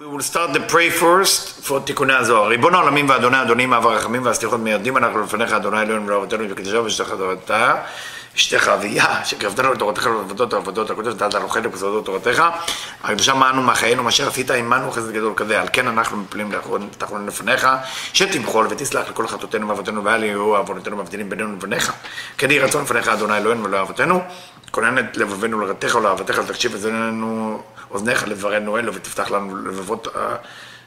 We 0.00 0.06
will 0.06 0.22
start 0.22 0.52
the 0.52 0.60
pray 0.60 0.90
first 0.90 1.66
for 1.66 1.80
תיקוני 1.84 2.14
הזוהר. 2.14 2.48
ריבון 2.48 2.74
העולמים 2.74 3.08
ואדוני 3.08 3.42
אדונים 3.42 3.72
אב 3.72 3.86
הרחמים 3.86 4.24
והסליחות 4.24 4.60
מיידים 4.60 4.96
אנחנו 4.96 5.22
לפניך 5.22 5.52
אדוני 5.52 5.82
אלוהינו 5.82 6.06
ולאבותינו 6.06 6.44
ובקדושה 6.44 6.80
ושתך 6.80 7.10
תורתה 7.18 7.74
אשתך 8.36 8.68
אביה 8.68 9.24
שקרבתנו 9.24 9.72
לתורתך 9.72 10.06
ולעבודות 10.06 10.52
העבודות 10.52 10.90
הקודש 10.90 11.14
נתת 11.14 11.34
אנוכנו 11.34 11.70
בסודות 11.70 12.04
תורתך. 12.04 12.44
הקדושה 13.04 13.34
מענו 13.34 13.62
מחיינו 13.62 14.02
מה 14.02 14.10
שעשית 14.10 14.50
עמנו 14.50 14.90
חסד 14.90 15.10
גדול 15.10 15.32
כזה. 15.36 15.60
על 15.60 15.68
כן 15.72 15.88
אנחנו 15.88 16.16
מפלים 16.16 16.50
תחרון 16.98 17.26
לפניך 17.26 17.68
שתמחול 18.12 18.66
ותסלח 18.70 19.08
לכל 19.08 19.26
חטאותינו 19.26 19.68
ואבותינו 19.68 20.04
ואל 20.04 20.24
יהיו 20.24 20.56
עוונותינו 20.56 20.96
מבדילים 20.96 21.30
בינינו 21.30 21.52
לבניך. 21.52 21.92
כן 22.38 22.50
יהי 22.50 22.60
רצון 22.60 22.82
לפניך 22.82 23.08
אדוני 23.08 23.36
אלוהינו 23.36 23.64
ולאבותינו 23.64 24.22
כונן 24.70 24.98
את 24.98 25.16
לבבינו 25.16 25.60
לרתך 25.60 25.94
ולאהבתך 25.94 26.38
תקשיב 26.38 26.74
אזוננו 26.74 27.62
אוזניך 27.90 28.28
לברנו 28.28 28.78
אלו 28.78 28.94
ותפתח 28.94 29.30
לנו 29.30 29.56
לבבות 29.56 30.08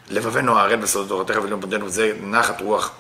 לבבינו 0.10 0.58
הערל 0.58 0.76
בסודות 0.76 1.10
תורתך 1.10 1.44
ולמודנו 1.44 1.86
וזה 1.86 2.14
נחת 2.22 2.62
רוח. 2.62 2.92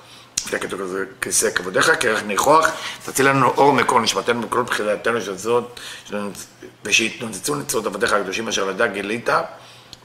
כיסא 1.22 1.50
כבודיך, 1.50 1.92
כרך 2.00 2.24
ניחוח, 2.24 2.70
תציל 3.06 3.30
לנו 3.30 3.48
אור 3.48 3.74
מקור 3.74 4.00
נשמתנו 4.00 4.42
בכל 4.42 4.62
בחילתנו 4.62 5.22
של 5.22 5.38
זאת, 5.38 5.80
ושיתנוצצו 6.86 7.56
נצרות 7.56 7.86
עבדיך 7.86 8.14
הקדושים 8.14 8.48
אשר 8.48 8.66
לדע 8.66 8.88
גילית, 8.88 9.30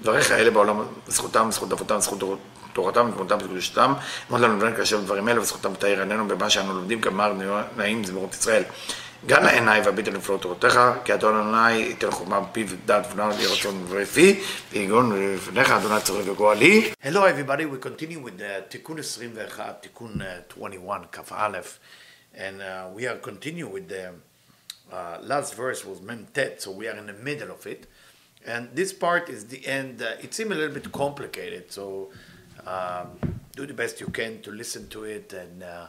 דבריך 0.02 0.32
אלה 0.32 0.50
בעולם, 0.50 0.82
זכותם, 1.06 1.48
זכות 1.50 1.72
אבותם, 1.72 2.00
זכות 2.00 2.40
תורתם, 2.72 3.10
תמותם 3.16 3.36
וקדושתם, 3.44 3.92
אמרת 4.30 4.40
לנו 4.40 4.56
לבן 4.56 4.76
כאשר 4.76 5.00
דברים 5.00 5.28
אלה, 5.28 5.40
וזכותם 5.40 5.74
תאיר 5.74 6.00
עינינו 6.00 6.28
במה 6.28 6.50
שאנו 6.50 6.74
לומדים, 6.74 7.00
גמר 7.00 7.32
נעים 7.76 8.04
זמירות 8.04 8.34
ישראל. 8.34 8.62
גם 9.25 9.43
לעיניי 9.43 9.81
והביט 9.81 10.07
על 10.07 10.13
נפלאות 10.13 10.41
תורתך, 10.41 10.79
כי 11.05 11.13
אדון 11.13 11.35
אדוני 11.35 11.71
ייתן 11.71 12.11
חוכמה 12.11 12.39
בפיו 12.39 12.69
ודעת 12.69 13.05
ונעל 13.13 13.29
לי 13.37 13.45
רצון 13.45 13.85
ורפי, 13.89 14.43
ויגון 14.71 15.35
לפניך 15.35 15.71
אדוני 15.71 16.01
צורך 16.01 16.27
וגואלי. 16.27 16.91
Hello 17.03 17.17
everybody, 17.17 17.65
we 17.65 17.85
continue 17.85 18.19
with 18.25 18.39
the 18.39 18.69
תיקון 18.69 18.97
21, 18.99 19.81
תיקון 19.81 20.19
21, 20.47 21.05
כ"א, 21.11 21.59
and 22.35 22.37
uh, 22.37 22.97
we 22.97 23.05
are 23.07 23.17
continue 23.17 23.67
with 23.67 23.87
the 23.89 24.13
uh, 24.91 25.17
last 25.21 25.55
verse 25.55 25.85
was 25.85 25.99
memtet, 25.99 26.59
so 26.59 26.71
we 26.71 26.87
are 26.87 26.97
in 26.97 27.05
the 27.05 27.13
middle 27.13 27.51
of 27.51 27.65
it. 27.67 27.87
And 28.45 28.69
this 28.73 28.91
part 28.91 29.29
is 29.29 29.45
the 29.45 29.65
end, 29.67 30.01
uh, 30.01 30.23
it 30.25 30.33
seems 30.33 30.51
a 30.51 30.55
little 30.55 30.73
bit 30.73 30.91
complicated, 30.91 31.71
so 31.71 32.09
um, 32.65 33.07
do 33.55 33.65
the 33.67 33.73
best 33.73 33.99
you 34.01 34.07
can 34.07 34.41
to 34.41 34.51
listen 34.51 34.87
to 34.89 35.03
it 35.03 35.33
and 35.33 35.63
uh, 35.63 35.87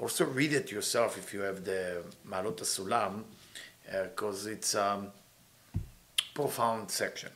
also 0.00 0.24
read 0.24 0.52
it 0.52 0.70
yourself 0.72 1.18
if 1.18 1.34
you 1.34 1.40
have 1.40 1.64
the 1.64 2.02
Malot 2.28 2.60
Sulam, 2.60 3.22
because 3.84 4.46
uh, 4.46 4.50
it's 4.50 4.74
a 4.74 4.92
um, 4.92 5.12
profound 6.34 6.90
section. 6.90 7.30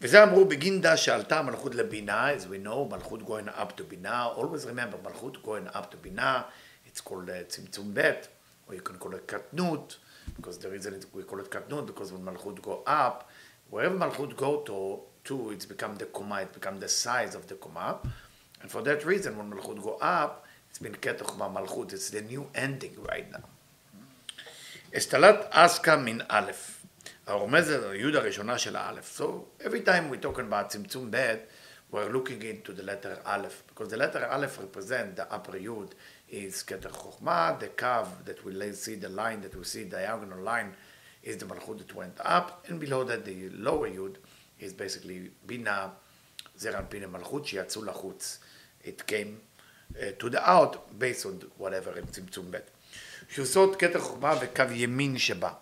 וזה 0.00 0.22
אמרו 0.22 0.44
בגינדה 0.44 0.96
שעלתה 0.96 1.42
מלכות 1.42 1.74
לבינה, 1.74 2.34
as 2.34 2.46
we 2.46 2.66
know, 2.66 2.90
מלכות 2.90 3.22
going 3.22 3.48
up 3.48 3.76
to 3.78 3.82
בינה, 3.88 4.28
always 4.36 4.64
remember, 4.66 4.96
מלכות 5.02 5.36
going 5.44 5.76
up 5.76 5.90
to 5.90 5.96
בינה, 6.02 6.42
it's 6.86 7.00
called 7.00 7.28
uh, 7.28 7.48
צמצום 7.48 7.94
ב', 7.94 8.00
or 8.68 8.74
you 8.74 8.80
can 8.80 8.98
call 8.98 9.14
it 9.14 9.26
קטנות, 9.26 9.96
because 10.36 10.58
the 10.58 10.68
reason 10.68 10.94
we 11.14 11.22
call 11.22 11.38
it 11.40 11.48
קטנות, 11.48 11.86
because 11.86 12.12
when 12.12 12.24
מלכות 12.24 12.60
go 12.60 12.82
up, 12.86 13.24
wherever 13.70 13.98
מלכות 13.98 14.36
go 14.36 14.62
to, 14.66 15.00
to, 15.24 15.50
it's 15.50 15.66
become 15.66 15.96
the 15.96 16.06
קומה, 16.12 16.42
it 16.42 16.52
become 16.52 16.80
the 16.80 16.88
size 16.88 17.34
of 17.34 17.48
the 17.48 17.54
קומה, 17.54 17.94
and 18.62 18.70
for 18.70 18.82
that 18.82 19.04
reason, 19.04 19.38
when 19.38 19.50
מלכות 19.50 19.78
go 19.78 19.98
up, 20.00 20.44
it's 20.70 20.78
been 20.78 20.94
Ketach 20.94 21.36
Malchut. 21.36 21.92
It's 21.92 22.10
the 22.10 22.22
new 22.22 22.46
ending 22.54 22.96
right 23.02 23.30
now. 23.30 23.44
אסטלת 24.96 25.46
אסקה 25.50 25.96
מן 25.96 26.18
א', 26.28 26.52
הרומזת 27.26 27.82
היוד 27.90 28.16
הראשונה 28.16 28.58
של 28.58 28.76
האלף. 28.76 29.20
So 29.20 29.24
every 29.60 29.80
time 29.80 30.10
we're 30.10 30.22
talking 30.22 30.46
about 30.52 30.68
צמצום 30.68 31.10
ב', 31.10 31.36
we're 31.94 32.10
looking 32.10 32.42
into 32.42 32.72
the 32.72 32.82
letter 32.82 33.18
aleph, 33.24 33.62
because 33.68 33.88
the 33.88 33.96
letter 33.96 34.26
aleph 34.26 34.58
represent 34.58 35.16
the 35.16 35.32
upper 35.32 35.52
yud 35.52 35.92
is 36.28 36.64
Keter 36.64 36.90
Chokhmah, 36.90 37.60
the 37.60 37.68
kav 37.68 38.06
that 38.24 38.44
we 38.44 38.72
see, 38.72 38.96
the 38.96 39.08
line 39.08 39.40
that 39.42 39.54
we 39.54 39.62
see, 39.64 39.84
diagonal 39.84 40.40
line, 40.40 40.74
is 41.22 41.36
the 41.36 41.44
malchut 41.44 41.78
that 41.78 41.94
went 41.94 42.18
up, 42.24 42.64
and 42.68 42.80
below 42.80 43.04
that 43.04 43.24
the 43.24 43.48
lower 43.50 43.88
yud 43.88 44.16
is 44.58 44.72
basically 44.72 45.30
bina, 45.46 45.92
zeran 46.58 46.88
pina 46.90 47.06
malchut, 47.06 47.44
שיצאו 47.46 47.84
לחוץ. 47.84 48.38
It 48.82 49.06
came 49.06 49.40
uh, 49.47 49.47
to 50.18 50.30
the 50.30 50.50
out 50.50 50.98
based 50.98 51.26
on 51.26 51.40
whatever 51.58 51.98
in 51.98 52.06
צמצום 52.06 52.50
ב'. 52.50 52.58
שעושות 53.28 53.76
כתר 53.76 54.00
חוכמה 54.00 54.34
וקו 54.40 54.72
ימין 54.72 55.18
שבה. 55.18 55.52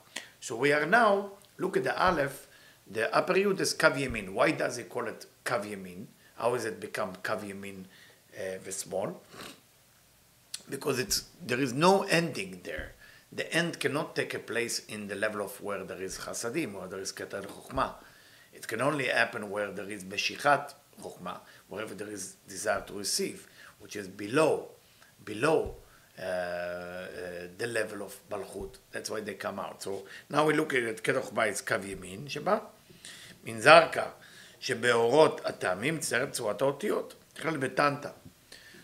So 0.42 0.56
we 0.56 0.72
are 0.72 0.86
now, 0.86 1.30
look 1.58 1.76
at 1.76 1.84
the 1.84 1.96
aleph, 1.96 2.48
the 2.90 3.14
upper 3.14 3.34
yud 3.34 3.60
is 3.60 3.74
קו 3.80 3.96
ימין. 3.96 4.34
Why 4.34 4.50
does 4.50 4.76
he 4.76 4.84
call 4.84 5.06
it 5.08 5.26
קו 5.44 5.64
ימין? 5.64 6.06
How 6.38 6.56
does 6.56 6.64
it 6.64 6.80
become 6.80 7.16
קו 7.24 7.44
ימין 7.44 7.84
uh, 8.32 8.36
ושמאל? 8.64 9.10
Because 10.70 10.98
it's, 10.98 11.24
there 11.46 11.60
is 11.60 11.72
no 11.72 12.02
ending 12.04 12.60
there. 12.64 12.94
The 13.32 13.52
end 13.52 13.80
cannot 13.80 14.14
take 14.14 14.34
a 14.34 14.38
place 14.38 14.80
in 14.88 15.08
the 15.08 15.14
level 15.14 15.40
of 15.42 15.60
where 15.60 15.84
there 15.84 16.02
is 16.02 16.18
chasadim, 16.18 16.74
where 16.74 16.86
there 16.86 17.00
is 17.00 17.12
keter 17.12 17.46
chokhmah. 17.46 17.94
It 18.52 18.68
can 18.68 18.80
only 18.80 19.06
happen 19.06 19.50
where 19.50 19.70
there 19.70 19.88
is 19.88 20.04
meshichat 20.04 20.74
chokhmah, 21.02 21.38
wherever 21.68 21.94
there 21.94 22.10
is 22.10 22.36
desire 22.48 22.82
to 22.88 22.92
receive 22.92 23.46
which 23.79 23.95
is 23.95 24.07
below, 24.07 24.67
below 25.23 25.75
uh, 26.19 26.23
uh, 26.23 27.05
the 27.57 27.67
level 27.67 28.01
of 28.01 28.19
Malchut. 28.29 28.77
That's 28.91 29.09
why 29.09 29.21
they 29.21 29.35
come 29.35 29.59
out. 29.59 29.83
So 29.83 30.03
now 30.29 30.45
we 30.45 30.53
look 30.53 30.73
at 30.73 31.01
קרח 31.01 31.29
בייס 31.29 31.61
קו 31.61 31.75
ימין 31.85 32.29
שבה, 32.29 32.59
מנזרקה 33.43 34.09
שבאורות 34.59 35.41
הטעמים 35.45 35.99
צרם 35.99 36.31
צורת 36.31 36.61
האותיות, 36.61 37.13
בכלל 37.35 37.57
בטנטה. 37.57 38.09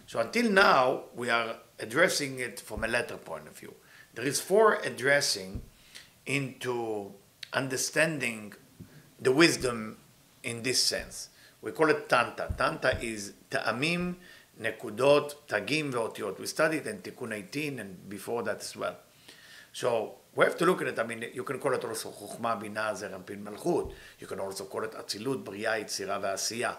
So 0.07 0.19
until 0.19 0.49
now 0.49 1.03
we 1.15 1.29
are 1.29 1.55
addressing 1.79 2.39
it 2.39 2.59
from 2.59 2.83
a 2.83 2.87
letter 2.87 3.17
point 3.17 3.47
of 3.47 3.57
view. 3.57 3.73
There 4.13 4.25
is 4.25 4.39
four 4.39 4.75
addressing 4.83 5.63
into 6.25 7.13
understanding 7.51 8.53
the 9.19 9.31
wisdom 9.31 9.97
in 10.43 10.61
this 10.63 10.83
sense. 10.83 11.29
We 11.61 11.71
call 11.71 11.89
it 11.89 12.09
Tanta. 12.09 12.53
Tanta 12.57 12.99
is 13.01 13.33
Ta'amim 13.49 14.15
נקודות, 14.58 15.42
תגים 15.46 15.90
ואותיות. 15.92 16.40
We 16.40 16.46
studied 16.46 16.86
in 16.86 17.02
תיקון 17.02 17.32
18 17.32 17.78
and 17.78 18.12
before 18.12 18.42
that 18.42 18.60
as 18.60 18.76
well. 18.76 18.94
So 19.72 20.14
we 20.34 20.44
have 20.44 20.56
to 20.58 20.66
look 20.66 20.82
at 20.82 20.88
it, 20.88 20.98
I 20.98 21.04
mean, 21.04 21.24
you 21.32 21.44
can 21.44 21.58
call 21.58 21.72
it 21.72 21.84
also 21.84 22.10
חוכמה, 22.10 22.54
בינה, 22.54 22.94
זרם, 22.94 23.22
פין, 23.24 23.44
מלכות. 23.44 23.92
You 24.20 24.26
can 24.26 24.38
also 24.38 24.64
call 24.72 24.84
it 24.84 25.00
אצילות, 25.00 25.44
בריאה, 25.44 25.78
יצירה 25.78 26.18
ועשייה. 26.22 26.74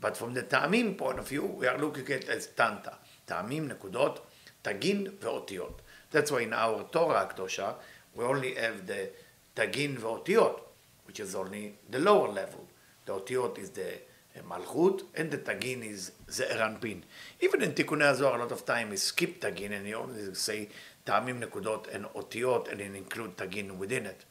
But 0.00 0.16
from 0.16 0.34
the 0.34 0.42
טעמים 0.48 0.96
point 0.98 1.18
of 1.18 1.28
view, 1.28 1.44
we 1.60 1.66
are 1.66 1.78
looking 1.78 2.06
at 2.06 2.24
it 2.24 2.28
as 2.28 2.46
טנטה. 2.54 2.90
טעמים, 3.24 3.68
נקודות, 3.68 4.26
תגין 4.62 5.06
ואותיות. 5.20 5.82
That's 6.12 6.30
why 6.30 6.42
in 6.42 6.52
our 6.52 6.92
Torah 6.92 7.22
הקדושה, 7.22 7.72
we 8.16 8.20
only 8.20 8.54
have 8.54 8.86
the 8.86 9.08
תגין 9.54 9.96
ואותיות, 10.00 10.72
which 11.06 11.20
is 11.20 11.34
only 11.34 11.94
the 11.94 11.98
lower 11.98 12.28
level. 12.28 12.66
The 13.06 13.12
אותיות 13.12 13.58
is 13.58 13.70
the 13.70 14.05
Malchut, 14.43 15.03
and 15.15 15.31
the 15.31 15.37
Tagin 15.37 15.83
is 15.83 16.11
Ze'er 16.29 16.59
Anpin. 16.59 17.01
Even 17.41 17.61
in 17.61 17.73
Tikkunei 17.73 18.15
Zohar, 18.15 18.37
a 18.37 18.41
lot 18.43 18.51
of 18.51 18.65
time 18.65 18.91
is 18.93 19.03
skip 19.03 19.41
Tagin, 19.41 19.71
and 19.71 19.87
you 19.87 19.95
only 19.95 20.33
say 20.33 20.69
Ta'amim 21.05 21.41
Nekudot 21.41 21.93
and 21.93 22.05
Otiot, 22.05 22.71
and 22.71 22.79
then 22.79 22.95
include 22.95 23.37
Tagin 23.37 23.77
within 23.77 24.05
it. 24.05 24.25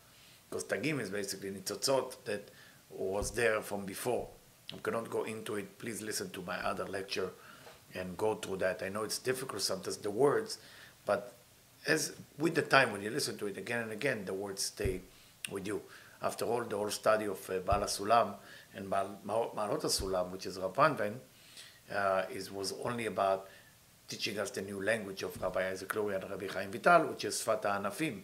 Because 0.48 0.64
Tagim 0.64 1.00
is 1.00 1.10
basically 1.10 1.50
Nitzotzot 1.50 2.24
that 2.24 2.50
was 2.90 3.32
there 3.32 3.60
from 3.62 3.84
before. 3.84 4.28
I 4.72 4.78
cannot 4.78 5.10
go 5.10 5.24
into 5.24 5.56
it. 5.56 5.78
Please 5.78 6.02
listen 6.02 6.30
to 6.30 6.42
my 6.42 6.56
other 6.56 6.84
lecture 6.84 7.30
and 7.94 8.16
go 8.16 8.34
through 8.34 8.58
that. 8.58 8.82
I 8.82 8.88
know 8.88 9.02
it's 9.02 9.18
difficult 9.18 9.62
sometimes, 9.62 9.96
the 9.98 10.10
words, 10.10 10.58
but 11.04 11.34
as 11.86 12.14
with 12.38 12.54
the 12.54 12.62
time 12.62 12.92
when 12.92 13.02
you 13.02 13.10
listen 13.10 13.38
to 13.38 13.46
it 13.46 13.56
again 13.56 13.80
and 13.80 13.92
again, 13.92 14.24
the 14.24 14.34
words 14.34 14.62
stay 14.62 15.00
with 15.50 15.66
you. 15.66 15.82
After 16.22 16.44
all, 16.44 16.64
the 16.64 16.76
whole 16.76 16.90
study 16.90 17.26
of 17.26 17.48
uh, 17.50 17.58
Bala 17.60 17.86
Sulam 17.86 18.34
and 18.76 18.88
Marot 18.88 19.82
Sulam, 19.82 20.30
which 20.30 20.46
is 20.46 20.58
Rapanven, 20.58 21.14
uh, 21.92 22.22
is, 22.30 22.52
was 22.52 22.74
only 22.84 23.06
about 23.06 23.48
teaching 24.08 24.38
us 24.38 24.50
the 24.50 24.62
new 24.62 24.82
language 24.82 25.22
of 25.22 25.40
Rabbi 25.40 25.70
Isaac 25.70 25.94
Luria 25.94 26.20
and 26.20 26.30
Rabbi 26.30 26.46
Chaim 26.48 26.70
Vital, 26.70 27.06
which 27.08 27.24
is 27.24 27.42
Sfata 27.42 27.80
Anafim. 27.80 28.20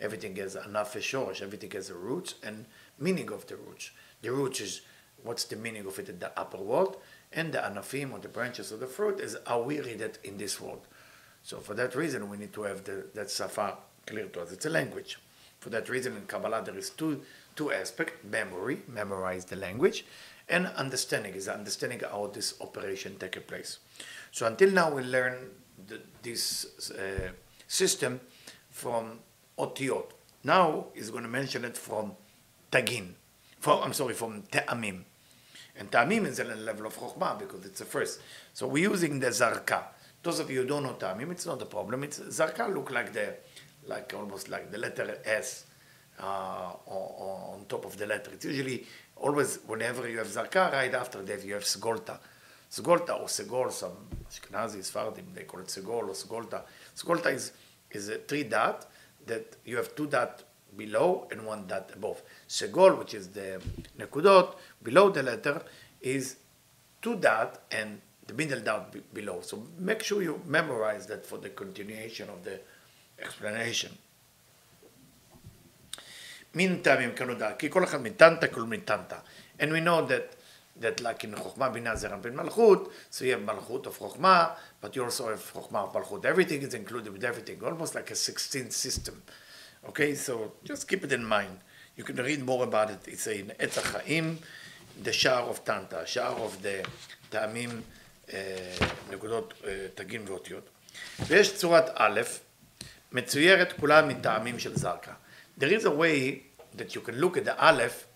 Everything 0.00 0.34
has 0.36 0.56
anaf 0.56 1.42
everything 1.42 1.70
has 1.72 1.90
a 1.90 1.94
root 1.94 2.34
and 2.42 2.64
meaning 2.98 3.30
of 3.30 3.46
the 3.46 3.56
root. 3.56 3.90
The 4.22 4.32
root 4.32 4.60
is 4.60 4.80
what's 5.22 5.44
the 5.44 5.56
meaning 5.56 5.86
of 5.86 5.98
it 5.98 6.08
in 6.08 6.18
the 6.18 6.38
upper 6.38 6.56
world, 6.56 6.96
and 7.32 7.52
the 7.52 7.58
anafim 7.58 8.12
or 8.12 8.18
the 8.18 8.28
branches 8.28 8.72
of 8.72 8.80
the 8.80 8.86
fruit 8.86 9.20
is 9.20 9.36
how 9.46 9.62
we 9.62 9.78
read 9.78 10.00
it 10.00 10.18
in 10.24 10.38
this 10.38 10.58
world. 10.58 10.86
So 11.42 11.58
for 11.58 11.74
that 11.74 11.94
reason, 11.94 12.30
we 12.30 12.38
need 12.38 12.54
to 12.54 12.62
have 12.62 12.84
the, 12.84 13.06
that 13.14 13.30
safa 13.30 13.76
clear 14.06 14.26
to 14.26 14.40
us. 14.40 14.52
It's 14.52 14.66
a 14.66 14.70
language. 14.70 15.18
For 15.58 15.68
that 15.70 15.90
reason, 15.90 16.16
in 16.16 16.22
Kabbalah, 16.22 16.62
there 16.64 16.76
is 16.76 16.88
two 16.88 17.20
two 17.60 17.70
aspects 17.70 18.14
memory, 18.24 18.76
memorize 18.88 19.44
the 19.44 19.56
language, 19.56 20.06
and 20.48 20.66
understanding 20.84 21.34
is 21.34 21.46
understanding 21.46 22.00
how 22.00 22.22
this 22.32 22.54
operation 22.66 23.18
takes 23.18 23.42
place. 23.50 23.70
So 24.32 24.46
until 24.46 24.70
now, 24.70 24.88
we 24.96 25.02
learn 25.02 25.36
the, 25.86 26.00
this 26.22 26.90
uh, 26.92 27.28
system 27.68 28.18
from 28.70 29.18
otiot. 29.58 30.06
Now 30.42 30.86
he's 30.94 31.10
going 31.10 31.24
to 31.24 31.34
mention 31.40 31.66
it 31.66 31.76
from 31.76 32.12
tagin, 32.72 33.08
from, 33.58 33.82
I'm 33.84 33.92
sorry, 33.92 34.14
from 34.14 34.42
te'amim. 34.44 35.04
And 35.78 35.90
Ta'amim 35.90 36.26
is 36.26 36.38
in 36.38 36.48
the 36.48 36.56
level 36.56 36.86
of 36.86 36.96
Chokhmah 36.96 37.38
because 37.38 37.64
it's 37.64 37.78
the 37.78 37.86
first. 37.86 38.20
So 38.52 38.66
we're 38.66 38.90
using 38.90 39.20
the 39.20 39.28
Zarka. 39.28 39.84
Those 40.22 40.38
of 40.40 40.50
you 40.50 40.62
who 40.62 40.66
don't 40.66 40.82
know 40.82 40.94
Ta'amim, 40.94 41.30
it's 41.30 41.46
not 41.46 41.60
a 41.62 41.66
problem. 41.66 42.04
It's 42.04 42.18
Zarka 42.20 42.74
look 42.74 42.90
like 42.90 43.12
the, 43.12 43.36
like 43.86 44.12
almost 44.14 44.48
like 44.48 44.70
the 44.70 44.78
letter 44.78 45.18
S 45.24 45.64
uh, 46.22 46.72
on, 46.86 47.60
on 47.60 47.64
top 47.68 47.84
of 47.84 47.96
the 47.96 48.06
letter. 48.06 48.30
It's 48.32 48.44
usually 48.44 48.86
always 49.16 49.58
whenever 49.66 50.08
you 50.08 50.18
have 50.18 50.26
Zarka, 50.28 50.72
right 50.72 50.94
after 50.94 51.22
that 51.22 51.44
you 51.44 51.54
have 51.54 51.64
Sgolta. 51.64 52.18
Sgolta 52.70 53.20
or 53.20 53.26
Segol, 53.26 53.72
some 53.72 53.92
Ashkenazi, 54.30 54.84
Sephardim, 54.84 55.26
they 55.34 55.42
call 55.42 55.60
it 55.60 55.66
Segol 55.66 56.08
or 56.08 56.14
Sgolta. 56.14 56.62
Sgolta 56.96 57.32
is, 57.34 57.52
is 57.90 58.08
a 58.08 58.18
three 58.18 58.44
dot 58.44 58.88
that 59.26 59.56
you 59.64 59.76
have 59.76 59.94
two 59.96 60.06
dot 60.06 60.44
below 60.76 61.26
and 61.32 61.44
one 61.44 61.66
dot 61.66 61.90
above. 61.94 62.22
Segol, 62.48 62.96
which 62.98 63.14
is 63.14 63.28
the 63.28 63.60
nekudot, 63.98 64.54
below 64.82 65.10
the 65.10 65.22
letter, 65.22 65.62
is 66.00 66.36
two 67.02 67.16
dot 67.16 67.62
and 67.72 68.00
the 68.26 68.34
middle 68.34 68.60
dot 68.60 68.94
below. 69.12 69.40
So 69.42 69.64
make 69.78 70.04
sure 70.04 70.22
you 70.22 70.40
memorize 70.46 71.06
that 71.06 71.26
for 71.26 71.38
the 71.38 71.48
continuation 71.48 72.28
of 72.28 72.44
the 72.44 72.60
explanation. 73.20 73.90
טעמים 76.82 77.12
כנודע, 77.14 77.52
כי 77.58 77.70
כל 77.70 77.84
אחד 77.84 78.02
מטנטה 78.02 78.48
כל 78.48 78.62
מטנטה. 78.62 79.18
And 79.58 79.72
we 79.72 79.80
know 79.80 80.06
that 80.08 80.36
that 80.80 81.00
like 81.00 81.24
in 81.24 81.32
Chokhmah 81.34 81.72
Binah 81.74 81.94
Zeran 81.94 82.22
Ben 82.22 82.34
Malchut, 82.34 82.90
so 83.10 83.24
you 83.24 83.32
have 83.32 83.42
Malchut 83.42 83.86
of 83.86 83.98
Chokhmah, 83.98 84.52
but 84.80 84.96
you 84.96 85.04
also 85.04 85.28
have 85.28 85.52
Chokhmah 85.52 85.84
of 85.84 85.92
Malchut. 85.92 86.24
Everything 86.24 86.62
is 86.62 86.74
included 86.74 87.12
with 87.12 87.24
everything, 87.24 87.62
almost 87.62 87.94
like 87.94 88.10
a 88.10 88.14
16th 88.14 88.72
system. 88.72 89.22
Okay, 89.88 90.14
so 90.14 90.52
just 90.64 90.88
keep 90.88 91.04
it 91.04 91.12
in 91.12 91.24
mind. 91.24 91.58
You 91.96 92.04
can 92.04 92.16
read 92.16 92.42
more 92.44 92.64
about 92.64 92.90
it. 92.90 93.00
It's 93.06 93.26
in 93.26 93.52
Etz 93.58 93.78
HaChaim, 93.78 94.38
the 95.02 95.12
Shar 95.12 95.42
of 95.42 95.64
Tanta, 95.64 96.06
Shar 96.06 96.34
of 96.36 96.62
the 96.62 96.86
טעמים, 97.30 97.82
נקודות, 99.10 99.54
תגים 99.94 100.24
ואותיות. 100.26 100.68
ויש 101.26 101.56
צורת 101.56 101.84
א', 101.94 102.20
מצוירת 103.12 103.72
כולה 103.80 104.02
מטעמים 104.02 104.58
של 104.58 104.76
זרקא. 104.76 105.12
There 105.59 105.71
is 105.71 105.85
a 105.85 105.91
way 105.91 106.43
that 106.75 106.95
you 106.95 107.01
can 107.01 107.19
look 107.19 107.37
at 107.37 107.45
the 107.45 107.57
aleph, 107.63 108.07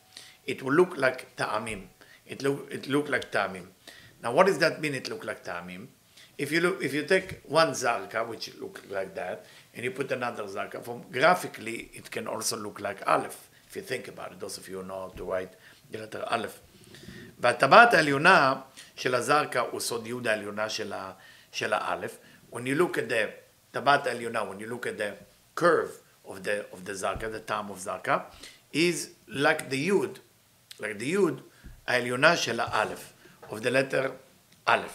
it 0.45 0.63
will 0.63 0.73
look 0.73 0.97
like 0.97 1.35
ta'amim. 1.35 1.83
It 2.25 2.41
look, 2.41 2.67
it 2.71 2.87
look 2.87 3.09
like 3.09 3.31
ta'amim. 3.31 3.67
Now 4.21 4.33
what 4.33 4.47
does 4.47 4.57
that 4.59 4.81
mean 4.81 4.95
it 4.95 5.09
look 5.09 5.23
like 5.25 5.43
ta'amim? 5.43 5.87
If 6.37 6.51
you 6.51 6.61
look, 6.61 6.81
if 6.81 6.93
you 6.93 7.03
take 7.03 7.41
one 7.47 7.71
zarka, 7.71 8.27
which 8.27 8.55
look 8.59 8.81
like 8.89 9.13
that, 9.15 9.45
and 9.75 9.83
you 9.83 9.91
put 9.91 10.11
another 10.11 10.43
zarka, 10.43 10.83
from 10.83 11.03
graphically 11.11 11.91
it 11.93 12.09
can 12.09 12.27
also 12.27 12.57
look 12.57 12.79
like 12.79 13.03
aleph, 13.07 13.49
if 13.67 13.75
you 13.75 13.81
think 13.81 14.07
about 14.07 14.31
it, 14.31 14.39
those 14.39 14.57
of 14.57 14.67
you 14.69 14.77
who 14.77 14.83
know 14.83 15.01
how 15.01 15.07
to 15.09 15.23
write 15.23 15.53
the 15.91 15.97
letter 15.99 16.25
aleph. 16.31 16.61
והטבעת 17.41 17.93
העליונה 17.93 18.61
של 18.95 19.15
הזרקא 19.15 19.59
הוא 19.59 19.79
סוד 19.79 20.07
יהודה 20.07 20.31
העליונה 20.31 20.69
של, 20.69 20.93
ה, 20.93 21.11
של 21.51 21.73
האלף. 21.73 22.17
When 22.51 22.65
you 22.65 22.75
look 22.75 22.97
at 22.97 23.09
the 23.09 23.29
טבעת 23.71 24.07
העליונה, 24.07 24.41
when 24.41 24.59
you 24.59 24.67
look 24.67 24.85
at 24.87 24.97
the 24.97 25.13
curve 25.55 26.01
of 26.27 26.43
the, 26.43 26.65
of 26.71 26.85
the 26.85 26.93
zarka, 26.93 27.31
the 27.31 27.39
time 27.39 27.69
of 27.69 27.77
zarka, 27.77 28.23
is 28.71 29.09
like 29.27 29.69
the 29.69 29.89
yud, 29.89 30.17
like 30.79 30.99
the 30.99 31.13
yud 31.13 31.41
העליונה 31.87 32.37
של 32.37 32.59
האלף, 32.59 33.13
of 33.49 33.55
the 33.55 33.71
letter 33.71 34.11
א', 34.65 34.87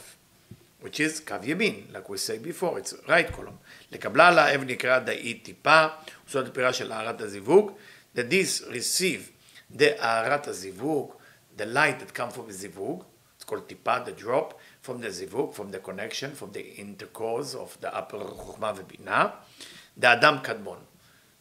which 0.82 1.00
is 1.00 1.20
קו 1.28 1.34
ימין, 1.42 1.86
like 1.92 2.08
we 2.08 2.16
say 2.16 2.38
before, 2.38 2.78
it's 2.78 2.94
right 3.08 3.32
column. 3.32 3.58
לקבלה 3.92 4.30
לאב 4.30 4.64
נקרא 4.64 4.98
דאי 4.98 5.34
טיפה, 5.34 5.86
זאת 6.28 6.48
הפירה 6.48 6.72
של 6.72 6.92
הארת 6.92 7.20
הזיווג, 7.20 7.70
that 8.16 8.30
this 8.30 8.62
receive 8.68 9.32
the 9.76 9.98
הארת 9.98 10.48
הזיווג, 10.48 11.12
the 11.56 11.66
light 11.66 11.98
that 12.00 12.14
comes 12.14 12.34
from 12.34 12.46
the 12.48 12.52
zivug, 12.52 13.04
it's 13.36 13.44
called 13.44 13.68
tipa, 13.68 14.04
the 14.04 14.12
drop, 14.12 14.58
from 14.82 15.00
the 15.00 15.08
zivug, 15.08 15.54
from 15.54 15.70
the 15.70 15.78
connection, 15.78 16.30
from 16.32 16.52
the 16.52 16.74
intercourse 16.76 17.54
of 17.54 17.76
the 17.80 17.96
upper 17.96 18.18
chוכמה 18.18 18.72
ובינה, 18.76 19.28
the 20.00 20.12
אדם 20.12 20.36
קדמון, 20.42 20.78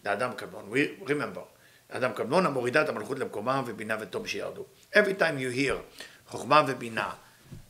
the 0.08 0.14
אדם 0.14 0.34
קדמון, 0.34 0.72
we 0.72 1.10
remember, 1.10 1.44
אדם 1.90 2.14
קדמון 2.14 2.46
המורידה 2.46 2.82
את 2.82 2.90
המלכות 2.90 3.20
למקומה 3.20 3.62
ובינה 3.66 3.98
ותום 4.00 4.28
שירדו. 4.28 4.66
Every 4.94 5.20
time 5.20 5.40
you 5.40 5.58
hear 5.58 5.76
חוכמה 6.28 6.64
ובינה 6.68 7.14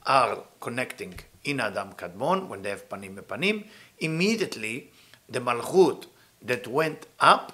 are 0.05 0.37
connecting 0.61 1.45
in 1.45 1.61
אדם 1.67 1.87
קדמון, 1.95 2.49
when 2.49 2.65
they 2.65 2.69
have 2.69 2.89
פנים 2.89 3.15
בפנים, 3.15 3.63
immediately 4.01 4.89
the 5.31 5.39
malchut 5.39 6.05
that 6.45 6.67
went 6.67 7.05
up 7.19 7.51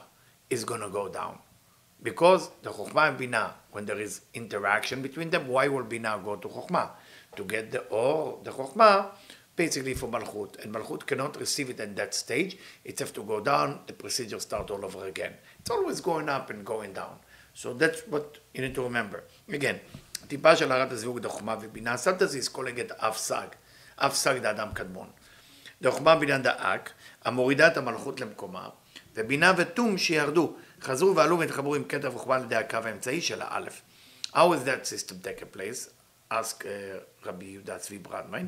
is 0.50 0.66
going 0.66 0.82
to 0.82 0.90
go 0.90 1.08
down. 1.08 1.38
Because 2.02 2.50
the 2.64 2.70
Chokhmah 2.70 3.10
and 3.10 3.20
Binah, 3.20 3.52
when 3.72 3.86
there 3.86 4.00
is 4.00 4.22
interaction 4.34 5.02
between 5.02 5.30
them, 5.30 5.48
why 5.48 5.68
will 5.68 5.84
Binah 5.84 6.24
go 6.24 6.38
to 6.38 6.48
Chokhmah? 6.48 6.92
To 7.36 7.44
get 7.44 7.72
the 7.72 7.82
or 7.90 8.40
the 8.44 8.52
Chokhmah, 8.52 9.08
basically 9.56 9.94
for 9.94 10.08
Malchut. 10.08 10.64
And 10.64 10.74
Malchut 10.74 11.06
cannot 11.06 11.40
receive 11.40 11.70
it 11.70 11.80
at 11.80 11.96
that 11.96 12.14
stage. 12.14 12.58
It 12.84 13.00
has 13.00 13.12
to 13.12 13.24
go 13.24 13.40
down, 13.40 13.80
the 13.88 13.94
procedure 13.94 14.40
start 14.40 14.72
all 14.72 14.84
over 14.86 15.06
again. 15.08 15.34
It's 15.60 15.72
always 15.72 16.00
going 16.02 16.30
up 16.30 16.50
and 16.50 16.66
going 16.66 16.94
down. 16.94 17.16
So 17.54 17.74
that's 17.74 18.02
what 18.08 18.38
you 18.54 18.62
need 18.62 18.76
to 18.76 18.84
remember. 18.84 19.24
Again, 19.50 19.80
טיפה 20.28 20.56
של 20.56 20.72
הרת 20.72 20.92
הזיווג 20.92 21.20
דחוכמה 21.20 21.56
ובינה, 21.62 21.98
סבתא 21.98 22.24
is 22.24 22.56
calling 22.56 22.78
it 22.78 22.94
אף 22.98 23.18
סג. 23.18 23.48
אף 23.96 24.16
סג 24.16 24.38
דאדם 24.38 24.68
קדמון. 24.74 25.10
דחוכמה 25.82 26.16
בינה 26.16 26.38
דאק, 26.38 26.92
המורידה 27.26 27.68
את 27.68 27.78
המלכות 27.78 28.22
למקומה, 28.22 28.70
ובינה 29.16 29.54
ותום 29.58 29.98
שירדו. 29.98 30.56
חזרו 30.82 31.16
ועלו 31.16 31.40
והתחברו 31.40 31.76
עם 31.76 31.84
כתב 31.84 32.16
וחובה 32.16 32.36
על 32.36 32.44
ידי 32.44 32.56
הקו 32.56 32.78
האמצעי 32.78 33.22
של 33.22 33.42
האלף. 33.42 33.82
How 34.34 34.54
is 34.54 34.64
that 34.66 34.86
system 34.86 35.16
taking 35.24 35.58
place? 35.58 35.90
Ask 36.32 36.66
uh, 36.66 37.26
Rabbi 37.26 37.46
Yehuda 37.46 37.80
Tzvi 37.80 38.00
Bradman. 38.08 38.48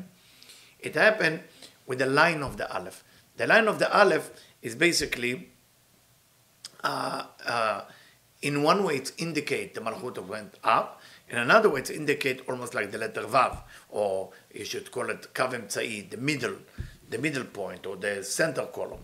it 0.79 0.95
happened 0.95 1.41
with 1.85 1.99
the 1.99 2.05
line 2.05 2.43
of 2.43 2.57
the 2.57 2.71
Aleph. 2.73 3.03
The 3.37 3.47
line 3.47 3.67
of 3.67 3.79
the 3.79 3.91
Aleph 3.95 4.31
is 4.61 4.75
basically, 4.75 5.49
uh, 6.83 7.25
uh, 7.45 7.81
in 8.41 8.63
one 8.63 8.83
way, 8.83 8.97
it 8.97 9.11
indicate 9.17 9.73
the 9.73 9.81
Malchut 9.81 10.25
went 10.27 10.55
up, 10.63 11.01
in 11.29 11.37
another 11.37 11.69
way, 11.69 11.81
it 11.81 11.89
indicate 11.89 12.41
almost 12.47 12.73
like 12.73 12.91
the 12.91 12.97
letter 12.97 13.23
Vav, 13.23 13.63
or 13.89 14.31
you 14.53 14.63
should 14.63 14.91
call 14.91 15.09
it 15.09 15.33
Kav 15.33 15.53
Emtzai, 15.53 16.09
the 16.09 16.17
middle, 16.17 16.55
the 17.09 17.17
middle 17.17 17.43
point, 17.43 17.85
or 17.85 17.97
the 17.97 18.23
center 18.23 18.65
column. 18.67 19.01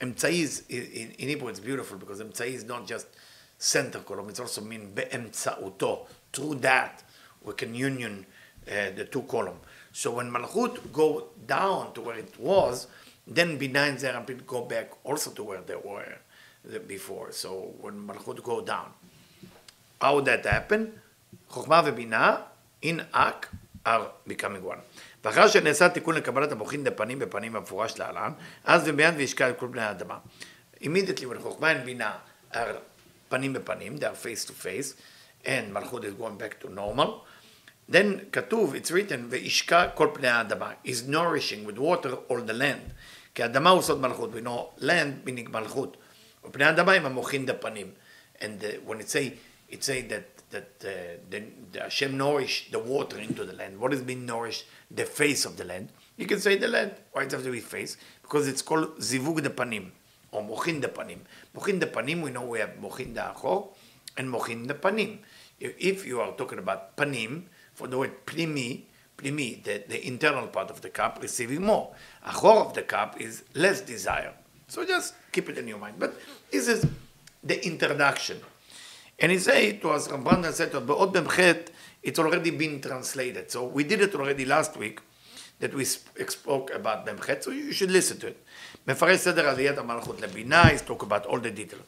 Emtzai 0.00 0.32
is, 0.32 0.64
in, 0.68 1.12
in 1.18 1.28
Hebrew, 1.30 1.48
it's 1.48 1.60
beautiful 1.60 1.96
because 1.96 2.20
Emtzai 2.20 2.48
is 2.48 2.64
not 2.64 2.86
just 2.86 3.06
center 3.58 4.00
column, 4.00 4.28
it 4.28 4.38
also 4.38 4.60
means 4.60 4.94
be'emtza'uto. 4.94 6.06
Through 6.32 6.56
that, 6.56 7.02
we 7.42 7.54
can 7.54 7.74
union 7.74 8.26
uh, 8.68 8.90
the 8.94 9.06
two 9.06 9.22
column. 9.22 9.58
So 9.95 10.11
when 10.11 10.31
Malchut 10.31 10.91
go 10.93 11.29
down 11.45 11.93
to 11.93 12.01
where 12.01 12.17
it 12.17 12.33
was, 12.39 12.87
then 13.27 13.59
Binah 13.59 13.89
and 13.89 13.97
Zerapin 13.97 14.45
go 14.47 14.61
back 14.65 14.91
also 15.03 15.31
to 15.31 15.43
where 15.43 15.61
they 15.61 15.75
were 15.75 16.17
before. 16.87 17.31
So 17.31 17.73
when 17.81 18.07
Malchut 18.07 18.43
go 18.43 18.61
down. 18.61 18.93
How 20.01 20.15
would 20.15 20.25
that 20.25 20.45
happen? 20.45 20.99
חוכמה 21.49 21.81
ובינה, 21.85 22.37
in 22.81 23.01
Ak, 23.13 23.47
are 23.85 24.07
becoming 24.27 24.63
one. 24.63 24.79
ואחר 25.23 25.47
שנעשה 25.47 25.89
תיקון 25.89 26.15
לקבלת 26.15 26.51
המוחין 26.51 26.83
דפנים 26.83 27.19
בפנים 27.19 27.55
המפורש 27.55 27.99
להלן, 27.99 28.31
אז 28.63 28.81
ומיד 28.85 29.13
וישקע 29.17 29.49
את 29.49 29.59
כל 29.59 29.67
בני 29.67 29.81
האדמה. 29.81 30.17
Immediately 30.81 31.25
when 31.25 31.41
חוכמה 31.41 31.71
and 31.71 31.85
בינה 31.85 32.11
are 32.53 32.57
פנים 33.29 33.53
בפנים, 33.53 33.95
they 33.95 34.03
are 34.03 34.25
face 34.25 34.45
to 34.45 34.51
face, 34.51 34.95
and 35.45 35.73
מלכות 35.73 36.03
is 36.03 36.13
going 36.19 36.37
back 36.37 36.65
to 36.65 36.69
normal, 36.69 37.23
then 37.89 38.19
כתוב, 38.31 38.75
it's 38.75 38.91
written, 38.91 39.25
וישקע 39.29 39.89
כל 39.95 40.07
פני 40.13 40.27
האדמה, 40.27 40.71
is 40.85 41.07
nourishing 41.07 41.65
with 41.65 41.77
water 41.77 42.13
all 42.29 42.41
the 42.47 42.53
land. 42.53 42.93
כי 43.35 43.43
האדמה 43.43 43.69
הוא 43.69 43.81
סוד 43.81 44.01
מלכות, 44.01 44.29
we 44.33 44.45
know 44.45 44.83
land 44.83 45.27
meaning 45.27 45.49
מלכות. 45.49 45.97
ופני 46.45 46.65
האדמה 46.65 46.93
הם 46.93 47.05
המוחין 47.05 47.45
דפנים. 47.45 47.91
And 48.39 48.63
uh, 48.63 48.67
when 48.85 48.99
it 48.99 49.09
say, 49.09 49.33
it 49.69 49.83
say 49.83 50.01
that 50.01 50.41
that 50.51 50.69
uh, 50.83 50.89
the, 51.29 51.43
the 51.71 51.79
Hashem 51.81 52.17
nourished 52.17 52.71
the 52.71 52.79
water 52.79 53.17
into 53.17 53.45
the 53.45 53.53
land. 53.53 53.79
What 53.79 53.93
is 53.93 54.01
being 54.01 54.25
nourished? 54.25 54.65
The 54.89 55.05
face 55.05 55.45
of 55.45 55.57
the 55.57 55.63
land. 55.63 55.89
You 56.17 56.25
can 56.27 56.39
say 56.39 56.57
the 56.57 56.67
land. 56.67 56.91
Why 57.13 57.23
does 57.23 57.33
it 57.33 57.37
have 57.37 57.45
to 57.45 57.51
be 57.51 57.61
face? 57.61 57.97
Because 58.21 58.47
it's 58.47 58.61
called 58.61 58.97
zivug 58.99 59.41
de 59.41 59.49
panim 59.49 59.91
or 60.31 60.43
mochin 60.43 60.81
de 60.81 60.87
panim. 60.87 61.19
Mochin 61.55 61.79
de 61.79 61.87
panim, 61.87 62.21
we 62.21 62.31
know 62.31 62.43
we 62.43 62.59
have 62.59 62.73
mochin 62.81 63.13
de 63.13 63.21
achor 63.21 63.69
and 64.17 64.29
mochin 64.29 64.67
de 64.67 64.73
panim. 64.73 65.19
If 65.59 66.05
you 66.05 66.19
are 66.21 66.33
talking 66.33 66.59
about 66.59 66.97
panim, 66.97 67.43
For 67.76 67.86
the 67.86 67.98
word 67.98 68.26
plimi, 68.26 68.82
plimi, 69.18 69.62
the, 69.62 69.84
the 69.86 70.06
internal 70.06 70.48
part 70.48 70.70
of 70.70 70.80
the 70.80 70.88
cup, 70.88 71.18
receiving 71.22 71.62
more. 71.62 71.94
Achor 72.26 72.58
of 72.66 72.74
the 72.74 72.82
cup 72.82 73.20
is 73.20 73.44
less 73.54 73.82
desire. 73.82 74.32
So 74.66 74.84
just 74.84 75.14
keep 75.30 75.48
it 75.48 75.58
in 75.58 75.68
your 75.68 75.78
mind. 75.78 75.96
But 75.98 76.14
this 76.50 76.66
is 76.66 76.86
the 77.44 77.64
introduction. 77.64 78.40
And 79.18 79.30
he 79.30 79.38
said 79.38 79.80
to 79.82 79.90
us, 79.90 80.08
Ramban 80.08 80.52
said 80.52 80.74
us, 80.74 80.82
Be'od 80.82 81.14
Memchet, 81.14 81.68
it's 82.02 82.18
already 82.18 82.50
been 82.50 82.80
translated. 82.80 83.50
So 83.50 83.66
we 83.66 83.84
did 83.84 84.00
it 84.00 84.14
already 84.14 84.44
last 84.44 84.76
week, 84.76 85.00
that 85.60 85.72
we 85.74 85.84
spoke 85.84 86.70
about 86.74 87.06
Memchet, 87.06 87.44
so 87.44 87.50
you 87.50 87.72
should 87.72 87.90
listen 87.90 88.18
to 88.18 88.28
it. 88.28 88.36
מפרש 88.88 89.18
סדר 89.20 89.48
עליית 89.48 89.78
המלכות 89.78 90.20
לבינה, 90.20 90.62
he 90.62 90.78
spoke 90.78 91.02
about 91.02 91.26
all 91.26 91.38
the 91.38 91.50
detail. 91.50 91.80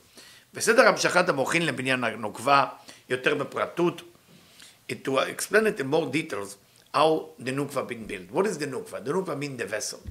וסדר 0.55 0.89
המשכת 0.89 1.29
המוחין 1.29 1.67
לבניין 1.67 2.05
הנוקבה, 2.05 2.67
יותר 3.09 3.35
בפרטות, 3.35 4.03
it, 4.88 5.04
to 5.06 5.18
explain 5.20 5.68
it 5.68 5.80
in 5.80 5.88
more 5.88 6.08
details, 6.08 6.58
how 6.94 7.30
the 7.40 7.52
nukva 7.52 7.88
been 7.88 8.06
built. 8.06 8.32
What 8.32 8.46
is 8.46 8.58
the 8.58 8.68
nukva? 8.68 9.04
The 9.04 9.12
nukva 9.12 9.38
means 9.38 9.58
the 9.58 9.66
vessel. 9.66 10.02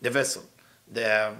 The 0.00 0.10
vessel. 0.10 0.44
The, 0.90 1.34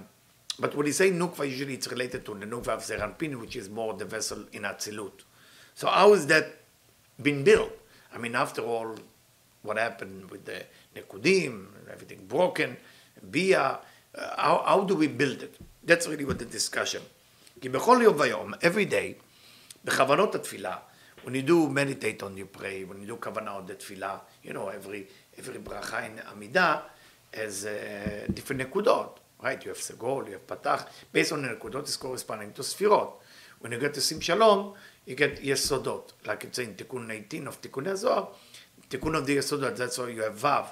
but 0.59 0.75
when 0.75 0.87
you 0.87 0.93
say 0.93 1.11
nukva, 1.11 1.49
usually 1.49 1.75
it's 1.75 1.87
related 1.87 2.25
to 2.25 2.33
the 2.33 2.45
nukva 2.45 2.69
of 2.69 2.83
Zeir 2.83 2.99
Anpin, 2.99 3.39
which 3.39 3.55
is 3.55 3.69
more 3.69 3.93
the 3.93 4.05
vessel 4.05 4.45
in 4.51 4.63
Atzilut. 4.63 5.23
So 5.75 5.87
how 5.87 6.13
is 6.13 6.27
that 6.27 6.55
been 7.21 7.43
built? 7.43 7.71
I 8.13 8.17
mean, 8.17 8.35
after 8.35 8.61
all, 8.61 8.95
what 9.63 9.77
happened 9.77 10.29
with 10.29 10.45
the 10.45 10.63
Nekudim, 10.95 11.65
everything 11.91 12.25
broken, 12.27 12.77
Bia, 13.31 13.79
uh, 14.15 14.35
how, 14.37 14.63
how 14.65 14.81
do 14.81 14.95
we 14.95 15.07
build 15.07 15.41
it? 15.41 15.57
That's 15.83 16.07
really 16.07 16.25
what 16.25 16.39
the 16.39 16.45
discussion. 16.45 17.01
כי 17.61 17.69
בכל 17.69 17.99
יום 18.03 18.19
ויום, 18.19 18.53
every 18.53 18.85
day, 18.85 19.13
בכוונות 19.85 20.35
התפילה, 20.35 20.77
when 21.28 21.34
you 21.34 21.42
do 21.42 21.68
meditate 21.68 22.22
on, 22.22 22.38
you 22.38 22.46
pray. 22.46 22.84
When 22.84 23.02
you 23.02 23.06
do 23.06 23.16
Kavanah, 23.16 23.66
the 23.66 23.74
Tefillah, 23.74 24.20
you 24.42 24.54
know, 24.54 24.68
every, 24.68 25.06
every 25.36 25.60
bracha 25.60 26.06
in 26.06 26.18
amida 26.32 26.84
has 27.34 27.66
uh, 27.66 28.26
different 28.32 28.62
nekudot, 28.62 29.10
right? 29.42 29.62
You 29.62 29.68
have 29.68 29.76
Segol, 29.76 30.24
you 30.28 30.32
have 30.32 30.46
Patach. 30.46 30.86
Based 31.12 31.32
on 31.32 31.42
the 31.42 31.48
nekudot, 31.48 31.80
it's 31.80 31.98
corresponding 31.98 32.54
to 32.54 32.62
Sfirot. 32.62 33.12
When 33.58 33.72
you 33.72 33.78
get 33.78 33.92
to 33.92 34.00
Sim 34.00 34.20
Shalom, 34.20 34.72
you 35.04 35.16
get 35.16 35.42
Yesodot. 35.42 36.12
Like 36.26 36.44
it's 36.44 36.60
in 36.60 36.72
Tikkun 36.72 37.10
18 37.10 37.46
of 37.46 37.60
Tikkun 37.60 37.84
HaZohar, 37.84 38.28
Tikkun 38.88 39.18
of 39.18 39.26
the 39.26 39.36
Yesodot, 39.36 39.76
that's 39.76 39.98
why 39.98 40.08
you 40.08 40.22
have 40.22 40.40
Vav 40.40 40.64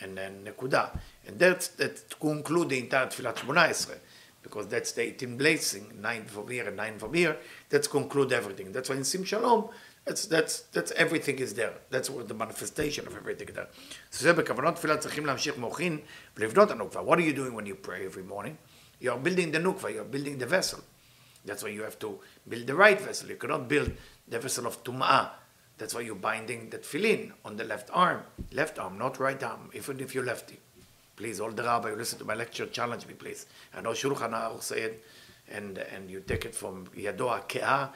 and 0.00 0.16
then 0.16 0.46
Nekuda. 0.46 0.98
And 1.26 1.38
that's, 1.38 1.68
that 1.68 2.18
conclude 2.18 2.70
the 2.70 2.78
entire 2.78 3.08
Tfilat 3.08 3.44
18 3.44 4.00
because 4.42 4.68
that's 4.68 4.92
the 4.92 5.02
18 5.02 5.36
blessing, 5.36 5.92
nine 6.00 6.24
from 6.24 6.48
here 6.48 6.66
and 6.66 6.76
nine 6.76 6.98
from 6.98 7.14
here. 7.14 7.36
That's 7.68 7.86
conclude 7.86 8.32
everything. 8.32 8.72
That's 8.72 8.88
why 8.88 8.96
in 8.96 9.04
Sim 9.04 9.24
Shalom, 9.24 9.68
that's, 10.05 10.25
that's, 10.27 10.61
that's 10.73 10.91
everything 10.91 11.39
is 11.39 11.53
there. 11.53 11.73
That's 11.89 12.09
what 12.09 12.27
the 12.27 12.33
manifestation 12.33 13.07
of 13.07 13.15
everything 13.15 13.49
there. 13.53 13.67
So 14.11 14.23
זה 14.23 14.33
בכוונות 14.33 14.75
תפילה 14.75 14.97
צריכים 14.97 15.25
להמשיך 15.25 15.57
מוחין 15.57 15.99
ולבנות 16.37 16.71
הנוקבה. 16.71 17.01
What 17.01 17.19
are 17.19 17.21
you 17.21 17.33
doing 17.33 17.53
when 17.53 17.65
you 17.65 17.75
pray 17.75 18.05
every 18.05 18.23
morning? 18.23 18.57
You 19.01 19.11
are 19.11 19.19
building 19.19 19.51
the 19.51 19.59
nukva, 19.59 19.93
you 19.93 20.01
are 20.01 20.05
building 20.05 20.37
the 20.37 20.45
vessel. 20.45 20.79
That's 21.45 21.63
why 21.63 21.69
you 21.69 21.83
have 21.83 21.99
to 21.99 22.19
build 22.47 22.67
the 22.67 22.75
right 22.75 22.99
vessel. 22.99 23.29
You 23.29 23.35
cannot 23.35 23.67
build 23.67 23.91
the 24.27 24.39
vessel 24.39 24.65
of 24.65 24.83
tum'ah. 24.83 25.29
That's 25.77 25.93
why 25.93 26.01
you're 26.01 26.15
binding 26.15 26.69
the 26.69 26.79
tefillin 26.79 27.33
on 27.43 27.57
the 27.57 27.63
left 27.63 27.89
arm. 27.93 28.23
Left 28.51 28.79
arm, 28.79 28.97
not 28.97 29.19
right 29.19 29.41
arm, 29.43 29.69
even 29.73 29.99
if 29.99 30.15
you're 30.15 30.25
lefty. 30.25 30.57
Please, 31.15 31.39
all 31.39 31.51
the 31.51 31.63
rabbi 31.63 31.89
who 31.89 31.95
listen 31.95 32.19
to 32.19 32.25
my 32.25 32.33
lecture, 32.33 32.65
challenge 32.65 33.05
me, 33.07 33.13
please. 33.13 33.45
I 33.73 33.81
know 33.81 33.91
Shulchan 33.91 34.31
Aruch 34.31 34.63
said, 34.63 34.95
and, 35.51 35.77
and 35.77 36.09
you 36.09 36.21
take 36.21 36.45
it 36.45 36.55
from 36.55 36.87
Yado 36.87 37.47
HaKe'ah. 37.47 37.89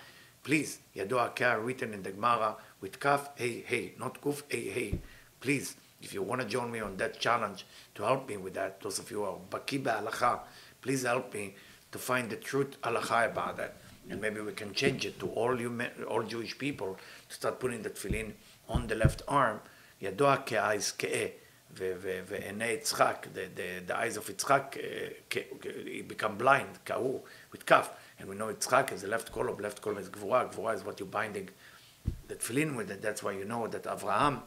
Please, 0.44 0.79
Yado 0.96 1.34
HaKe'ah 1.34 1.63
written 1.63 1.94
in 1.94 2.01
the 2.01 2.12
Gemara 2.12 2.56
with 2.82 3.00
Kaf, 3.00 3.29
hey, 3.36 3.63
hey, 3.65 3.94
not 4.00 4.22
Kuf, 4.22 4.44
hey, 4.50 4.70
hey. 4.70 5.00
Please, 5.39 5.75
if 6.01 6.13
you 6.13 6.24
want 6.24 6.41
to 6.41 6.48
join 6.48 6.72
me 6.72 6.79
on 6.79 6.96
that 6.98 7.20
challenge 7.20 7.65
to 7.96 8.03
help 8.03 8.27
me 8.27 8.38
with 8.38 8.53
that, 8.53 8.82
those 8.82 9.00
of 9.00 9.12
you 9.12 9.18
who 9.18 9.24
are 9.24 9.38
Baki 9.50 9.84
Halacha, 9.84 10.39
please 10.82 11.03
help 11.03 11.34
me 11.34 11.56
to 11.91 11.98
find 11.98 12.29
the 12.29 12.36
truth 12.38 12.79
halacha 12.82 13.32
about 13.32 13.58
that. 13.58 13.75
And 14.10 14.22
maybe 14.22 14.41
we 14.41 14.53
can 14.53 14.74
change 14.74 15.06
it 15.06 15.20
to 15.20 15.27
all 15.27 15.60
you, 15.60 15.79
all 16.08 16.24
Jewish 16.24 16.58
people 16.58 16.98
to 17.27 17.36
start 17.36 17.60
putting 17.60 17.84
the 17.84 17.89
tefillin 17.89 18.34
on 18.68 18.88
the 18.88 18.96
left 18.96 19.22
arm. 19.27 19.60
Yado 20.01 20.46
HaKe'ah 20.46 20.75
is 20.75 20.94
Ke'eh. 20.98 21.32
ועיני 21.77 22.65
יצחק, 22.65 23.27
the, 23.34 23.48
the, 23.56 23.86
the 23.86 23.96
eyes 23.96 24.18
of 24.18 24.27
יצחק, 24.29 24.77
uh, 24.77 25.38
he 25.86 26.01
become 26.01 26.38
blind, 26.38 26.79
כאו, 26.86 27.22
with 27.51 27.65
כף. 27.65 27.89
And 28.20 28.27
we 28.27 28.36
know 28.36 28.50
יצחק 28.50 28.91
is 28.91 29.01
the 29.01 29.08
left 29.08 29.32
column, 29.32 29.58
left 29.60 29.82
column 29.82 29.98
is 29.98 30.10
גבורה, 30.10 30.51
גבורה 30.51 30.75
is 30.75 30.84
what 30.84 31.00
you're 31.00 31.06
binding 31.06 31.50
the 32.27 32.36
tefillin 32.36 32.75
with 32.75 32.91
it. 32.91 33.01
That's 33.01 33.24
why 33.24 33.34
you 33.34 33.46
know 33.46 33.68
that 33.68 33.84
Avraham 33.84 34.41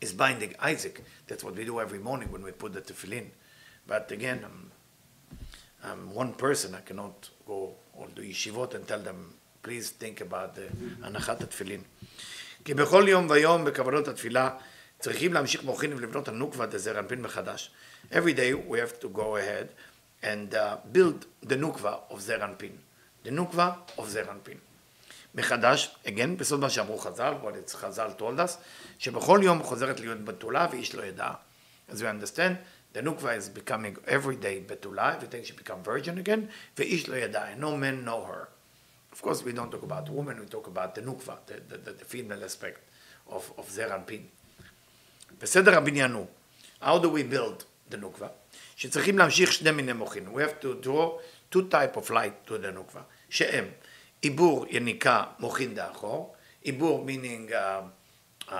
is 0.00 0.12
binding 0.12 0.54
Isaac. 0.60 1.02
That's 1.26 1.44
what 1.44 1.54
we 1.56 1.64
do 1.64 1.80
every 1.80 1.98
morning 1.98 2.30
when 2.30 2.42
we 2.42 2.52
put 2.52 2.72
the 2.72 2.80
tefillin. 2.80 3.26
But 3.86 4.10
again, 4.12 4.44
I'm, 4.44 4.70
I'm 5.82 6.14
one 6.14 6.34
person, 6.34 6.74
I 6.74 6.80
cannot 6.80 7.30
go 7.46 7.74
all 7.96 8.08
the 8.14 8.22
yeshivot 8.22 8.74
and 8.74 8.86
tell 8.86 9.00
them, 9.00 9.34
please 9.62 9.90
think 9.90 10.20
about 10.20 10.54
the 10.54 10.68
הנחת 11.02 11.42
התפילין. 11.42 11.82
כי 12.64 12.74
בכל 12.74 13.04
יום 13.08 13.30
ויום 13.30 13.64
בכוונות 13.64 14.08
התפילה 14.08 14.50
צריכים 14.98 15.32
להמשיך 15.34 15.64
מוחין 15.64 15.92
ולבנות 15.92 16.28
הנוקבה 16.28 16.66
דזר 16.66 16.98
אנפין 16.98 17.22
מחדש. 17.22 17.70
Every 18.12 18.32
day 18.32 18.52
we 18.54 18.78
have 18.78 19.00
to 19.00 19.08
go 19.08 19.36
ahead 19.36 19.66
and 20.22 20.54
uh, 20.54 20.76
build 20.92 21.48
the 21.50 21.56
נוקבה 21.56 21.96
of 22.10 22.18
זר 22.18 22.44
אנפין. 22.44 22.72
The 23.24 23.30
נוקבה 23.30 23.72
of 23.98 24.02
זר 24.04 24.30
אנפין. 24.30 24.58
מחדש, 25.34 25.96
again, 26.04 26.36
בסוד 26.36 26.60
מה 26.60 26.70
שאמרו 26.70 26.98
חז"ל, 26.98 27.34
what 27.42 27.68
it's 27.68 27.76
חז"ל 27.76 28.10
told 28.18 28.38
us, 28.38 28.58
שבכל 28.98 29.40
יום 29.42 29.62
חוזרת 29.62 30.00
להיות 30.00 30.24
בתולה 30.24 30.66
ואיש 30.70 30.94
לא 30.94 31.02
ידע. 31.02 31.30
As 31.90 31.94
we 31.94 32.04
understand, 32.04 32.56
the 32.94 33.02
נוקבה 33.02 33.36
is 33.36 33.48
becoming 33.58 34.08
every 34.08 34.36
day 34.42 34.66
בתולה, 34.66 35.18
every 35.18 35.26
day 35.26 35.48
she 35.48 35.52
become 35.52 35.84
virgin 35.84 36.26
again, 36.26 36.40
ואיש 36.78 37.08
לא 37.08 37.16
ידע, 37.16 37.52
and 37.52 37.60
no 37.60 37.76
man 37.76 38.08
know 38.08 38.30
her. 38.30 38.48
Of 39.12 39.22
course, 39.22 39.42
we 39.42 39.52
don't 39.52 39.70
talk 39.70 39.82
about 39.82 40.08
women, 40.08 40.40
we 40.40 40.46
talk 40.46 40.66
about 40.66 40.94
the 40.94 41.00
נוקבה, 41.00 41.34
the, 41.46 41.52
the, 41.72 41.76
the, 41.76 41.92
the 41.92 42.04
female 42.04 42.44
aspect 42.44 42.80
of, 43.28 43.58
of 43.58 43.70
זר 43.70 43.94
אנפין. 43.94 44.22
בסדר 45.38 45.76
הבניין 45.76 46.12
הוא, 46.12 46.26
how 46.82 46.98
do 47.02 47.08
we 47.08 47.32
build 47.32 47.64
the 47.92 47.96
נוקבה? 47.96 48.28
שצריכים 48.76 49.18
להמשיך 49.18 49.52
שני 49.52 49.70
מיני 49.70 49.92
מוחין. 49.92 50.26
We 50.26 50.38
have 50.38 50.62
to 50.62 50.86
draw 50.86 51.18
two 51.52 51.62
type 51.70 51.96
of 51.96 52.10
light 52.10 52.48
to 52.48 52.50
the 52.50 52.70
נוקבה, 52.74 53.00
שהם 53.30 53.64
עיבור 54.20 54.66
יניקה 54.68 55.24
מוחין 55.38 55.74
דאחור, 55.74 56.34
עיבור 56.62 57.06
meaning 57.06 57.52
uh, 57.52 58.48
uh, 58.48 58.54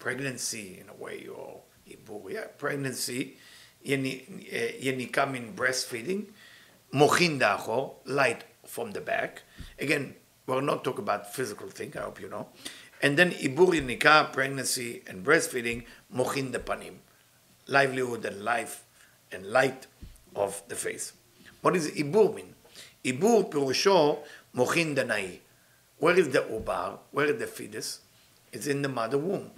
pregnancy 0.00 0.80
in 0.80 0.88
a 0.88 1.02
way, 1.02 1.28
or 1.28 1.60
עיבור, 1.86 2.30
yeah, 2.30 2.62
pregnancy, 2.62 3.36
יניקה 3.84 5.24
mean 5.24 5.60
breastfeeding, 5.60 6.32
מוחין 6.92 7.38
דאחור, 7.38 8.02
light 8.06 8.66
from 8.66 8.92
the 8.92 9.00
back. 9.00 9.42
Again, 9.78 10.14
we're 10.46 10.60
not 10.60 10.84
talking 10.84 11.04
about 11.04 11.32
physical 11.34 11.68
thing, 11.68 11.92
I 11.96 12.00
hope 12.00 12.20
you 12.20 12.28
know. 12.28 12.48
And 13.02 13.16
then 13.16 13.30
ibur 13.30 13.80
nika, 13.84 14.30
pregnancy 14.32 15.02
and 15.06 15.24
breastfeeding, 15.24 15.84
mochin 16.14 16.50
de 16.52 16.58
panim, 16.58 16.94
livelihood 17.68 18.24
and 18.24 18.42
life 18.42 18.84
and 19.33 19.45
light 19.47 19.87
of 20.35 20.61
the 20.67 20.75
face. 20.75 21.13
What 21.61 21.75
is 21.75 21.89
Ibur 21.91 22.35
mean? 22.35 22.53
Ibur 23.05 23.49
purusho 23.49 24.19
Mochin 24.55 24.95
Danai. 24.95 25.39
Where 25.97 26.17
is 26.17 26.29
the 26.29 26.39
Ubar? 26.39 26.99
Where 27.11 27.27
is 27.27 27.39
the 27.39 27.47
fetus? 27.47 28.01
It's 28.51 28.67
in 28.67 28.81
the 28.81 28.89
mother 28.89 29.17
womb. 29.17 29.51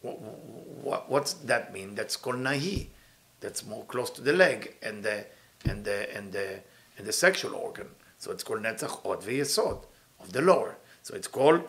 What, 0.00 0.20
what, 0.20 1.10
what's 1.10 1.34
that 1.34 1.72
mean? 1.72 1.94
That's 1.94 2.16
called 2.16 2.36
Nahi. 2.36 2.88
That's 3.40 3.66
more 3.66 3.84
close 3.84 4.10
to 4.10 4.20
the 4.20 4.32
leg 4.32 4.76
and 4.82 5.02
the 5.02 5.26
and 5.64 5.84
the 5.84 6.14
and 6.16 6.32
the 6.32 6.60
and 6.96 7.06
the 7.06 7.12
sexual 7.12 7.54
organ. 7.54 7.88
So 8.18 8.30
it's 8.30 8.42
called 8.42 8.62
Netzach 8.62 9.04
Od 9.04 9.22
V'Yesod 9.22 9.84
of 10.20 10.32
the 10.32 10.40
lower. 10.40 10.76
So 11.02 11.14
it's 11.14 11.28
called 11.28 11.62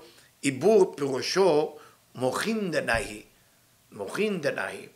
Ibur 0.44 0.96
purusho 0.96 1.78
Mochin 2.18 2.72
Danahi. 2.72 3.26
Mochin 3.94 4.42
Danahi. 4.42 4.90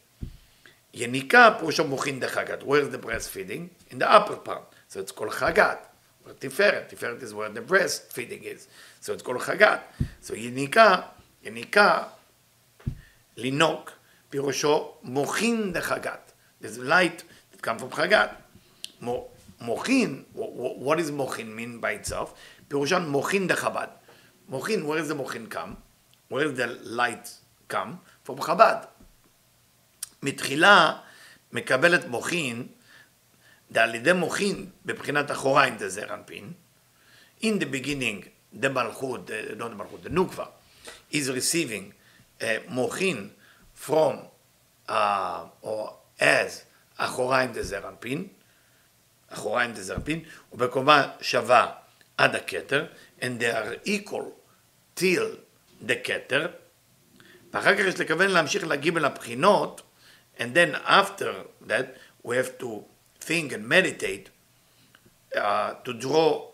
יניקה 0.93 1.55
פירושו 1.59 1.85
מוחין 1.85 2.19
דחגת. 2.19 2.63
Where 2.63 2.81
is 2.81 2.95
the 2.95 3.05
breastfeeding? 3.05 3.93
In 3.93 3.99
the 3.99 4.11
upper 4.11 4.35
part. 4.35 4.73
So 4.89 4.99
it's 4.99 5.11
called 5.11 5.31
חגת. 5.31 5.85
תפארת. 6.39 6.93
תפארת 6.93 7.23
is 7.23 7.33
where 7.33 7.49
the 7.49 7.71
breastfeeding 7.71 8.43
is. 8.43 8.67
So 9.01 9.13
it's 9.13 9.21
called 9.21 9.39
חגת. 9.39 9.79
So 10.23 10.33
יניקה, 10.35 11.01
יניקה, 11.43 12.03
לינוק, 13.37 13.91
פירושו 14.29 14.93
מוחין 15.03 15.73
דחגת. 15.73 16.31
There's 16.61 16.77
light 16.77 17.23
that 17.53 17.61
comes 17.61 17.81
from 17.81 17.95
חגת. 17.95 18.29
מוחין, 19.61 20.23
what 20.35 20.97
does 20.97 21.11
מוחין 21.11 21.57
mean 21.57 21.81
by 21.81 21.93
itself? 21.93 22.33
פירושן 22.67 23.05
מוחין 23.07 23.47
דחב"ד. 23.47 23.87
מוחין, 24.49 24.85
where 24.85 24.99
is 24.99 25.11
the 25.11 25.15
מוחין 25.15 25.47
come? 25.51 25.75
where 26.29 26.45
is 26.45 26.57
the 26.57 26.67
light 26.85 27.27
come? 27.67 27.97
from 28.25 28.41
חב"ד. 28.41 28.98
מתחילה 30.23 30.97
מקבלת 31.51 32.05
מוחין, 32.05 32.67
על 33.75 33.95
ידי 33.95 34.13
מוחין 34.13 34.69
בבחינת 34.85 35.31
אחוריים 35.31 35.77
זעיר 35.77 36.13
אנפין. 36.13 36.53
In 37.41 37.59
the 37.59 37.65
beginning, 37.65 38.25
the 38.61 38.69
מלכות, 38.69 39.29
not 39.57 39.61
the 39.61 39.75
מלכות, 39.75 40.05
the 40.05 40.09
נוקבה, 40.09 40.45
is 41.11 41.27
receiving 41.29 41.91
uh, 42.39 42.43
מוחין 42.67 43.29
from, 43.85 44.15
uh, 44.87 44.91
or 45.63 45.89
as, 46.19 46.63
אחוריים 46.97 47.61
זעיר 47.61 47.87
אנפין, 47.87 48.27
אחוריים 49.29 49.75
זעיר 49.75 49.97
אנפין, 49.97 50.23
ובקומה 50.53 51.11
שווה 51.21 51.71
עד 52.17 52.35
הכתר, 52.35 52.85
and 53.21 53.23
they 53.23 53.53
are 53.53 53.87
equal 53.87 54.25
till 54.99 55.37
the 55.87 55.93
כתר, 56.03 56.47
ואחר 57.53 57.75
כך 57.75 57.79
יש 57.79 57.99
לכוון 57.99 58.31
להמשיך 58.31 58.63
להגיב 58.63 58.97
אל 58.97 59.05
הבחינות, 59.05 59.81
and 60.38 60.54
then 60.54 60.76
after 60.86 61.44
that 61.66 61.96
we 62.22 62.36
have 62.36 62.58
to 62.58 62.84
think 63.20 63.52
and 63.52 63.68
meditate 63.68 64.30
uh, 65.36 65.74
to 65.84 65.92
draw 65.92 66.50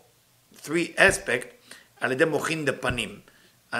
three 0.55 0.93
aspects 0.97 1.55
על 2.01 2.11
ידי 2.11 2.25
מוחין 2.25 2.65
דפנים. 2.65 3.21
Uh, 3.73 3.77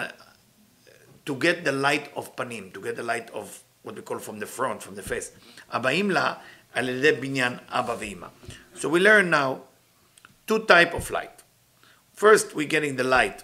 to 1.25 1.35
get 1.35 1.63
the 1.63 1.71
light 1.71 2.09
of 2.15 2.35
panim, 2.35 2.73
to 2.73 2.81
get 2.81 2.95
the 2.95 3.03
light 3.03 3.29
of 3.31 3.63
what 3.83 3.95
we 3.95 4.01
call 4.01 4.19
from 4.19 4.39
the 4.39 4.45
front, 4.45 4.81
from 4.81 4.95
the 4.95 5.01
face. 5.01 5.31
הבאים 5.71 6.11
לה 6.11 6.33
על 6.73 6.89
ידי 6.89 7.11
בניין 7.11 7.53
אבא 7.67 7.95
ואמא. 7.99 8.27
So 8.75 8.89
we 8.89 8.99
learn 8.99 9.29
now 9.29 9.61
two 10.47 10.59
type 10.65 10.93
of 10.93 11.09
light. 11.11 11.43
First, 12.13 12.55
we're 12.55 12.67
getting 12.67 12.95
the 12.95 13.03
light. 13.03 13.43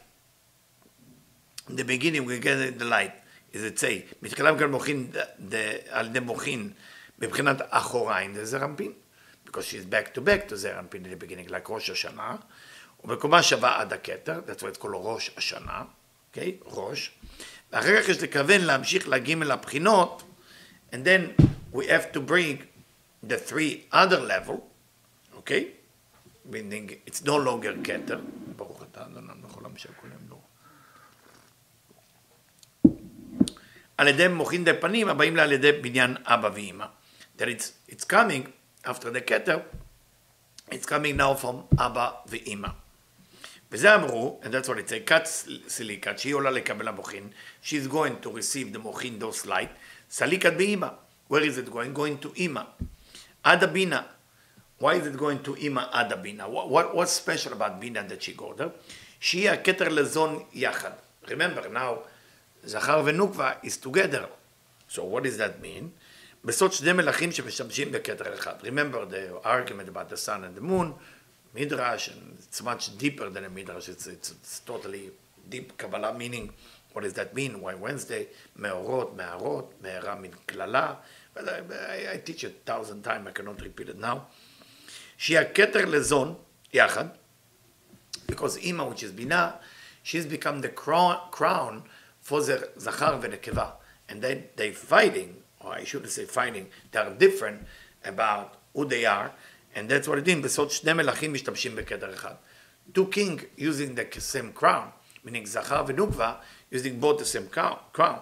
In 1.70 1.76
the 1.76 1.84
beginning, 1.84 2.26
we're 2.26 2.40
getting 2.40 2.78
the 2.78 2.86
light. 2.86 3.14
it 3.55 3.79
say, 3.79 4.15
מתקלם 4.23 4.59
כאן 4.59 4.71
מוחין 4.71 5.11
על 5.89 6.07
ידי 6.07 6.21
מוחין 6.21 6.71
מבחינת 7.19 7.57
אחוריים 7.69 8.35
זה 8.35 8.45
זרמפין, 8.45 8.93
because 9.47 9.51
she's 9.51 9.87
back 9.93 10.17
to 10.17 10.21
back 10.21 10.51
to 10.51 10.55
זרמפין 10.55 11.05
in 11.05 11.09
the 11.09 11.25
beginning, 11.25 11.71
ראש 11.71 11.91
השנה, 11.91 12.37
ובקומה 13.05 13.43
שווה 13.43 13.81
עד 13.81 13.93
הכתר, 13.93 14.41
what 14.47 14.77
it's 14.77 14.83
called 14.83 14.87
ראש 14.93 15.31
השנה, 15.37 15.83
אוקיי? 16.31 16.57
Okay? 16.61 16.65
ראש. 16.67 17.11
ואחר 17.73 18.03
כך 18.03 18.09
יש 18.09 18.23
לכוון 18.23 18.61
להמשיך 18.61 19.09
לגימל 19.09 19.51
הבחינות, 19.51 20.23
and 20.93 20.97
then 21.05 21.43
we 21.75 21.85
have 21.87 22.13
to 22.17 22.21
bring 22.21 22.63
the 23.27 23.37
three 23.51 23.87
other 23.93 24.21
level, 24.21 24.57
okay? 25.39 25.65
meaning 26.51 26.91
it's 27.07 27.23
no 27.25 27.37
longer 27.37 27.73
כתר, 27.85 28.21
ברוך 28.57 28.83
אתה 28.83 29.03
אדוני 29.03 29.33
על 34.02 34.08
ידי 34.08 34.28
מוחין 34.28 34.64
די 34.64 34.72
פנים 34.80 35.10
הבאים 35.10 35.36
לה 35.36 35.44
על 35.44 35.52
ידי 35.52 35.72
בניין 35.72 36.16
אבא 36.26 36.50
ואמא. 36.54 36.86
That 37.38 37.42
it's, 37.42 37.94
it's 37.94 38.04
coming 38.04 38.48
after 38.86 39.10
the 39.12 39.22
כתר, 39.28 39.60
it's 40.72 40.86
coming 40.86 41.18
now 41.18 41.44
from 41.44 41.82
אבא 41.82 42.10
ואמא. 42.28 42.70
וזה 43.72 43.96
אמרו, 43.96 44.40
and 44.44 44.48
that's 44.48 44.68
what 44.68 44.78
it 44.78 44.90
says, 44.90 45.06
כת 45.06 45.26
סיליקת, 45.68 46.20
שהיא 46.20 46.34
עולה 46.34 46.52
לקבל 46.52 46.88
המוחין, 46.88 47.30
she's 47.64 47.88
going 47.92 48.26
to 48.26 48.28
receive 48.28 48.76
the 48.76 48.80
מוחין 48.80 49.20
דוס 49.20 49.46
לייט, 49.46 49.70
סליקת 50.10 50.54
באמא. 50.54 50.88
Where 51.30 51.44
is 51.44 51.58
it 51.58 51.70
going? 51.70 51.98
Going 51.98 52.26
to 52.26 52.38
אמא. 52.38 52.62
עד 53.44 53.64
הבינה. 53.64 54.02
Why 54.82 54.94
is 54.94 55.08
it 55.08 55.18
going 55.18 55.48
to 55.48 55.58
אמא 55.58 55.82
עד 55.92 56.14
הבינה? 56.14 56.46
What, 56.46 56.70
what, 56.70 56.96
what's 56.96 57.12
special 57.12 57.54
about 57.54 57.80
בינה 57.80 58.02
that 58.10 58.22
she 58.24 58.34
go 58.38 58.54
there? 58.58 58.70
שהיא 59.20 59.50
הכתר 59.50 59.90
לזון 59.90 60.44
יחד. 60.54 60.92
Remember 61.26 61.68
now, 61.74 62.08
זכר 62.64 63.02
ונוקבה 63.06 63.52
is 63.64 63.78
together. 63.86 64.26
So 64.90 65.04
what 65.04 65.24
does 65.24 65.38
that 65.38 65.62
mean? 65.62 65.90
בסוד 66.46 66.74
שני 66.74 66.94
מלכים 66.94 67.32
שמשתמשים 67.32 67.92
בכתר 67.92 68.34
אחד. 68.34 68.54
Remember 68.64 69.06
the 69.06 69.46
argument 69.46 69.90
about 69.90 70.10
the 70.10 70.18
sun 70.18 70.44
and 70.44 70.56
the 70.56 70.62
moon, 70.62 70.94
midrash, 71.54 72.08
and 72.08 72.38
it's 72.40 72.62
much 72.62 72.98
deeper 72.98 73.30
than 73.30 73.44
a 73.46 73.50
midrash, 73.50 73.90
it's, 73.90 74.08
it's, 74.08 74.32
it's 74.32 74.60
totally 74.60 75.12
deep 75.50 75.78
Kabbalah 75.78 76.14
meaning. 76.14 76.52
What 76.94 77.04
does 77.04 77.14
that 77.14 77.36
mean? 77.36 77.62
Why 77.62 77.74
Wednesday? 77.76 78.28
מאורות, 78.56 79.16
מערות, 79.16 79.74
מהרה 79.82 80.16
מן 80.16 80.30
קללה. 80.46 80.96
But 81.34 81.50
I, 81.50 81.58
I, 81.58 82.14
I 82.14 82.18
teach 82.18 82.44
it 82.44 82.62
a 82.62 82.72
thousand 82.72 83.04
times, 83.04 83.28
I 83.28 83.32
cannot 83.32 83.62
repeat 83.62 83.90
it 83.90 84.00
now. 84.00 84.28
שהיא 85.18 85.40
הכתר 85.40 85.86
לזון, 85.86 86.36
יחד, 86.74 87.06
because 88.28 88.58
אימא, 88.58 88.90
which 88.90 89.04
is 89.04 89.12
בינה, 89.12 89.52
she's 90.04 90.26
become 90.26 90.62
the 90.62 90.70
crown, 90.70 91.18
crown 91.32 91.84
for 92.22 92.42
the 92.42 92.80
זכר 92.80 93.18
ונקבה. 93.22 93.70
And 94.10 94.22
then 94.22 94.44
they 94.56 94.72
fighting, 94.72 95.44
or 95.60 95.74
I 95.74 95.84
shouldn't 95.84 96.12
say 96.12 96.26
fighting, 96.26 96.68
they 96.92 97.00
are 97.00 97.10
different 97.12 97.66
about 98.06 98.56
who 98.74 98.86
they 98.86 99.06
are, 99.06 99.32
and 99.76 99.90
that's 99.90 100.08
what 100.08 100.18
it 100.18 100.28
is. 100.28 100.44
בסוד 100.44 100.72
שני 100.72 100.94
מלכים 100.94 101.34
משתמשים 101.34 101.76
בכתר 101.76 102.14
אחד. 102.14 102.34
Two 102.94 103.08
king 103.12 103.42
using 103.58 103.96
the 103.96 104.20
same 104.20 104.54
crown, 104.54 104.92
meaning 105.26 105.46
זכר 105.46 105.84
ונוקבה, 105.88 106.34
using 106.74 107.00
both 107.02 107.20
the 107.20 107.26
same 107.26 107.50
crown. 107.50 108.20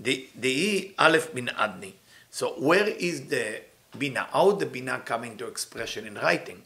דהי 0.00 0.92
א' 0.96 1.18
מן 1.34 1.48
אדני. 1.48 1.92
So 2.30 2.46
where 2.58 2.88
is 2.88 3.28
the 3.30 3.62
bina? 3.98 4.28
How 4.30 4.50
the 4.52 4.66
bina 4.66 5.00
come 5.04 5.24
into 5.24 5.46
expression 5.46 6.06
in 6.06 6.14
writing? 6.16 6.62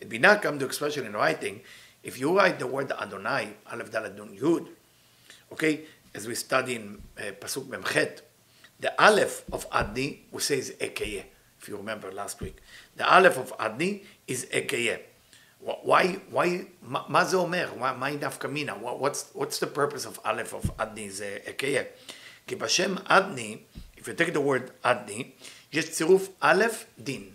The 0.00 0.06
bina 0.06 0.38
come 0.38 0.58
to 0.58 0.64
expression 0.64 1.04
in 1.04 1.12
writing. 1.12 1.60
If 2.02 2.18
you 2.18 2.36
write 2.36 2.58
the 2.58 2.66
word 2.66 2.92
Adonai, 2.92 3.54
Aleph 3.70 3.90
Dalet 3.90 4.16
Nun 4.16 4.36
Yud, 4.36 4.68
okay, 5.52 5.82
as 6.14 6.26
we 6.26 6.34
study 6.34 6.76
in 6.76 7.02
uh, 7.18 7.32
Pasuk 7.40 7.64
Memchet, 7.64 8.20
the 8.80 8.92
Aleph 9.02 9.44
of 9.52 9.68
Adni, 9.70 10.18
we 10.30 10.40
say 10.40 10.58
is 10.58 10.70
Ekeye, 10.80 11.24
if 11.60 11.68
you 11.68 11.76
remember 11.76 12.10
last 12.12 12.40
week. 12.40 12.56
The 12.96 13.08
Aleph 13.08 13.38
of 13.38 13.56
Adni 13.58 14.04
is 14.26 14.46
Ekeye. 14.52 15.00
Why, 15.60 16.18
why, 16.30 16.66
מה 16.82 17.24
זה 17.24 17.36
אומר? 17.36 17.74
מה 17.78 18.06
היא 18.06 18.18
דווקא 18.18 18.46
מינה? 18.46 18.74
What's, 18.74 19.30
what's 19.32 19.58
the 19.58 19.66
purpose 19.66 20.04
of 20.04 20.20
Aleph 20.24 20.52
of 20.52 20.70
Adni 20.78 21.08
זה 21.08 21.38
Ekeye? 21.46 21.84
כי 22.46 22.56
בשם 22.56 22.96
Adni, 23.06 23.58
if 23.96 24.06
you 24.06 24.14
take 24.14 24.34
the 24.34 24.40
word 24.40 24.70
Adni, 24.84 25.24
יש 25.72 25.90
צירוף 25.90 26.28
א' 26.40 26.64
דין. 26.98 27.30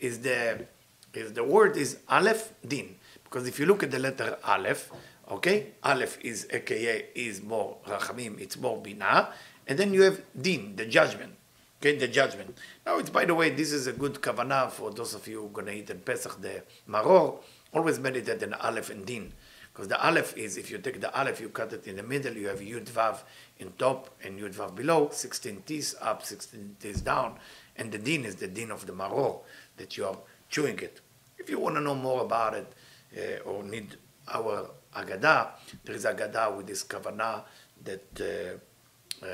Is 0.00 0.18
the, 0.22 0.66
is 1.14 1.32
the 1.32 1.44
word 1.44 1.76
is 1.76 1.98
Aleph 2.08 2.52
din. 2.66 2.96
Because 3.24 3.46
if 3.46 3.58
you 3.58 3.66
look 3.66 3.82
at 3.82 3.90
the 3.90 3.98
letter 3.98 4.38
Aleph, 4.44 4.90
okay, 5.29 5.73
Aleph 5.83 6.17
is 6.21 6.47
aka 6.51 7.05
is 7.15 7.41
more 7.41 7.77
rachamim, 7.87 8.39
it's 8.39 8.57
more 8.57 8.81
bina, 8.81 9.29
and 9.67 9.77
then 9.77 9.93
you 9.93 10.01
have 10.03 10.21
din, 10.39 10.75
the 10.75 10.85
judgment. 10.85 11.33
Okay, 11.81 11.97
the 11.97 12.07
judgment. 12.07 12.57
Now, 12.85 12.97
it's 12.97 13.09
by 13.09 13.25
the 13.25 13.35
way, 13.35 13.49
this 13.49 13.73
is 13.73 13.87
a 13.87 13.91
good 13.91 14.13
kavanah 14.15 14.71
for 14.71 14.91
those 14.91 15.13
of 15.13 15.27
you 15.27 15.41
who 15.41 15.47
are 15.47 15.49
going 15.49 15.65
to 15.67 15.73
eat 15.73 15.89
in 15.89 15.99
Pesach 15.99 16.39
the 16.41 16.63
maror. 16.87 17.39
Always 17.73 17.99
meditate 17.99 18.41
on 18.43 18.53
Aleph 18.53 18.89
and 18.89 19.05
din. 19.05 19.33
Because 19.73 19.87
the 19.87 20.01
Aleph 20.01 20.37
is, 20.37 20.57
if 20.57 20.69
you 20.69 20.77
take 20.77 21.01
the 21.01 21.13
Aleph, 21.19 21.41
you 21.41 21.49
cut 21.49 21.73
it 21.73 21.87
in 21.87 21.95
the 21.95 22.03
middle, 22.03 22.33
you 22.37 22.47
have 22.47 22.59
Yud 22.59 22.85
Vav 22.85 23.23
in 23.57 23.71
top 23.79 24.09
and 24.23 24.39
Yud 24.39 24.53
Vav 24.53 24.75
below, 24.75 25.09
16 25.11 25.63
teeth 25.65 25.95
up, 25.99 26.23
16 26.23 26.77
teeth 26.79 27.03
down, 27.03 27.37
and 27.75 27.91
the 27.91 27.97
din 27.97 28.23
is 28.23 28.35
the 28.35 28.47
din 28.47 28.69
of 28.69 28.85
the 28.85 28.93
maror, 28.93 29.39
that 29.77 29.97
you 29.97 30.05
are 30.05 30.17
chewing 30.49 30.77
it. 30.79 31.01
If 31.39 31.49
you 31.49 31.59
want 31.59 31.75
to 31.75 31.81
know 31.81 31.95
more 31.95 32.21
about 32.21 32.53
it, 32.53 32.71
uh, 33.17 33.49
or 33.49 33.63
need 33.63 33.97
our 34.31 34.69
Agada, 34.94 35.50
there 35.84 35.94
is 35.94 36.04
Agada 36.04 36.56
with 36.56 36.66
this 36.66 36.84
kavanah 36.84 37.42
that 37.84 38.20
uh, 38.20 39.24
uh, 39.26 39.28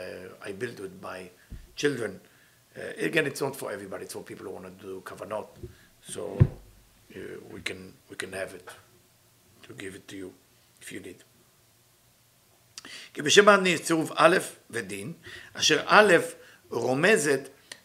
I 0.44 0.52
built 0.52 0.80
with 0.80 1.00
my 1.02 1.30
children. 1.76 2.20
Uh, 2.76 2.80
again, 2.98 3.26
it's 3.26 3.40
not 3.40 3.54
for 3.56 3.72
everybody, 3.72 4.04
it's 4.04 4.14
for 4.14 4.22
people 4.22 4.46
who 4.46 4.52
want 4.52 4.78
to 4.78 4.84
do 4.84 5.02
kavanot. 5.04 5.46
So 6.02 6.38
uh, 7.14 7.18
we 7.52 7.60
can 7.60 7.94
we 8.10 8.16
can 8.16 8.32
have 8.32 8.54
it 8.54 8.68
to 9.64 9.72
give 9.74 9.94
it 9.94 10.08
to 10.08 10.16
you 10.16 10.32
if 10.80 10.92
you 10.92 11.00
need. 11.00 11.22
כי 13.14 13.22
בשם 13.22 13.48
אדני 13.48 13.68
יש 13.68 13.80
צירוף 13.80 14.10
א' 14.16 14.36
ודין, 14.70 15.12
אשר 15.52 15.82
א' 15.86 16.14
רומזת 16.70 17.40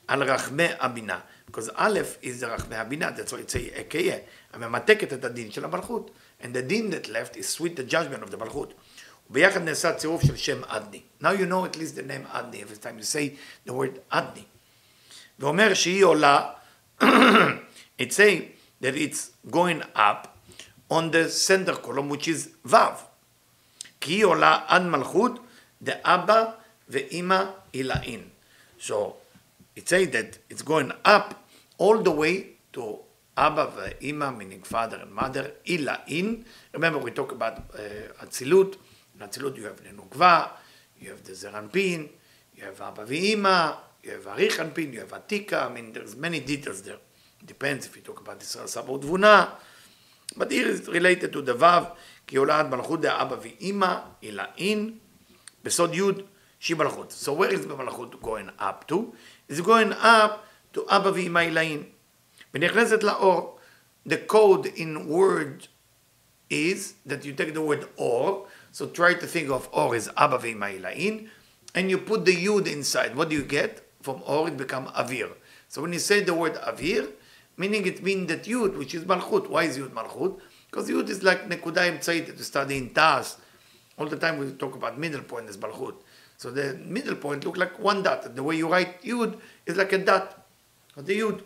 על 0.07 0.23
רחמי 0.23 0.67
הבינה. 0.79 1.19
Because 1.47 1.69
א' 1.75 1.99
is 2.21 2.41
the 2.41 2.45
רחמי 2.45 2.75
הבינה, 2.75 3.09
that's 3.15 3.31
why 3.31 3.37
it's 3.37 3.55
a 3.55 3.79
אקיה, 3.79 4.17
הממתקת 4.53 5.13
את 5.13 5.25
הדין 5.25 5.51
של 5.51 5.65
המלכות. 5.65 6.11
And 6.41 6.45
the 6.45 6.61
דין 6.61 6.91
that 6.91 7.07
left 7.07 7.35
is 7.35 7.57
sweet 7.57 7.75
the 7.75 7.91
judgment 7.91 8.23
of 8.23 8.31
the 8.31 8.37
מלכות. 8.37 8.73
וביחד 9.29 9.61
נעשה 9.61 9.93
צירוף 9.93 10.23
של 10.25 10.37
שם 10.37 10.61
אדני. 10.67 11.01
Now 11.21 11.27
you 11.27 11.45
know 11.45 11.65
at 11.65 11.77
least 11.77 11.95
the 11.95 12.03
name 12.03 12.27
אדני, 12.31 12.63
every 12.63 12.77
time 12.77 12.99
you 12.99 13.03
say 13.03 13.37
the 13.69 13.73
word 13.73 13.99
אדני. 14.09 14.43
ואומר 15.39 15.73
שהיא 15.73 16.03
עולה, 16.03 16.49
it 18.01 18.11
say 18.11 18.41
that 18.81 18.95
it's 18.95 19.31
going 19.49 19.83
up 19.95 20.37
on 20.89 21.11
the 21.11 21.29
center 21.29 21.75
column, 21.75 22.09
which 22.09 22.27
is 22.27 22.49
Vav. 22.65 23.05
כי 24.01 24.13
היא 24.13 24.25
עולה 24.25 24.59
עד 24.67 24.81
מלכות 24.81 25.39
דאבא 25.81 26.43
ואימא 26.89 27.43
עילאין. 27.71 28.21
So, 28.79 29.13
it 29.75 29.87
says 29.87 30.09
that 30.09 30.37
it's 30.49 30.61
going 30.61 30.91
up 31.05 31.35
all 31.77 31.97
the 32.01 32.11
way 32.11 32.35
to 32.73 32.99
Abba 33.39 33.67
ואימא, 33.75 34.29
meaning 34.37 34.73
father 34.73 34.99
and 35.01 35.13
mother, 35.21 35.45
עילאין. 35.63 36.43
Remember, 36.75 36.99
we 36.99 37.11
talk 37.11 37.31
about 37.31 37.75
אצילות. 38.23 38.75
Uh, 38.75 38.77
in 39.19 39.23
אצילות 39.23 39.55
you 39.55 39.59
have 39.59 39.91
ננוגבה, 39.91 40.45
you 40.99 41.03
have 41.03 41.27
the 41.27 41.33
זרנפין, 41.33 42.07
you 42.55 42.59
have 42.59 42.81
אבא 42.81 43.03
ואימא, 43.07 43.71
you 44.03 44.07
have 44.07 44.27
אריך 44.27 44.59
אנפין, 44.59 44.93
you 44.93 44.97
have 44.97 45.15
עתיקה, 45.15 45.67
I 45.67 45.69
mean, 45.69 45.93
there's 45.93 46.15
many 46.15 46.39
details 46.39 46.81
there. 46.81 46.99
Depends 47.45 47.85
if 47.85 47.95
you 47.95 48.01
talk 48.01 48.19
about 48.19 48.41
ישראל 48.41 48.67
סבא 48.67 48.91
ותבונה. 48.91 49.45
But 50.37 50.51
here 50.51 50.67
is 50.67 50.87
related 50.87 51.33
to 51.33 51.41
the 51.41 51.55
Vav, 51.59 51.83
כי 52.27 52.37
עולה 52.37 52.59
עד 52.59 52.69
מלכות 52.69 53.01
דאבא 53.01 53.35
ואימא, 53.41 53.95
עילאין, 54.21 54.97
בסוד 55.63 55.95
י' 55.95 56.01
שהיא 56.59 56.77
מלכות. 56.77 57.13
So 57.23 57.29
where 57.29 57.53
is 57.53 57.67
במלכות 57.67 58.15
going 58.21 58.61
up 58.61 58.91
to? 58.91 58.95
It's 59.49 59.61
going 59.61 59.93
up 60.03 60.31
to 60.73 60.79
אבא 60.87 61.09
ואימא 61.09 61.39
עילאין. 61.39 61.83
ונכנסת 62.53 63.03
לאור. 63.03 63.59
The 64.05 64.17
code 64.17 64.65
in 64.65 65.07
word 65.07 65.67
is 66.49 66.93
that 67.05 67.25
you 67.25 67.33
take 67.33 67.53
the 67.53 67.61
word 67.61 67.87
or, 67.97 68.47
so 68.71 68.87
try 68.87 69.13
to 69.13 69.27
think 69.27 69.49
of 69.49 69.69
or 69.71 69.95
is 69.95 70.09
אבא 70.17 70.37
ואימא 70.41 70.65
עילאין, 70.65 71.27
and 71.75 71.89
you 71.89 71.97
put 71.97 72.25
the 72.25 72.35
yud 72.35 72.67
inside. 72.67 73.15
What 73.15 73.29
do 73.29 73.35
you 73.35 73.43
get? 73.43 73.81
From 74.01 74.23
or 74.25 74.47
it 74.47 74.57
become 74.57 74.87
avir. 74.87 75.29
So 75.67 75.81
when 75.81 75.93
you 75.93 75.99
say 75.99 76.21
the 76.21 76.33
word 76.33 76.55
avir, 76.55 77.09
meaning 77.59 77.85
it 77.85 78.01
means 78.01 78.27
that 78.29 78.43
Yud, 78.45 78.77
which 78.77 78.95
is 78.95 79.03
Malchut. 79.03 79.49
Why 79.49 79.63
is 79.65 79.77
Yud 79.77 79.89
Malchut? 79.89 80.39
Because 80.71 80.89
Yud 80.89 81.09
is 81.09 81.21
like 81.21 81.47
Nekuda 81.47 81.81
Emtzait 81.91 82.25
that 82.25 82.37
you 82.37 82.43
study 82.43 82.77
in 82.77 82.89
Tas. 82.91 83.37
All 83.97 84.07
the 84.07 84.15
time 84.15 84.39
we 84.39 84.49
talk 84.53 84.75
about 84.75 84.97
middle 84.97 85.21
point 85.21 85.49
is 85.49 85.57
Malchut. 85.57 85.95
So 86.37 86.49
the 86.49 86.75
middle 86.85 87.15
point 87.15 87.45
look 87.45 87.57
like 87.57 87.77
one 87.79 88.01
dot. 88.01 88.33
The 88.33 88.41
way 88.41 88.55
you 88.55 88.69
write 88.69 89.03
yud 89.03 89.37
is 89.65 89.75
like 89.75 89.91
a 89.91 89.97
dot. 89.97 90.47
the 90.95 91.19
yud. 91.19 91.41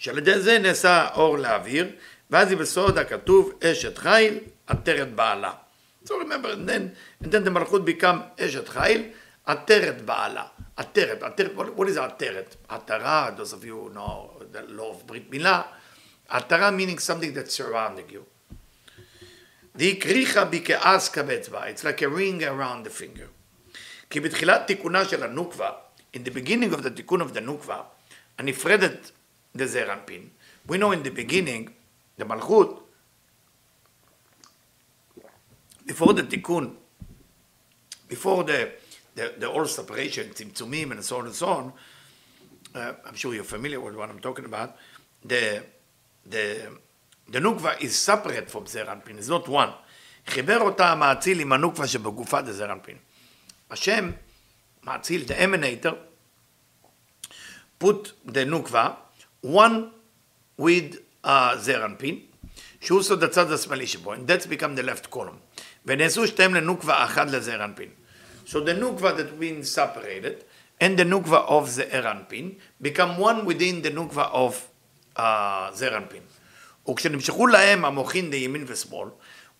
שעל 0.00 0.18
ידי 0.18 0.40
זה 0.40 0.58
נעשה 0.58 1.08
אור 1.14 1.38
לאוויר, 1.38 1.90
ואז 2.30 2.52
בסוד 2.52 2.98
הכתוב 2.98 3.52
אשת 3.64 3.98
חיל, 3.98 4.38
עטרת 4.66 5.14
בעלה. 5.14 5.52
So 6.04 6.08
remember, 6.08 6.54
then, 6.68 6.94
and 7.24 7.26
then 7.26 7.44
the 7.46 7.50
מלכות 7.50 7.82
become 7.88 8.40
אשת 8.40 8.68
חיל, 8.68 9.10
עטרת 9.44 10.02
בעלה. 10.02 10.44
עטרת, 10.76 11.22
עטרת, 11.22 11.50
what 11.76 11.82
is 11.82 12.00
עטרת? 12.00 12.56
עטרה, 12.68 13.30
those 13.36 13.52
of 13.52 13.64
you 13.64 13.94
know 13.94 14.42
the 14.52 14.78
law 14.78 14.92
of 14.92 15.06
ברית 15.06 15.30
מילה, 15.30 15.62
עטרה 16.28 16.70
meaning 16.70 16.98
something 16.98 17.34
that's 17.34 17.60
surrounding 17.60 18.12
you. 18.12 18.54
דהקריחה 19.76 20.44
בי 20.44 20.60
כאסקה 20.64 21.22
באצבע, 21.22 21.70
it's 21.70 21.80
like 21.80 22.00
a 22.00 22.08
ring 22.08 22.42
around 22.42 22.86
the 22.86 23.00
finger. 23.02 23.28
כי 24.10 24.20
בתחילת 24.20 24.66
תיקונה 24.66 25.04
של 25.04 25.22
הנוקבה, 25.22 25.70
in 26.16 26.18
the 26.18 26.30
beginning 26.30 26.74
of 26.74 26.82
the 26.82 26.90
תיקון 26.90 27.22
of 27.22 27.34
the 27.34 27.40
נוקבה, 27.40 27.80
הנפרדת 28.38 29.10
לזעיר 29.54 29.92
אנפין, 29.92 30.28
we 30.68 30.72
know 30.72 30.92
in 30.92 31.02
the 31.02 31.10
beginning, 31.10 31.70
the 32.18 32.24
מלכות, 32.24 32.88
before 35.86 36.12
the 36.12 36.22
תיקון, 36.22 36.76
before 38.08 38.44
the, 38.44 38.68
the, 39.16 39.34
the 39.38 39.48
all 39.48 39.66
separation, 39.66 40.32
צמצומים 40.34 40.92
and 40.92 41.04
so 41.04 41.18
on 41.18 41.26
and 41.26 41.34
so 41.34 41.46
on, 41.46 41.72
uh, 42.74 42.92
I'm 43.04 43.14
sure 43.14 43.34
you're 43.34 43.44
familiar 43.44 43.80
with 43.80 43.94
what 43.96 44.08
I'm 44.10 44.20
talking 44.20 44.44
about, 44.44 44.76
the, 45.24 45.62
the 46.26 46.70
The 47.30 47.38
nukva 47.38 47.80
is 47.80 47.96
separate 47.96 48.50
from 48.50 48.64
אנפין, 48.88 49.18
it's 49.18 49.28
not 49.28 49.48
one. 49.48 49.70
חיבר 50.26 50.60
אותה 50.60 50.92
המאציל 50.92 51.40
עם 51.40 51.52
הנוקבה 51.52 51.86
שבגופה 51.86 52.42
דזר 52.42 52.72
אנפין. 52.72 52.96
השם, 53.70 54.10
מאציל, 54.82 55.22
the 55.26 55.34
emanator, 55.34 55.94
put 57.84 58.12
the 58.26 58.44
נוקבה, 58.46 58.94
one 59.44 59.90
with 60.58 60.96
uh, 61.24 61.56
זר 61.56 61.84
אנפין, 61.84 62.18
שהוא 62.80 63.02
סוד 63.02 63.24
הצד 63.24 63.52
השמאלי 63.52 63.86
שבו, 63.86 64.14
and 64.14 64.18
that's 64.18 64.46
become 64.46 64.76
the 64.76 64.82
left 64.82 65.14
column. 65.14 65.60
ונעשו 65.86 66.26
שתיהם 66.26 66.54
לנוקבה 66.54 67.04
אחת 67.04 67.30
לזר 67.30 67.64
אנפין. 67.64 67.88
So 68.46 68.52
the 68.52 68.74
nukva 68.74 69.16
that 69.16 69.38
been 69.38 69.62
separated 69.64 70.44
and 70.80 70.98
the 70.98 71.04
nukva 71.04 71.48
of 71.48 71.64
זעיר 71.64 72.10
אנפין 72.10 72.52
become 72.82 73.18
one 73.18 73.44
within 73.46 73.82
the 73.82 73.90
nukva 73.90 74.32
of 74.32 74.54
uh, 75.16 75.20
זעיר 75.72 75.96
אנפין. 75.96 76.22
וכשנמשכו 76.88 77.46
להם 77.46 77.84
המוחין 77.84 78.30
לימין 78.30 78.64
ושמאל, 78.66 79.08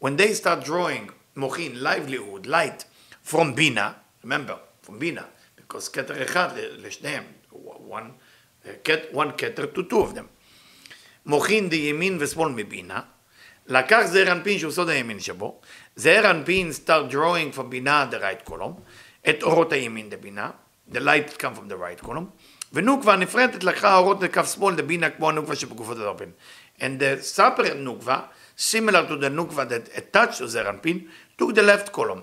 when 0.05 0.17
they 0.19 0.35
start 0.43 0.67
drawing 0.67 1.13
מוחין, 1.37 1.73
livelihood, 1.77 2.47
light, 2.47 2.85
from 3.31 3.55
בינה, 3.55 3.93
remember, 4.25 4.87
from 4.87 4.93
בינה, 4.99 5.25
because 5.59 5.89
כתר 5.93 6.23
אחד 6.23 6.49
לשניהם, 6.57 7.25
one, 7.89 8.11
one 9.13 9.33
כתר 9.39 9.65
to 9.75 9.79
two 9.79 9.93
of 9.93 10.17
them. 10.17 10.27
מוחין 11.27 11.69
לימין 11.69 12.17
ושמאל 12.21 12.53
מבינה, 12.53 13.01
לקח 13.67 14.01
זעיר 14.05 14.33
אנפין 14.33 14.59
שהוא 14.59 14.73
סוד 14.73 14.89
הימין 14.89 15.21
שבו, 15.21 15.61
זעיר 15.97 16.31
אנפין 16.31 16.71
start 16.71 17.13
drawing 17.13 17.57
from 17.57 17.63
בינה 17.63 18.07
the 18.11 18.15
right 18.15 18.51
column, 18.51 18.81
את 19.29 19.43
אורות 19.43 19.73
הימין 19.73 20.09
לבינה, 20.13 20.51
the 20.93 20.99
light 20.99 21.39
come 21.39 21.57
from 21.57 21.71
the 21.71 21.77
right 21.77 22.07
column, 22.07 22.25
ונוקבה 22.73 23.17
נפרדת 23.17 23.65
לקחה 23.65 23.97
אורות 23.97 24.23
לכף 24.23 24.55
שמאל 24.55 24.75
לבינה 24.75 25.11
כמו 25.11 25.29
הנוקבה 25.29 25.57
שבגופות 25.57 25.97
הדרפין. 25.97 26.31
And 26.79 26.99
the 27.01 27.23
separate 27.37 27.77
nukva, 27.87 28.17
similar 28.57 29.07
to 29.07 29.17
the 29.17 29.29
nukva 29.29 29.69
that 29.69 29.89
attached 29.99 30.39
to 30.39 30.45
Zeranpin, 30.45 31.07
took 31.39 31.55
the 31.55 31.63
left 31.63 31.93
column. 31.93 32.23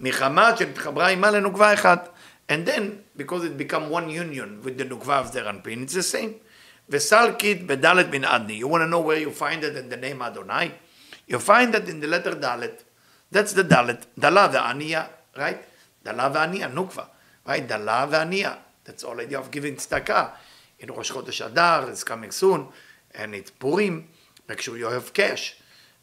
מחמת 0.00 0.58
שנתחברה 0.58 1.08
עימה 1.08 1.30
לנוקבה 1.30 1.74
אחת. 1.74 2.13
And 2.48 2.66
then, 2.66 3.04
because 3.16 3.44
it 3.44 3.56
become 3.56 3.88
one 3.88 4.10
union 4.10 4.60
with 4.62 4.76
the 4.76 4.84
Nukva 4.84 5.20
of 5.20 5.32
Zeranpin, 5.32 5.82
it's 5.82 5.94
the 5.94 6.02
same. 6.02 6.36
Vesalkit 6.90 7.66
bedalet 7.66 8.10
bin 8.10 8.22
Adni. 8.22 8.58
You 8.58 8.68
want 8.68 8.82
to 8.82 8.88
know 8.88 9.00
where 9.00 9.18
you 9.18 9.30
find 9.30 9.64
it 9.64 9.76
in 9.76 9.88
the 9.88 9.96
name 9.96 10.20
Adonai? 10.20 10.72
You 11.26 11.38
find 11.38 11.72
that 11.72 11.88
in 11.88 12.00
the 12.00 12.06
letter 12.06 12.32
Dalet. 12.32 12.82
That's 13.30 13.54
the 13.54 13.64
Dalet. 13.64 14.04
Dala 14.18 14.48
ve'aniya, 14.50 15.08
right? 15.38 15.64
Dala 16.04 16.30
ve'aniya, 16.30 16.72
Nukva. 16.72 17.06
Right? 17.46 17.66
Dala 17.66 18.06
ve'aniya. 18.10 18.58
That's 18.84 19.04
all 19.04 19.18
idea 19.18 19.38
of 19.38 19.50
giving 19.50 19.76
tzedakah. 19.76 20.32
In 20.80 20.90
Rosh 20.90 21.12
Chodesh 21.12 21.46
Adar, 21.46 21.88
it's 21.88 22.04
coming 22.04 22.30
soon, 22.30 22.68
and 23.14 23.34
it's 23.34 23.50
Purim. 23.50 24.08
Make 24.46 24.60
sure 24.60 24.76
you 24.76 24.86
have 24.86 25.14
cash. 25.14 25.56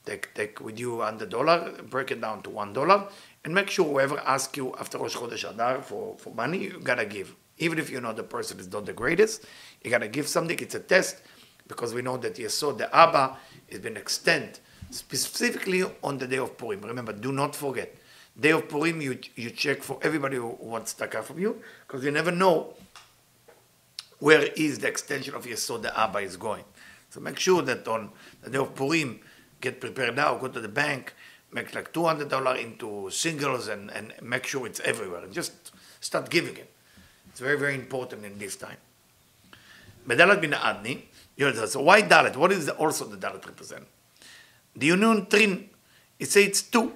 Take, 0.03 0.33
take 0.33 0.59
with 0.59 0.79
you 0.79 1.03
on 1.03 1.19
the 1.19 1.27
dollar, 1.27 1.73
break 1.83 2.09
it 2.09 2.19
down 2.19 2.41
to 2.41 2.49
one 2.49 2.73
dollar, 2.73 3.07
and 3.43 3.53
make 3.53 3.69
sure 3.69 3.85
whoever 3.85 4.19
asks 4.19 4.55
you 4.57 4.75
after 4.79 4.97
Rosh 4.97 5.15
Chodesh 5.15 5.49
Adar 5.49 5.81
for, 5.81 6.15
for 6.17 6.33
money, 6.33 6.59
you 6.59 6.79
gotta 6.83 7.05
give. 7.05 7.35
Even 7.57 7.79
if 7.79 7.89
you 7.89 8.01
know 8.01 8.13
the 8.13 8.23
person 8.23 8.59
is 8.59 8.71
not 8.71 8.85
the 8.85 8.93
greatest, 8.93 9.45
you 9.83 9.89
gotta 9.89 10.07
give 10.07 10.27
something. 10.27 10.57
It's 10.59 10.75
a 10.75 10.79
test 10.79 11.21
because 11.67 11.93
we 11.93 12.01
know 12.01 12.17
that 12.17 12.35
Yesod, 12.35 12.77
the 12.77 12.95
Abba, 12.95 13.37
has 13.69 13.79
been 13.79 13.97
extended 13.97 14.59
specifically 14.89 15.83
on 16.03 16.17
the 16.17 16.27
day 16.27 16.37
of 16.37 16.57
Purim. 16.57 16.81
Remember, 16.81 17.13
do 17.13 17.31
not 17.31 17.55
forget. 17.55 17.95
Day 18.39 18.51
of 18.51 18.67
Purim, 18.69 19.01
you, 19.01 19.19
you 19.35 19.49
check 19.49 19.81
for 19.81 19.99
everybody 20.01 20.37
who 20.37 20.55
wants 20.59 20.93
tzedakah 20.93 21.23
from 21.23 21.39
you 21.39 21.61
because 21.87 22.03
you 22.03 22.11
never 22.11 22.31
know 22.31 22.73
where 24.19 24.43
is 24.55 24.79
the 24.79 24.87
extension 24.87 25.33
of 25.33 25.45
Yesod, 25.45 25.81
the 25.81 25.99
Abba 25.99 26.19
is 26.19 26.37
going. 26.37 26.63
So 27.09 27.19
make 27.19 27.39
sure 27.39 27.61
that 27.63 27.87
on 27.87 28.11
the 28.41 28.49
day 28.49 28.57
of 28.57 28.75
Purim, 28.75 29.19
get 29.59 29.81
prepared 29.81 30.15
now, 30.15 30.35
go 30.37 30.47
to 30.47 30.59
the 30.59 30.67
bank, 30.67 31.13
make 31.53 31.73
like 31.75 31.93
$200 31.93 32.61
into 32.61 33.09
singles 33.09 33.67
and, 33.67 33.91
and 33.91 34.13
make 34.21 34.45
sure 34.45 34.65
it's 34.65 34.79
everywhere. 34.81 35.23
And 35.23 35.33
just 35.33 35.71
start 35.99 36.29
giving 36.29 36.55
it. 36.55 36.71
It's 37.29 37.39
very, 37.39 37.57
very 37.57 37.75
important 37.75 38.25
in 38.25 38.37
this 38.37 38.55
time. 38.55 38.77
Medalat 40.07 40.41
bin 40.41 40.51
Adni, 40.51 41.03
so 41.67 41.81
why 41.81 42.01
Dalet? 42.01 42.35
What 42.35 42.51
is 42.51 42.69
also 42.69 43.05
the 43.05 43.17
Dalet 43.17 43.45
represent? 43.45 43.85
The 44.75 44.87
union 44.87 45.27
trin, 45.27 45.69
it 46.19 46.29
says 46.29 46.45
it's 46.45 46.61
two. 46.61 46.93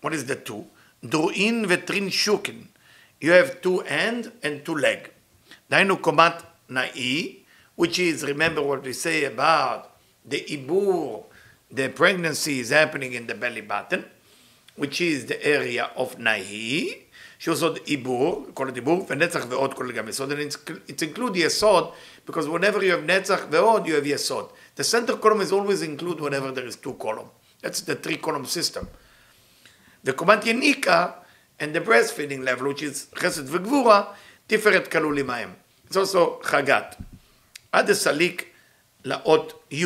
What 0.00 0.14
is 0.14 0.24
the 0.26 0.36
two? 0.36 0.66
Druin 1.04 1.66
vetrin 1.66 2.08
shukin. 2.08 2.68
You 3.20 3.32
have 3.32 3.60
two 3.60 3.80
hand 3.80 4.32
and 4.42 4.64
two 4.64 4.74
leg. 4.74 5.10
Dainu 5.70 6.00
komat 6.00 6.44
na'i, 6.70 7.38
which 7.76 7.98
is, 7.98 8.24
remember 8.24 8.62
what 8.62 8.82
we 8.82 8.92
say 8.92 9.24
about 9.24 9.96
the 10.24 10.40
ibur, 10.48 11.24
the 11.71 11.89
pregnancy 11.89 12.59
is 12.59 12.69
happening 12.69 13.13
in 13.13 13.27
the 13.27 13.35
belly 13.35 13.61
button, 13.61 14.05
which 14.75 15.01
is 15.01 15.25
the 15.25 15.43
area 15.45 15.89
of 15.95 16.17
nahi, 16.17 17.03
שעושות 17.39 17.87
עיבור, 17.87 18.47
כל 18.53 18.67
הדיבור, 18.67 19.05
ונצח 19.09 19.45
ועוד 19.49 19.73
כולל 19.73 19.91
גם 19.91 20.07
יסוד, 20.07 20.31
and 20.31 20.35
it's, 20.35 20.57
it's 20.87 21.01
include 21.01 21.35
יסוד, 21.35 21.91
because 22.25 22.47
whenever 22.47 22.81
you 22.81 22.91
have 22.91 23.05
נצח 23.05 23.39
ועוד, 23.51 23.85
you 23.85 23.89
have 23.89 24.05
יסוד. 24.05 24.49
The 24.75 24.83
center 24.83 25.17
column 25.17 25.41
is 25.41 25.51
always 25.51 25.81
include 25.81 26.21
whenever 26.21 26.51
there 26.51 26.65
is 26.65 26.75
two 26.75 26.93
column. 26.93 27.29
That's 27.61 27.81
the 27.81 27.95
three 27.95 28.17
column 28.17 28.45
system. 28.45 28.87
The 30.03 30.13
command 30.13 30.43
יניקה, 30.43 31.11
and 31.59 31.73
the 31.75 31.81
breastfeeding 31.81 32.43
level, 32.43 32.67
which 32.67 32.81
is 32.81 33.07
חסד 33.15 33.43
וגבורה, 33.47 34.03
תפארת 34.47 34.87
כלול 34.87 35.19
עמהם. 35.19 35.53
It's 35.89 35.95
also 35.95 36.39
חגת. 36.43 36.95
עד 37.71 37.89
הסליק 37.89 38.45
לאות 39.05 39.63
י'. 39.71 39.85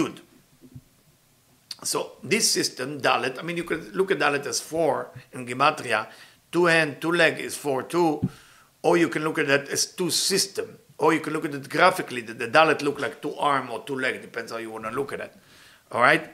So 1.83 2.13
this 2.23 2.49
system, 2.49 2.99
Dalet, 3.01 3.37
I 3.37 3.43
mean, 3.43 3.57
you 3.57 3.63
could 3.63 3.95
look 3.95 4.11
at 4.11 4.19
Dalet 4.19 4.45
as 4.45 4.59
four 4.59 5.11
in 5.31 5.45
Gematria, 5.45 6.07
two 6.51 6.65
hand, 6.65 6.97
two 6.99 7.11
leg 7.11 7.39
is 7.39 7.55
four, 7.55 7.83
two, 7.83 8.27
or 8.81 8.97
you 8.97 9.09
can 9.09 9.23
look 9.23 9.37
at 9.37 9.47
that 9.47 9.69
as 9.69 9.85
two 9.85 10.09
system, 10.09 10.79
or 10.97 11.13
you 11.13 11.19
can 11.19 11.33
look 11.33 11.45
at 11.45 11.53
it 11.53 11.69
graphically, 11.69 12.21
that 12.21 12.39
the 12.39 12.47
Dalet 12.47 12.81
look 12.81 12.99
like 12.99 13.21
two 13.21 13.35
arm 13.35 13.69
or 13.69 13.83
two 13.83 13.95
leg, 13.95 14.21
depends 14.21 14.51
how 14.51 14.57
you 14.57 14.71
want 14.71 14.85
to 14.85 14.91
look 14.91 15.13
at 15.13 15.19
it. 15.19 15.33
All 15.91 16.01
right? 16.01 16.29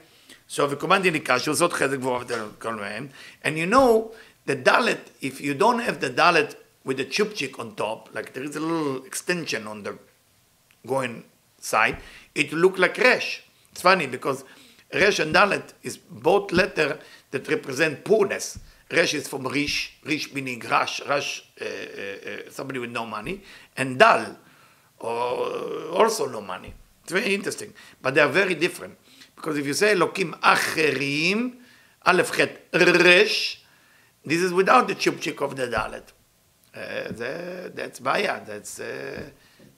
So 0.48 0.68
וקומנד 0.68 1.06
יניקה, 1.06 1.40
שעושות 1.40 1.74
חזק 1.74 1.98
גבוה 1.98 2.24
כל 2.60 2.76
מהם, 2.76 3.10
and 3.44 3.58
you 3.58 3.66
know, 3.66 4.12
the 4.46 4.56
Dalet, 4.56 5.00
if 5.22 5.42
you 5.42 5.54
don't 5.54 5.80
have 5.80 6.00
the 6.00 6.10
Dalet 6.10 6.56
with 6.84 6.98
the 6.98 7.06
chupchik 7.06 7.60
on 7.60 7.76
top, 7.76 8.10
like 8.14 8.34
there 8.34 8.44
is 8.44 8.56
a 8.56 8.60
little 8.60 9.04
extension 9.06 9.68
on 9.68 9.84
the 9.84 9.98
going 10.86 11.24
side, 11.60 11.98
it 12.36 12.52
look 12.52 12.78
like 12.78 12.98
Resh. 12.98 13.44
It's 13.72 13.82
funny 13.82 14.06
because 14.06 14.44
Resh 14.93 15.19
and 15.19 15.35
Dalet 15.35 15.73
is 15.83 15.99
both 15.99 16.53
letter 16.53 16.99
that 17.31 17.49
represent 17.49 18.05
poorness. 18.05 18.59
Resh 18.91 19.15
is 19.15 19.29
from 19.29 19.47
Rish, 19.47 19.99
Rish 20.05 20.33
meaning 20.33 20.61
Rash, 20.61 21.03
Rash, 21.07 21.45
uh, 21.61 21.65
uh, 21.65 21.69
uh, 21.69 22.51
somebody 22.51 22.79
with 22.79 22.91
no 22.91 23.05
money, 23.05 23.43
and 23.77 23.99
Dal, 23.99 24.37
also 25.01 26.27
no 26.27 26.41
money. 26.41 26.73
It's 27.03 27.13
very 27.13 27.35
interesting, 27.35 27.75
but 28.01 28.15
they 28.15 28.23
are 28.23 28.29
very 28.29 28.55
different. 28.55 28.97
Because 29.35 29.59
if 29.59 29.67
you 29.67 29.75
say 29.75 29.95
Lokim 29.95 30.33
Acherim, 30.41 31.57
Aleph 32.07 32.35
Chet 32.35 32.69
Resh, 32.73 33.63
this 34.25 34.41
is 34.41 34.53
without 34.53 34.89
the 34.89 34.95
chupchik 34.95 35.43
of 35.43 35.55
the 35.55 35.67
Dalet. 35.67 36.03
Uh, 36.75 37.13
the, 37.13 37.73
that's 37.75 38.01
Baya, 38.01 38.41
that's 38.47 38.81
uh, 38.81 39.23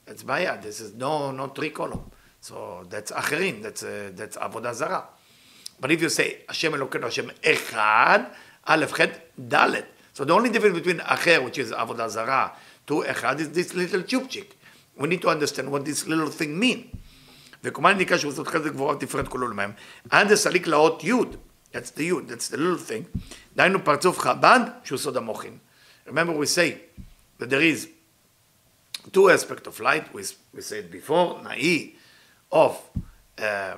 that's 0.04 0.22
Baya. 0.22 0.60
This 0.60 0.80
is 0.80 0.94
no, 0.94 1.30
no 1.30 1.48
column. 1.48 2.10
So 2.40 2.86
that's 2.88 3.12
acherin, 3.12 3.62
that's, 3.62 3.82
uh, 3.82 4.10
that's 4.14 4.36
avodah 4.36 4.74
zara. 4.74 5.04
But 5.80 5.92
if 5.92 6.02
you 6.02 6.08
say 6.08 6.38
Hashem 6.48 6.72
Elokeinu 6.72 7.04
Hashem 7.04 7.30
Echad, 7.42 8.30
Aleph 8.66 8.94
Chet 8.96 9.36
Dalet. 9.40 9.84
So 10.12 10.24
the 10.24 10.32
only 10.34 10.50
difference 10.50 10.76
between 10.76 10.98
acher, 10.98 11.44
which 11.44 11.58
is 11.58 11.70
avodah 11.72 12.08
zara, 12.08 12.52
to 12.86 13.04
Echad 13.06 13.40
is 13.40 13.50
this 13.50 13.74
little 13.74 14.02
chupchik. 14.02 14.46
We 14.96 15.08
need 15.08 15.22
to 15.22 15.28
understand 15.28 15.70
what 15.70 15.84
this 15.84 16.06
little 16.06 16.28
thing 16.28 16.58
means. 16.58 16.94
different 17.62 17.86
And 20.12 20.30
the 20.30 20.34
salik 20.34 20.66
laot 20.66 21.00
yud. 21.00 21.36
That's 21.72 21.90
the 21.90 22.08
yud. 22.08 22.28
That's 22.28 22.48
the 22.48 22.56
little 22.56 22.76
thing. 22.76 23.06
parzuf 23.56 24.14
Chabad 24.14 25.58
Remember, 26.06 26.32
we 26.32 26.46
say 26.46 26.80
that 27.38 27.50
there 27.50 27.60
is 27.60 27.88
two 29.12 29.30
aspects 29.30 29.68
of 29.68 29.78
light. 29.80 30.12
We, 30.12 30.24
we 30.54 30.62
said 30.62 30.90
before, 30.90 31.36
na'i, 31.36 31.94
of 32.52 32.80
uh, 33.38 33.76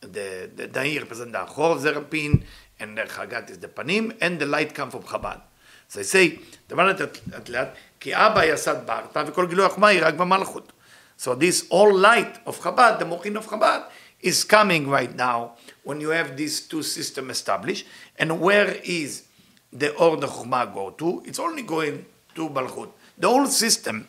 the, 0.00 0.50
the 0.54 0.66
Dain 0.66 0.98
represents 0.98 1.32
the 1.32 1.42
Achor 1.42 1.62
of 1.62 1.80
Zerapin, 1.80 2.42
and 2.80 2.98
the 2.98 3.02
Chagat 3.02 3.50
is 3.50 3.58
the 3.58 3.68
Panim, 3.68 4.16
and 4.20 4.38
the 4.38 4.46
light 4.46 4.74
comes 4.74 4.92
from 4.92 5.02
Chabad. 5.02 5.40
So 5.88 6.00
I 6.00 6.02
say, 6.02 6.38
דבר 6.68 6.90
at 6.90 7.48
לאט, 7.48 7.68
כי 8.00 8.14
אבא 8.14 8.44
יסד 8.44 8.86
בארתה 8.86 9.22
וכל 9.26 9.46
גילוי 9.46 9.66
החוכמה 9.66 9.88
היא 9.88 10.00
רק 10.02 10.14
malchut. 10.14 10.72
So 11.16 11.34
this 11.34 11.66
all 11.70 11.94
light 11.94 12.38
of 12.46 12.60
Chabad, 12.60 12.98
the 12.98 13.04
Mochin 13.04 13.36
of 13.36 13.46
Chabad, 13.46 13.84
is 14.20 14.42
coming 14.42 14.88
right 14.88 15.14
now 15.14 15.52
when 15.84 16.00
you 16.00 16.08
have 16.08 16.36
these 16.36 16.60
two 16.60 16.82
systems 16.82 17.30
established. 17.30 17.86
And 18.18 18.40
where 18.40 18.78
is 18.84 19.24
the 19.72 19.94
order 19.94 20.26
Chokmah 20.26 20.74
go 20.74 20.90
to? 20.90 21.22
It's 21.26 21.38
only 21.38 21.62
going 21.62 22.06
to 22.34 22.48
Malchut. 22.48 22.90
The 23.16 23.28
whole 23.28 23.46
system 23.46 24.08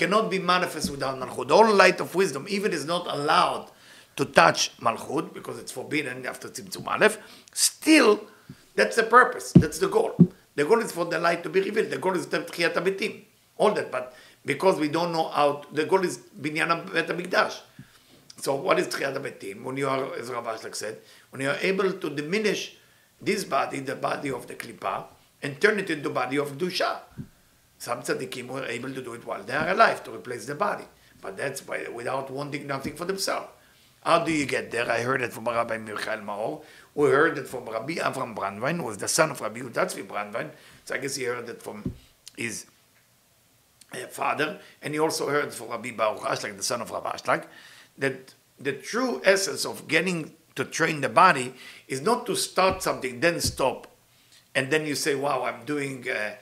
cannot 0.00 0.30
be 0.30 0.38
manifest 0.38 0.90
without 0.90 1.14
Malchut. 1.20 1.48
The 1.48 1.56
whole 1.56 1.74
light 1.74 2.00
of 2.00 2.14
wisdom, 2.14 2.46
even 2.48 2.72
is 2.72 2.86
not 2.86 3.04
allowed 3.16 3.70
to 4.16 4.24
touch 4.24 4.60
Malchut 4.78 5.34
because 5.34 5.58
it's 5.58 5.72
forbidden 5.78 6.24
after 6.24 6.48
Tzimtzum 6.48 6.86
Aleph, 6.86 7.18
still, 7.52 8.12
that's 8.74 8.96
the 8.96 9.02
purpose, 9.02 9.52
that's 9.52 9.78
the 9.78 9.88
goal. 9.88 10.14
The 10.56 10.64
goal 10.64 10.80
is 10.80 10.90
for 10.90 11.04
the 11.04 11.18
light 11.18 11.42
to 11.42 11.50
be 11.50 11.60
revealed. 11.60 11.90
The 11.90 11.98
goal 11.98 12.16
is 12.16 12.26
the 12.26 12.40
Tchiyat 12.40 12.74
HaMetim. 12.78 13.24
All 13.58 13.72
that, 13.72 13.92
but 13.92 14.14
because 14.46 14.80
we 14.80 14.88
don't 14.88 15.12
know 15.12 15.28
how, 15.28 15.64
the 15.70 15.84
goal 15.84 16.02
is 16.02 16.16
Binyan 16.44 16.70
Bet 16.94 17.08
HaMikdash. 17.08 17.60
So 18.38 18.54
what 18.54 18.78
is 18.78 18.86
Tchiyat 18.88 19.14
HaMetim? 19.18 19.62
When 19.64 19.76
you 19.76 19.86
are, 19.86 20.14
as 20.14 20.30
Rav 20.30 20.46
Ashlag 20.46 20.74
said, 20.74 20.96
when 21.28 21.42
you 21.42 21.50
are 21.50 21.60
able 21.60 21.92
to 21.92 22.08
diminish 22.08 22.76
this 23.20 23.44
body, 23.44 23.80
the 23.80 23.96
body 23.96 24.30
of 24.30 24.46
the 24.46 24.54
Klippa, 24.54 25.04
and 25.42 25.60
turn 25.60 25.78
it 25.78 25.90
into 25.90 26.08
body 26.08 26.38
of 26.38 26.56
Dusha. 26.56 27.00
Some 27.80 28.02
tzaddikim 28.02 28.46
were 28.46 28.66
able 28.66 28.92
to 28.92 29.00
do 29.00 29.14
it 29.14 29.26
while 29.26 29.42
they 29.42 29.54
are 29.54 29.70
alive, 29.70 30.04
to 30.04 30.14
replace 30.14 30.44
the 30.44 30.54
body. 30.54 30.84
But 31.22 31.38
that's 31.38 31.62
by, 31.62 31.86
without 31.88 32.30
wanting 32.30 32.66
nothing 32.66 32.94
for 32.94 33.06
themselves. 33.06 33.48
How 34.04 34.22
do 34.22 34.30
you 34.30 34.44
get 34.44 34.70
there? 34.70 34.90
I 34.90 35.00
heard 35.00 35.22
it 35.22 35.32
from 35.32 35.46
Rabbi 35.46 35.78
Michael 35.78 36.18
Maor, 36.18 36.62
We 36.94 37.08
heard 37.08 37.38
it 37.38 37.48
from 37.48 37.64
Rabbi 37.64 37.94
Avram 37.94 38.36
Brandwein, 38.36 38.76
who 38.76 38.84
was 38.84 38.98
the 38.98 39.08
son 39.08 39.30
of 39.30 39.40
Rabbi 39.40 39.60
Yehuda 39.60 39.86
Tzvi 39.86 40.06
Brandwein. 40.06 40.50
So 40.84 40.94
I 40.94 40.98
guess 40.98 41.16
he 41.16 41.24
heard 41.24 41.48
it 41.48 41.62
from 41.62 41.94
his 42.36 42.66
uh, 43.94 44.06
father, 44.08 44.60
and 44.82 44.92
he 44.92 45.00
also 45.00 45.30
heard 45.30 45.52
from 45.52 45.70
Rabbi 45.70 45.92
Baruch 45.92 46.20
Ashlag, 46.20 46.58
the 46.58 46.62
son 46.62 46.82
of 46.82 46.90
Rabbi 46.90 47.12
Ashlag, 47.12 47.46
that 47.96 48.34
the 48.58 48.74
true 48.74 49.22
essence 49.24 49.64
of 49.64 49.88
getting 49.88 50.34
to 50.54 50.66
train 50.66 51.00
the 51.00 51.08
body 51.08 51.54
is 51.88 52.02
not 52.02 52.26
to 52.26 52.36
start 52.36 52.82
something, 52.82 53.20
then 53.20 53.40
stop, 53.40 53.86
and 54.54 54.70
then 54.70 54.84
you 54.84 54.94
say, 54.94 55.14
wow, 55.14 55.44
I'm 55.44 55.64
doing, 55.64 56.06
uh, 56.08 56.32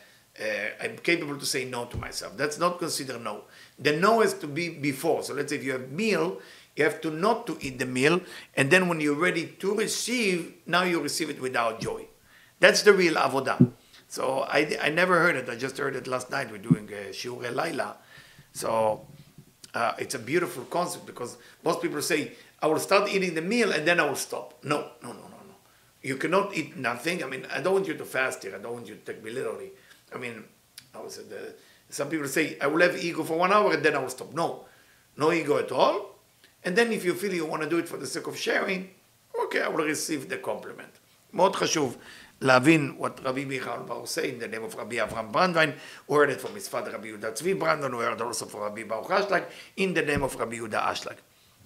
uh, 0.41 0.85
I'm 0.85 0.99
capable 0.99 1.39
to 1.39 1.47
say 1.47 1.65
no 1.65 1.87
to 1.87 1.97
myself. 1.97 2.37
That's 2.37 2.59
not 2.59 2.79
considered 2.79 3.23
no. 3.23 3.43
The 3.79 3.93
no 3.93 4.21
has 4.21 4.35
to 4.35 4.47
be 4.47 4.69
before. 4.69 5.23
So 5.23 5.35
let's 5.35 5.51
say 5.51 5.57
if 5.57 5.65
you 5.65 5.73
have 5.73 5.91
meal, 5.91 6.41
you 6.77 6.85
have 6.85 7.01
to 7.01 7.11
not 7.11 7.47
to 7.49 7.59
eat 7.61 7.79
the 7.79 7.87
meal, 7.87 8.21
and 8.57 8.71
then 8.71 8.89
when 8.89 9.01
you're 9.01 9.19
ready 9.19 9.47
to 9.59 9.75
receive, 9.75 10.55
now 10.67 10.83
you 10.85 11.01
receive 11.01 11.29
it 11.31 11.41
without 11.41 11.81
joy. 11.81 12.07
That's 12.61 12.83
the 12.83 12.93
real 12.93 13.15
avodah. 13.15 13.73
So 14.09 14.41
I, 14.49 14.79
I 14.81 14.89
never 14.89 15.21
heard 15.21 15.37
it. 15.37 15.49
I 15.49 15.57
just 15.57 15.77
heard 15.77 15.95
it 15.95 16.07
last 16.07 16.31
night. 16.31 16.51
We're 16.51 16.59
doing 16.59 16.89
a 16.89 17.11
shiur 17.13 17.55
laila. 17.55 17.97
So 18.53 19.07
uh, 19.75 19.93
it's 19.99 20.15
a 20.15 20.19
beautiful 20.19 20.65
concept 20.65 21.07
because 21.07 21.37
most 21.65 21.83
people 21.83 22.01
say, 22.01 22.33
I 22.61 22.67
will 22.67 22.79
start 22.79 23.13
eating 23.13 23.35
the 23.35 23.43
meal 23.43 23.71
and 23.73 23.87
then 23.87 24.01
I 24.01 24.05
will 24.05 24.17
stop. 24.17 24.55
No, 24.65 24.79
no, 25.03 25.09
no, 25.09 25.13
no, 25.13 25.41
no. 25.47 25.55
You 26.03 26.17
cannot 26.17 26.57
eat 26.57 26.77
nothing. 26.77 27.23
I 27.23 27.27
mean, 27.27 27.47
I 27.53 27.61
don't 27.61 27.75
want 27.75 27.87
you 27.87 27.95
to 27.95 28.05
fast 28.05 28.43
here. 28.43 28.57
I 28.57 28.59
don't 28.59 28.73
want 28.73 28.89
you 28.89 28.95
to 28.95 29.01
take 29.01 29.23
me 29.23 29.31
literally. 29.31 29.71
I 30.14 30.18
mean, 30.18 30.44
I 30.94 31.00
was 31.00 31.18
at 31.18 31.30
the, 31.30 31.54
some 31.90 32.10
people 32.10 32.28
say, 32.28 32.58
I 32.60 32.68
will 32.68 32.82
have 32.82 32.96
ego 33.04 33.24
for 33.24 33.38
one 33.38 33.52
hour 33.52 33.74
and 33.74 33.84
then 33.84 33.96
I 33.96 34.00
will 34.00 34.10
stop. 34.10 34.34
No, 34.34 34.66
no 35.18 35.32
ego 35.32 35.58
at 35.58 35.72
all. 35.72 36.16
And 36.64 36.76
then 36.76 36.92
if 36.92 37.04
you 37.04 37.14
feel 37.14 37.34
you 37.34 37.46
want 37.46 37.64
to 37.64 37.70
do 37.70 37.78
it 37.78 37.88
for 37.88 37.98
the 37.98 38.08
sake 38.08 38.28
of 38.28 38.38
sharing, 38.38 38.90
okay, 39.46 39.62
I 39.62 39.68
will 39.68 39.86
receive 39.86 40.30
the 40.30 40.38
compliment. 40.38 41.00
מאוד 41.34 41.56
חשוב 41.56 41.98
להבין 42.42 42.96
what 43.00 43.20
רבי 43.24 43.46
מיכאל 43.46 43.80
בר 43.80 44.04
say 44.06 44.30
in 44.30 44.40
the 44.40 44.48
name 44.48 44.74
of 44.74 44.78
רבי 44.78 45.02
אברהם 45.02 45.32
ברנדווין, 45.32 45.72
הוא 46.06 46.18
heard 46.18 46.30
it 46.30 46.42
from 46.42 46.56
his 46.56 46.68
father 46.68 46.90
רבי 46.94 47.08
יהודה 47.08 47.32
צבי 47.32 47.54
ברנדווין, 47.54 47.92
הוא 47.94 48.04
heard 48.04 48.22
also 48.22 48.54
from 48.54 48.58
רבי 48.58 48.84
ברוך 48.84 49.12
אשלג, 49.12 49.44
in 49.80 49.82
the 49.82 50.08
name 50.08 50.34
of 50.34 50.38
רבי 50.38 50.56
יהודה 50.56 50.92
אשלג. 50.92 51.16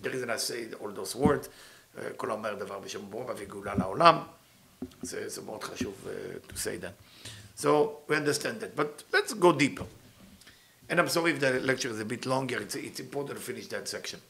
The 0.03 0.07
reason 0.07 0.29
I 0.29 0.37
say 0.37 0.73
all 0.79 0.91
those 0.91 1.15
words, 1.15 1.47
כל 2.17 2.31
אומר 2.31 2.55
דבר 2.55 2.79
בשם 2.79 3.09
בורא 3.09 3.33
וגאולה 3.37 3.75
לעולם, 3.75 4.17
זה, 5.01 5.29
זה 5.29 5.41
מאוד 5.41 5.63
חשוב 5.63 5.93
uh, 6.05 6.51
to 6.51 6.55
say 6.55 6.77
that. 6.83 6.93
So 7.54 7.98
we 8.08 8.16
understand 8.16 8.60
that. 8.60 8.74
But 8.74 9.04
let's 9.12 9.34
go 9.34 9.52
deeper. 9.52 9.84
And 10.88 11.00
I'm 11.00 11.08
sorry 11.08 11.32
if 11.32 11.40
the 11.40 11.60
lecture 11.60 11.88
is 11.88 12.00
a 12.00 12.04
bit 12.04 12.26
longer, 12.26 12.60
it's, 12.60 12.74
it's 12.74 13.00
important 13.00 13.38
to 13.38 13.44
finish 13.44 13.66
that 13.68 13.88
section. 13.88 14.20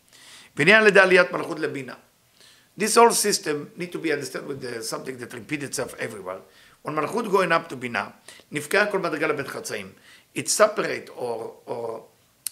Lebina. 0.57 1.97
This 2.77 2.95
whole 2.95 3.11
system 3.11 3.71
need 3.77 3.93
to 3.93 3.99
be 3.99 4.13
understood 4.13 4.47
with 4.47 4.61
the, 4.61 4.83
something 4.83 5.17
that 5.19 5.33
repeats 5.33 5.65
itself 5.65 5.95
everywhere. 5.99 6.39
When 6.83 6.97
Malchut 6.97 7.31
going 7.31 7.53
up 7.53 7.69
to 7.69 7.77
Bina, 7.77 8.13
Nifka 8.53 8.91
Chatzaim, 8.91 9.91
it 10.35 10.49
separate 10.49 11.11
or, 11.17 11.55
or 11.67 12.05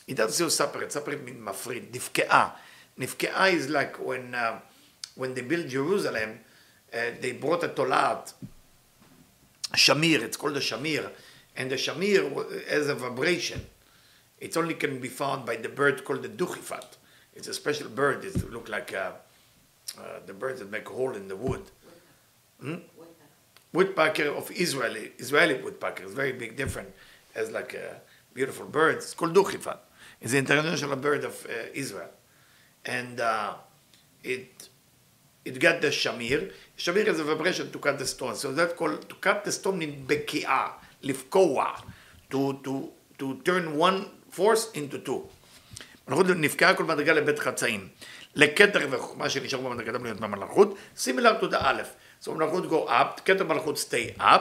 it 0.07 0.17
doesn't 0.17 0.33
say 0.33 0.49
separate, 0.49 0.93
separate 0.93 1.25
means 1.25 1.41
mafrid, 1.41 1.91
Nifke'a. 1.91 2.53
Nifke'a 2.99 3.53
is 3.53 3.69
like 3.71 3.97
when, 4.05 4.35
uh, 4.35 4.61
when 5.15 5.35
they 5.35 5.43
built 5.43 5.69
Jerusalem, 5.69 6.41
uh, 6.93 6.99
they 7.21 7.33
brought 7.33 7.65
a 7.65 7.69
tolat 7.69 8.33
shamir, 9.75 10.23
it's 10.23 10.37
called 10.37 10.57
a 10.57 10.61
shamir, 10.61 11.11
and 11.57 11.71
the 11.71 11.77
shamir 11.77 12.69
has 12.69 12.89
a 12.89 12.95
vibration. 12.95 13.65
It 14.39 14.57
only 14.57 14.75
can 14.75 15.01
be 15.01 15.09
found 15.09 15.45
by 15.45 15.57
the 15.57 15.69
bird 15.69 16.05
called 16.05 16.23
the 16.23 16.29
duchifat. 16.29 16.97
It's 17.35 17.47
a 17.49 17.55
special 17.55 17.89
bird. 17.89 18.25
It 18.25 18.51
look 18.51 18.69
like 18.69 18.95
uh, 18.95 19.13
uh, 19.99 20.03
the 20.27 20.33
birds 20.33 20.61
that 20.61 20.71
make 20.71 20.89
a 20.89 20.93
hole 20.93 21.13
in 21.13 21.29
the 21.29 21.37
wood. 21.37 21.63
Hmm? 22.61 22.77
Woodpecker 23.73 24.29
of 24.29 24.51
Israeli, 24.51 25.13
Israeli 25.19 25.63
woodpecker 25.63 26.05
is 26.05 26.13
very 26.13 26.33
big, 26.33 26.57
different. 26.57 26.93
Has 27.35 27.51
like 27.51 27.75
a 27.75 28.01
beautiful 28.35 28.67
bird. 28.67 28.97
It's 28.97 29.15
called 29.15 29.35
duchifat. 29.35 29.79
It's 30.21 30.33
the 30.33 30.39
international 30.39 30.97
bird 30.97 31.25
of 31.25 31.47
uh, 31.47 31.71
Israel, 31.73 32.11
and 32.85 33.21
uh, 33.21 33.55
it 34.25 34.69
it 35.45 35.59
got 35.61 35.81
the 35.81 35.89
shamir. 35.89 36.53
Is 36.81 37.21
a 37.21 37.25
vibration 37.25 37.71
to 37.73 37.79
cut 37.79 37.99
the 37.99 38.07
stone. 38.07 38.35
So 38.37 38.53
that's 38.53 38.73
called 38.73 39.07
to 39.07 39.15
cut 39.17 39.45
the 39.45 39.53
stone 39.53 39.83
in 39.83 40.07
beki'ah, 40.07 40.71
lifkoa, 41.03 41.83
to 42.31 42.59
to 42.65 42.91
to 43.19 43.37
turn 43.45 43.77
one 43.77 44.07
force 44.31 44.71
into 44.73 44.99
two. 44.99 45.29
מלכות 46.09 46.27
נפקעה 46.27 46.75
כל 46.75 46.85
מדרגה 46.85 47.13
לבית 47.13 47.39
חצאים. 47.39 47.89
לכתר 48.35 48.87
וחוכמה 48.91 49.31
שנשאר 49.31 49.61
במדרגה 49.61 49.93
להיות 49.93 50.79
similar 50.97 51.41
to 51.41 51.51
the 51.51 51.57
א'. 51.59 51.83
So 52.23 52.31
מלכות 52.31 52.65
go 52.65 52.89
up, 52.89 53.21
כתר 53.25 53.45
מלכות 53.45 53.77
stay 53.77 54.21
up, 54.21 54.41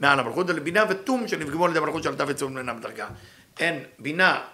מעל 0.00 0.20
המלכות 0.20 0.48
לבינה 0.48 0.84
וטום 0.90 1.28
שנפגמו 1.28 1.64
על 1.64 1.70
ידי 1.70 1.78
המלכות 1.78 2.02
שעלתה 2.02 2.24
וצאו 2.28 2.48
ממנה 2.48 2.72
המדרגה. 2.72 3.08
And 3.58 3.62
בינה, 3.98 4.44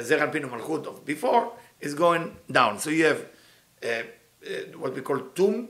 זרע 0.00 0.22
על 0.22 0.30
פינו 0.30 0.48
מלכות 0.48 0.86
of 0.86 0.90
before, 1.06 1.84
is 1.84 1.94
going 1.94 2.52
down. 2.52 2.78
So 2.78 2.90
you 2.90 3.04
have 3.04 3.26
uh, 3.82 3.86
uh, 3.86 4.48
what 4.78 4.94
we 4.94 5.10
call 5.10 5.18
טום, 5.34 5.66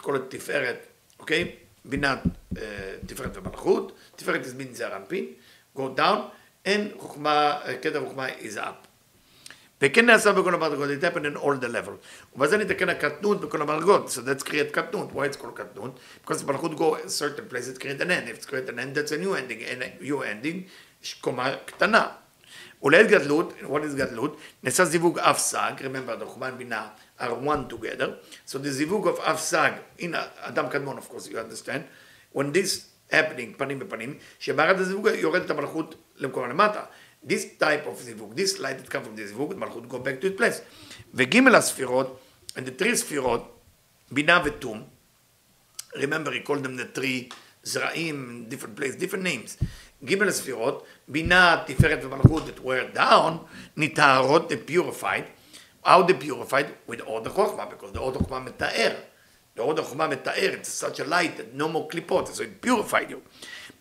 it's 0.00 0.06
called 0.06 0.20
תפארת, 0.28 0.86
אוקיי? 1.18 1.54
בינה, 1.84 2.16
uh, 2.54 2.58
תפארת 3.06 3.36
ומלכות, 3.36 3.92
תפארת 4.16 4.46
is 4.46 4.54
בין 4.54 4.74
זרע 4.74 4.96
אנפין, 4.96 5.26
go 5.76 5.80
down, 5.96 6.18
and 6.66 6.98
חוכמה, 6.98 7.60
כתר 7.82 8.04
חוכמה 8.04 8.28
is 8.28 8.56
up. 8.56 8.86
וכן 9.82 10.06
נעשה 10.06 10.32
בכל 10.32 10.54
המדרגות, 10.54 10.88
it 10.90 11.04
happened 11.04 11.36
in 11.36 11.38
all 11.38 11.64
the 11.64 11.68
level. 11.68 11.92
ובזה 12.36 12.56
נתקן 12.56 12.88
הקטנות 12.88 13.40
בכל 13.40 13.62
המדרגות, 13.62 14.08
so 14.08 14.20
that's 14.20 14.42
create 14.42 14.72
קטנות, 14.72 15.12
why 15.12 15.34
it's 15.34 15.42
called 15.42 15.54
קטנות? 15.54 15.98
because 16.24 16.44
מלכות 16.46 16.74
go 16.74 16.96
a 17.06 17.08
certain 17.08 17.52
place, 17.52 17.68
it 17.68 17.80
create 17.80 18.00
an 18.00 18.10
end, 18.10 18.28
if 18.28 18.42
it's 18.42 18.46
create 18.46 18.68
an 18.68 18.78
end, 18.78 18.94
that's 18.94 19.12
a 19.12 19.18
new 19.18 19.34
ending, 19.34 19.62
a 19.62 20.02
new 20.02 20.22
ending, 20.22 20.68
יש 21.02 21.14
קומה 21.14 21.56
קטנה. 21.66 22.06
ולעת 22.82 23.06
גדלות, 23.06 23.54
what 23.62 23.92
is 23.92 23.96
גדלות? 23.96 24.36
נעשה 24.62 24.84
זיווג 24.84 25.18
אף 25.18 25.38
סג, 25.38 25.72
remember, 25.78 26.24
חוכמה 26.24 26.50
בינה 26.50 26.88
are 27.20 27.34
one 27.34 27.68
together, 27.68 28.16
so 28.46 28.58
the 28.58 28.70
זיווג 28.70 29.06
of 29.06 29.36
סג, 29.36 29.72
הנה, 29.98 30.22
אדם 30.38 30.68
קדמון, 30.68 30.98
of 30.98 31.08
course, 31.12 31.26
you 31.26 31.36
understand, 31.36 31.82
when 32.32 32.52
this 32.52 32.90
happening, 33.10 33.56
פנים 33.56 33.78
בפנים, 33.78 34.18
שבערד 34.38 34.80
הזיווג 34.80 35.08
יורדת 35.14 35.50
המלכות 35.50 35.94
למקום 36.16 36.50
למטה. 36.50 36.84
this 37.26 37.58
type 37.58 37.86
of 37.86 38.02
זיווג, 38.02 38.34
this 38.34 38.58
light 38.58 38.78
that 38.78 38.88
come 38.88 39.04
from 39.04 39.18
the 39.18 39.24
זיווג, 39.24 39.54
מלכות 39.54 39.86
go 39.86 39.94
back 39.94 40.22
to 40.22 40.26
its 40.26 40.40
place. 40.40 40.60
וג' 41.14 41.54
הספירות, 41.54 42.20
and 42.56 42.60
the 42.60 42.82
three 42.82 42.94
ספירות, 42.94 43.60
בינה 44.10 44.42
ותום, 44.44 44.84
remember 45.94 46.30
he 46.30 46.48
called 46.48 46.64
them 46.64 46.76
the 46.76 46.98
three 46.98 47.34
זרעים, 47.64 48.48
different 48.48 48.80
place, 48.80 48.94
different 48.96 49.22
names. 49.22 49.64
ג' 50.04 50.30
ספירות, 50.30 50.84
בינה, 51.08 51.62
תפארת 51.66 52.04
ומלכות 52.04 52.42
that 52.46 52.60
were 52.60 52.96
down, 52.96 53.32
נטהרות, 53.76 54.52
they 54.52 54.70
purified. 54.70 55.39
How 55.83 56.01
they 56.01 56.13
purified? 56.13 56.73
With 56.87 57.01
all 57.01 57.21
the 57.21 57.29
חוכמה, 57.29 57.69
because 57.69 57.91
the 57.91 57.99
all 57.99 58.11
the 58.11 58.19
חוכמה 58.19 58.39
מתאר. 58.39 58.95
The 59.55 59.61
all 59.61 59.73
the 59.73 59.81
חוכמה 59.81 60.07
מתאר, 60.07 60.59
it's 60.59 60.69
such 60.69 60.99
a 60.99 61.03
light 61.03 61.37
that 61.37 61.53
no 61.53 61.67
more 61.67 61.87
קליפות, 61.87 62.27
so 62.27 62.41
it 62.41 62.61
purified 62.61 63.09
you. 63.09 63.21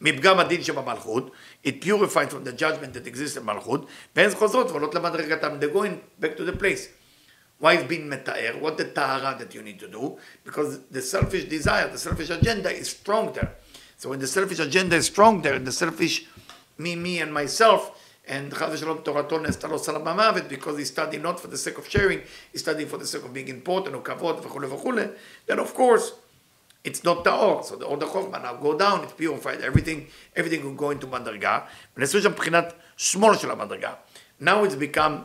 מפגם 0.01 0.39
הדין 0.39 0.63
שבמלכות, 0.63 1.31
it 1.65 1.81
purified 1.81 2.31
from 2.31 2.45
the 2.45 2.53
judgment 2.53 2.93
that 2.95 3.07
exists 3.07 3.37
in 3.37 3.43
מלכות, 3.43 3.87
והן 4.17 4.31
חוזרות 4.35 4.71
ועולות 4.71 4.95
למדרגתם, 4.95 5.59
they're 5.61 5.75
going 5.75 6.23
back 6.23 6.37
to 6.37 6.45
the 6.45 6.53
place. 6.53 6.89
Why 7.61 7.75
is 7.75 7.85
being 7.85 8.11
מתאר? 8.11 8.61
What 8.61 8.77
the 8.77 8.85
tahara 8.85 9.37
that 9.39 9.55
you 9.55 9.63
need 9.63 9.79
to 9.79 9.89
do? 9.89 10.19
Because 10.45 10.81
the 10.91 11.01
selfish 11.01 11.45
desire, 11.45 11.89
the 11.89 11.99
selfish 11.99 12.31
agenda 12.31 12.71
is 12.71 12.91
strong 12.91 13.33
there. 13.33 13.53
So 13.97 14.11
when 14.11 14.19
the 14.19 14.27
selfish 14.27 14.59
agenda 14.59 14.97
is 14.97 15.07
strong 15.07 15.41
there, 15.41 15.59
the 15.59 15.73
selfish 15.73 16.27
me, 16.77 16.97
me 16.97 17.21
and 17.21 17.33
myself, 17.33 17.93
and 18.29 18.53
Chaz 18.53 18.81
Shalom 18.81 19.03
תורתו 19.03 19.39
נעשתה 19.39 19.69
לו 19.69 19.79
סלם 19.79 20.09
המוות, 20.09 20.43
because 20.49 20.79
he 20.79 20.85
studied 20.85 21.23
not 21.23 21.41
for 21.41 21.47
the 21.47 21.59
sake 21.59 21.79
of 21.79 21.89
sharing, 21.89 22.21
he 22.53 22.59
studied 22.59 22.89
for 22.89 22.97
the 22.97 23.07
sake 23.07 23.25
of 23.25 23.33
being 23.35 23.49
important, 23.49 23.95
או 23.95 24.05
כבוד 24.05 24.41
וכולי 24.45 24.67
וכולי, 24.67 25.05
then 25.49 25.59
of 25.59 25.75
course, 25.75 26.13
it's 26.85 27.05
not 27.05 27.25
טהור, 27.25 27.63
so 27.63 27.77
the 27.77 27.85
order 27.85 28.07
חוכמה 28.07 28.39
now 28.39 28.63
go 28.63 28.79
down, 28.79 29.05
it's 29.05 29.13
purified, 29.13 29.61
everything, 29.61 30.07
everything 30.37 30.63
will 30.63 30.81
go 30.81 30.91
into 30.91 31.07
מדרגה, 31.07 31.61
ונעשו 31.97 32.23
שם 32.23 32.31
מבחינת 32.31 32.73
שמאל 32.97 33.37
של 33.37 33.51
המדרגה. 33.51 33.95
Now 34.41 34.65
it's 34.65 34.75
become 34.75 35.25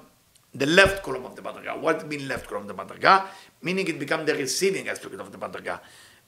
the 0.56 0.66
left 0.66 1.04
column 1.04 1.26
of 1.26 1.36
the 1.36 1.42
מדרגה. 1.42 1.74
What 1.82 2.08
mean 2.10 2.28
left 2.28 2.48
column 2.48 2.66
of 2.66 2.70
the 2.70 2.74
מדרגה? 2.74 3.20
Meaning 3.64 3.88
it 3.88 4.00
become 4.00 4.26
the 4.26 4.34
receiving 4.34 4.88
aspect 4.88 5.20
of 5.20 5.32
the 5.32 5.38
מדרגה. 5.38 5.76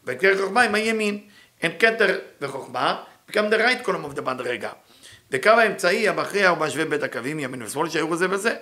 וכתר 0.05 0.37
חוכמה 0.41 0.61
עם 0.61 0.75
הימין, 0.75 1.21
and 1.61 1.79
כתר 1.79 2.19
וחוכמה 2.41 3.03
become 3.31 3.49
the 3.49 3.57
right 3.57 3.85
column 3.85 4.05
of 4.05 4.15
the 4.15 4.21
וקו 5.30 5.50
האמצעי 5.50 6.08
המכריע 6.08 6.48
הוא 6.48 6.58
משווה 6.58 6.84
בית 6.84 7.02
הקווים 7.02 7.40
ימין 7.40 7.62
ושמאל 7.62 7.88
שהיו 7.88 8.08
בזה 8.08 8.30
וזה. 8.30 8.56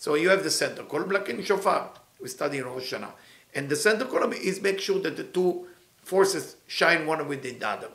So 0.00 0.06
you 0.06 0.28
have 0.28 0.42
the 0.42 0.50
center 0.50 0.82
column 0.82 1.10
like 1.10 1.28
in 1.28 1.42
shofar, 1.42 1.88
we 2.20 2.28
study 2.28 2.58
in 2.58 2.64
Rosh 2.64 2.92
Hashanah. 2.92 3.12
And 3.54 3.68
the 3.68 3.76
center 3.76 4.04
column 4.04 4.32
is 4.32 4.60
make 4.60 4.80
sure 4.80 5.00
that 5.00 5.16
the 5.16 5.24
two 5.24 5.66
forces 6.02 6.56
shine 6.66 7.06
one 7.06 7.26
with 7.28 7.42
the 7.42 7.64
other. 7.64 7.90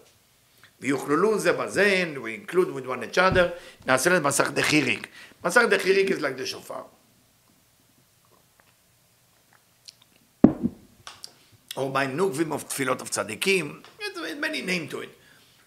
ויוכללו 0.82 1.40
זה 1.40 1.54
בזה, 1.54 2.14
we 2.16 2.34
include 2.34 2.72
with 2.74 2.88
one 2.88 3.04
each 3.04 3.18
other, 3.18 3.50
נעשה 3.86 4.10
לזה 4.10 4.20
מסך 4.20 4.52
דחיריק. 4.52 5.08
מסך 5.46 5.62
דחיריק 5.70 6.10
is 6.10 6.22
like 6.22 6.38
the 6.38 6.46
shofar. 6.46 6.84
or 11.80 11.90
by 11.90 12.06
nukvim 12.08 12.52
of 12.52 12.68
tefillot 12.68 13.02
of 13.02 13.10
tzaddikim, 13.10 13.84
it's 14.00 14.40
many 14.40 14.62
name 14.62 14.88
to 14.90 15.00
it. 15.00 15.10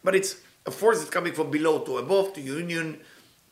But 0.04 0.14
it's 0.14 0.36
a 0.66 0.70
force 0.70 0.98
that's 0.98 1.10
coming 1.10 1.32
from 1.32 1.50
below 1.50 1.80
to 1.80 1.98
above, 1.98 2.32
to 2.34 2.40
union 2.40 3.00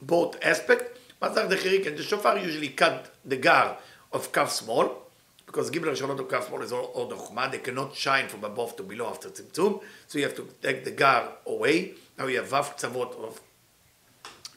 both 0.01 0.39
aspect. 0.43 0.99
Masach 1.21 1.51
deChirik 1.51 1.87
and 1.87 1.97
the 1.99 2.03
shofar 2.03 2.39
usually 2.39 2.69
cut 2.69 3.15
the 3.25 3.37
gar 3.37 3.77
of 4.13 4.33
kaf 4.33 4.51
small, 4.51 5.07
because 5.47 5.71
gibler 5.71 5.95
shalot 5.97 6.19
of 6.19 6.29
kaf 6.29 6.49
small 6.49 6.63
is 6.63 6.73
all, 6.73 6.87
all 6.95 7.07
the 7.07 7.17
chumah, 7.17 7.51
they 7.51 7.59
cannot 7.59 7.95
shine 7.95 8.29
from 8.29 8.45
above 8.45 8.77
to 8.77 8.83
below 8.83 9.09
after 9.09 9.29
tzimtzum, 9.29 9.83
so 10.07 10.19
you 10.19 10.25
have 10.25 10.35
to 10.35 10.49
take 10.63 10.85
the 10.85 10.91
gar 10.91 11.33
away. 11.47 11.95
Now 12.19 12.27
you 12.27 12.39
have 12.39 12.49
vav 12.49 12.79
tzavot 12.79 13.15
of 13.17 13.41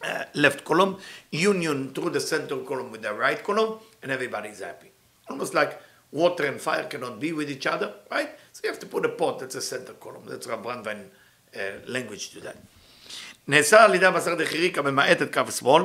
uh, 0.04 0.26
left 0.34 0.63
column, 0.63 0.98
union 1.32 1.94
through 1.94 2.12
the 2.12 2.20
center 2.20 2.58
column 2.58 2.92
with 2.92 3.02
the 3.02 3.13
right 3.13 3.44
column, 3.44 3.80
and 4.02 4.12
everybody's 4.12 4.60
happy. 4.60 4.92
Almost 5.30 5.54
like 5.54 5.82
water 6.12 6.46
and 6.46 6.62
fire 6.62 6.84
cannot 6.86 7.20
be 7.20 7.34
with 7.34 7.50
each 7.50 7.66
other, 7.66 7.94
right? 8.12 8.30
So 8.52 8.62
you 8.63 8.70
have 8.70 8.80
to 8.80 8.86
put 8.86 9.06
a 9.06 9.10
pot 9.10 9.39
that's 9.39 9.56
a 9.56 9.62
center 9.62 9.94
column. 9.94 10.24
That's 10.28 10.46
Brandwein 10.48 11.06
uh, 11.06 11.10
language 11.87 12.35
to 12.35 12.41
that. 12.41 12.57
נעשה 13.49 13.85
על 13.85 13.95
ידי 13.95 14.07
הבשר 14.07 14.35
דחיריק 14.35 14.79
הממעט 14.79 15.23
את 15.23 15.35
קו 15.35 15.53
שמאל 15.53 15.83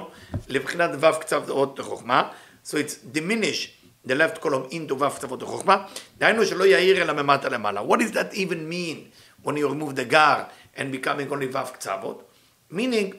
לבחינת 0.47 0.89
ו' 0.99 1.19
קצוות 1.19 1.79
לחוכמה, 1.79 2.29
so 2.65 2.69
it's 2.69 3.17
diminish 3.17 3.69
the 4.07 4.11
left 4.11 4.43
column 4.43 4.71
into 4.71 4.93
ו' 4.93 5.09
קצוות 5.15 5.41
לחוכמה, 5.41 5.85
דהיינו 6.17 6.45
שלא 6.45 6.65
יאיר 6.65 7.01
אלא 7.01 7.13
ממטה 7.13 7.49
למעלה. 7.49 7.81
What 7.81 7.99
does 7.99 8.13
that 8.13 8.33
even 8.33 8.69
mean 8.69 9.11
when 9.45 9.55
you 9.57 9.67
remove 9.69 9.95
the 9.95 10.13
gar 10.13 10.49
and 10.77 10.91
becoming 10.91 11.31
only 11.31 11.55
ו' 11.55 11.73
קצוות? 11.73 12.23
Meaning 12.71 13.13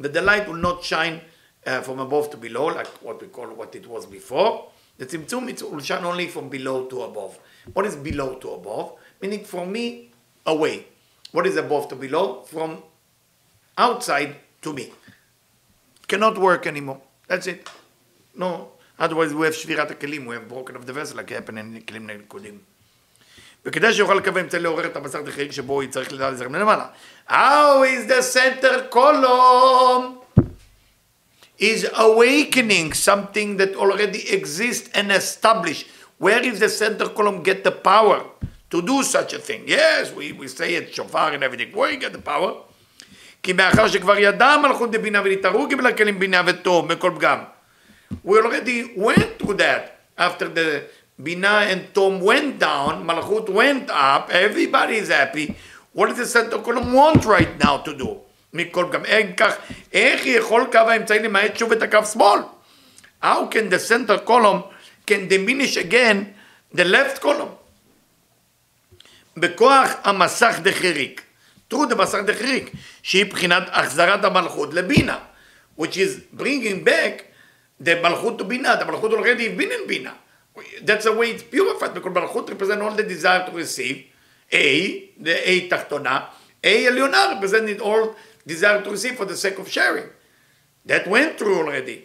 that 0.00 0.12
the 0.12 0.22
light 0.22 0.46
will 0.48 0.62
not 0.68 0.84
shine 0.84 1.20
uh, 1.66 1.80
from 1.82 1.98
above 1.98 2.30
to 2.30 2.36
below, 2.36 2.66
like 2.66 2.92
what 3.02 3.20
we 3.20 3.28
call 3.28 3.48
what 3.48 3.74
it 3.74 3.86
was 3.86 4.06
before. 4.06 4.70
The 4.98 5.06
tzimtzum 5.06 5.48
it 5.48 5.62
will 5.62 5.80
shine 5.80 6.04
only 6.04 6.28
from 6.28 6.48
below 6.48 6.86
to 6.86 7.02
above. 7.02 7.38
What 7.72 7.84
is 7.86 7.96
below 7.96 8.34
to 8.42 8.48
above? 8.50 8.92
Meaning 9.20 9.44
from 9.44 9.72
me 9.72 10.10
away. 10.46 10.86
What 11.32 11.46
is 11.46 11.56
above 11.56 11.88
to 11.88 11.96
below? 11.96 12.42
From 12.42 12.82
outside 13.76 14.36
to 14.62 14.72
me. 14.72 14.92
Cannot 16.06 16.38
work 16.38 16.66
anymore. 16.66 17.00
That's 17.26 17.46
it. 17.46 17.68
No. 18.34 18.72
Otherwise 18.98 19.34
we 19.34 19.46
have 19.46 19.54
שבירת 19.54 19.90
הכלים, 19.90 20.26
we 20.26 20.34
have 20.34 20.48
broken 20.48 20.76
of 20.76 20.86
the 20.86 20.92
vessel, 20.92 21.16
like 21.16 21.30
happened 21.30 21.58
in 21.58 21.80
כלים 21.86 22.06
נקודים. 22.06 22.58
וכדי 23.64 23.92
שיוכל 23.92 24.14
לקבל 24.14 24.40
אמצעי 24.40 24.60
לעורר 24.60 24.86
את 24.86 24.96
הבשר 24.96 25.22
דחיריק 25.22 25.52
שבו 25.52 25.80
היא 25.80 25.90
צריך 25.90 26.12
לדעת 26.12 26.32
לזרם 26.32 26.54
למעלה. 26.54 26.86
How 27.28 27.82
is 27.82 28.08
the 28.08 28.22
center 28.22 28.88
column 28.90 30.18
is 31.58 31.86
awakening 31.94 32.92
something 32.92 33.56
that 33.56 33.74
already 33.74 34.30
exists 34.30 34.88
and 34.94 35.10
established. 35.10 35.86
Where 36.18 36.42
is 36.42 36.60
the 36.60 36.68
center 36.68 37.08
column 37.08 37.42
get 37.42 37.64
the 37.64 37.72
power 37.72 38.20
to 38.72 38.82
do 38.82 39.02
such 39.02 39.32
a 39.34 39.38
thing? 39.38 39.62
Yes, 39.66 40.12
we, 40.12 40.32
we 40.32 40.48
say 40.48 40.74
it, 40.74 40.94
shofar 40.94 41.32
and 41.32 41.42
everything. 41.42 41.72
Where 41.72 41.90
you 41.90 41.98
get 41.98 42.12
the 42.12 42.18
power? 42.18 42.52
כי 43.42 43.52
מאחר 43.52 43.88
שכבר 43.88 44.18
ידע 44.18 44.46
המלכות 44.46 44.90
דבינה 44.90 45.22
ונתערו 45.24 45.68
קיבל 45.68 45.86
הכלים 45.86 46.18
בינה 46.18 46.42
וטוב 46.46 46.92
מכל 46.92 47.12
פגם. 47.16 47.38
We 48.24 48.38
already 48.38 48.94
went 48.96 49.38
through 49.38 49.54
that. 49.54 49.98
After 50.18 50.48
the 50.48 50.82
Bina 51.22 51.66
and 51.70 51.94
Tom 51.94 52.20
went 52.20 52.58
down, 52.58 53.04
Malchut 53.06 53.48
went 53.48 53.90
up, 53.90 54.30
everybody 54.30 54.96
is 54.96 55.08
happy. 55.08 55.56
What 55.92 56.08
does 56.08 56.18
the 56.18 56.26
center 56.26 56.58
column 56.58 56.92
want 56.92 57.24
right 57.24 57.58
now 57.58 57.78
to 57.78 57.94
do? 57.94 58.20
מכל 58.52 58.84
פגם. 58.90 59.04
אין 59.04 59.32
כך, 59.36 59.56
איך 59.92 60.26
יכול 60.26 60.66
קו 60.72 60.78
האמצעי 60.78 61.18
למעט 61.18 61.56
שוב 61.56 61.72
את 61.72 61.82
הקו 61.82 62.04
שמאל? 62.12 62.40
How 63.22 63.46
can 63.50 63.68
the 63.68 63.78
center 63.78 64.18
column 64.18 64.62
can 65.06 65.28
diminish 65.28 65.76
again 65.76 66.34
the 66.72 66.84
left 66.84 67.20
column? 67.20 67.50
בכוח 69.37 69.89
המסך 70.03 70.59
דחיריק. 70.63 71.21
through 71.73 71.89
the 71.89 71.95
מסך 71.95 72.19
דחיריק, 72.25 72.71
שהיא 73.03 73.25
בחינת 73.25 73.63
החזרת 73.71 74.25
המלכות 74.25 74.73
לבינה, 74.73 75.19
which 75.79 75.97
is 75.97 76.39
bringing 76.39 76.85
back 76.85 77.23
the 77.83 77.95
מלכות 78.03 78.41
to 78.41 78.43
בינה, 78.43 78.81
the 78.81 78.85
מלכות 78.85 79.11
already 79.11 79.59
been 79.59 79.71
in 79.71 79.87
בינה. 79.87 80.13
That's 80.85 81.05
the 81.05 81.11
way 81.11 81.31
it's 81.31 81.43
purified, 81.43 81.93
because 81.93 82.13
מלכות 82.13 82.49
represent 82.49 82.81
all 82.81 82.95
the 82.95 83.03
desire 83.03 83.45
to 83.47 83.51
receive, 83.51 84.03
A, 84.51 85.09
the 85.19 85.47
A 85.47 85.69
תחתונה, 85.69 86.19
A 86.63 86.87
עליונה 86.87 87.39
representing 87.41 87.81
all 87.81 88.15
desire 88.47 88.81
to 88.83 88.91
receive 88.91 89.17
for 89.17 89.25
the 89.25 89.35
sake 89.35 89.59
of 89.59 89.69
sharing. 89.69 90.09
That 90.85 91.07
went 91.07 91.39
through 91.39 91.57
already. 91.57 91.99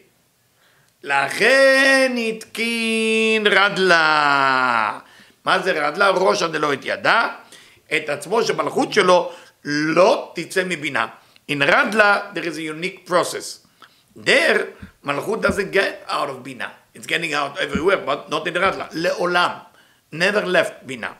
לכן 1.02 2.14
התקין 2.16 3.46
רדלה. 3.46 4.98
מה 5.45 5.59
זה 5.59 5.87
רדלה? 5.87 6.09
ראש 6.09 6.41
הדלא 6.41 6.73
את 6.73 6.79
ידה, 6.83 7.29
את 7.97 8.09
עצמו 8.09 8.43
שמלכות 8.43 8.93
שלו 8.93 9.31
לא 9.65 10.33
תצא 10.35 10.63
מבינה. 10.65 11.07
In 11.51 11.61
רדלה 11.61 12.31
there 12.33 12.45
is 12.45 12.57
a 12.57 12.61
unique 12.61 13.09
process. 13.09 13.67
There 14.15 14.61
מלכות 15.03 15.45
doesn't 15.45 15.73
get 15.73 16.09
out 16.09 16.29
of 16.29 16.43
בינה. 16.43 16.69
It's 16.95 17.07
getting 17.07 17.33
out 17.33 17.59
everywhere, 17.59 18.05
but 18.05 18.29
not 18.29 18.47
in 18.47 18.57
רדלה. 18.57 18.87
לעולם. 18.91 19.51
never 20.13 20.45
left 20.45 20.85
בינה. 20.85 21.13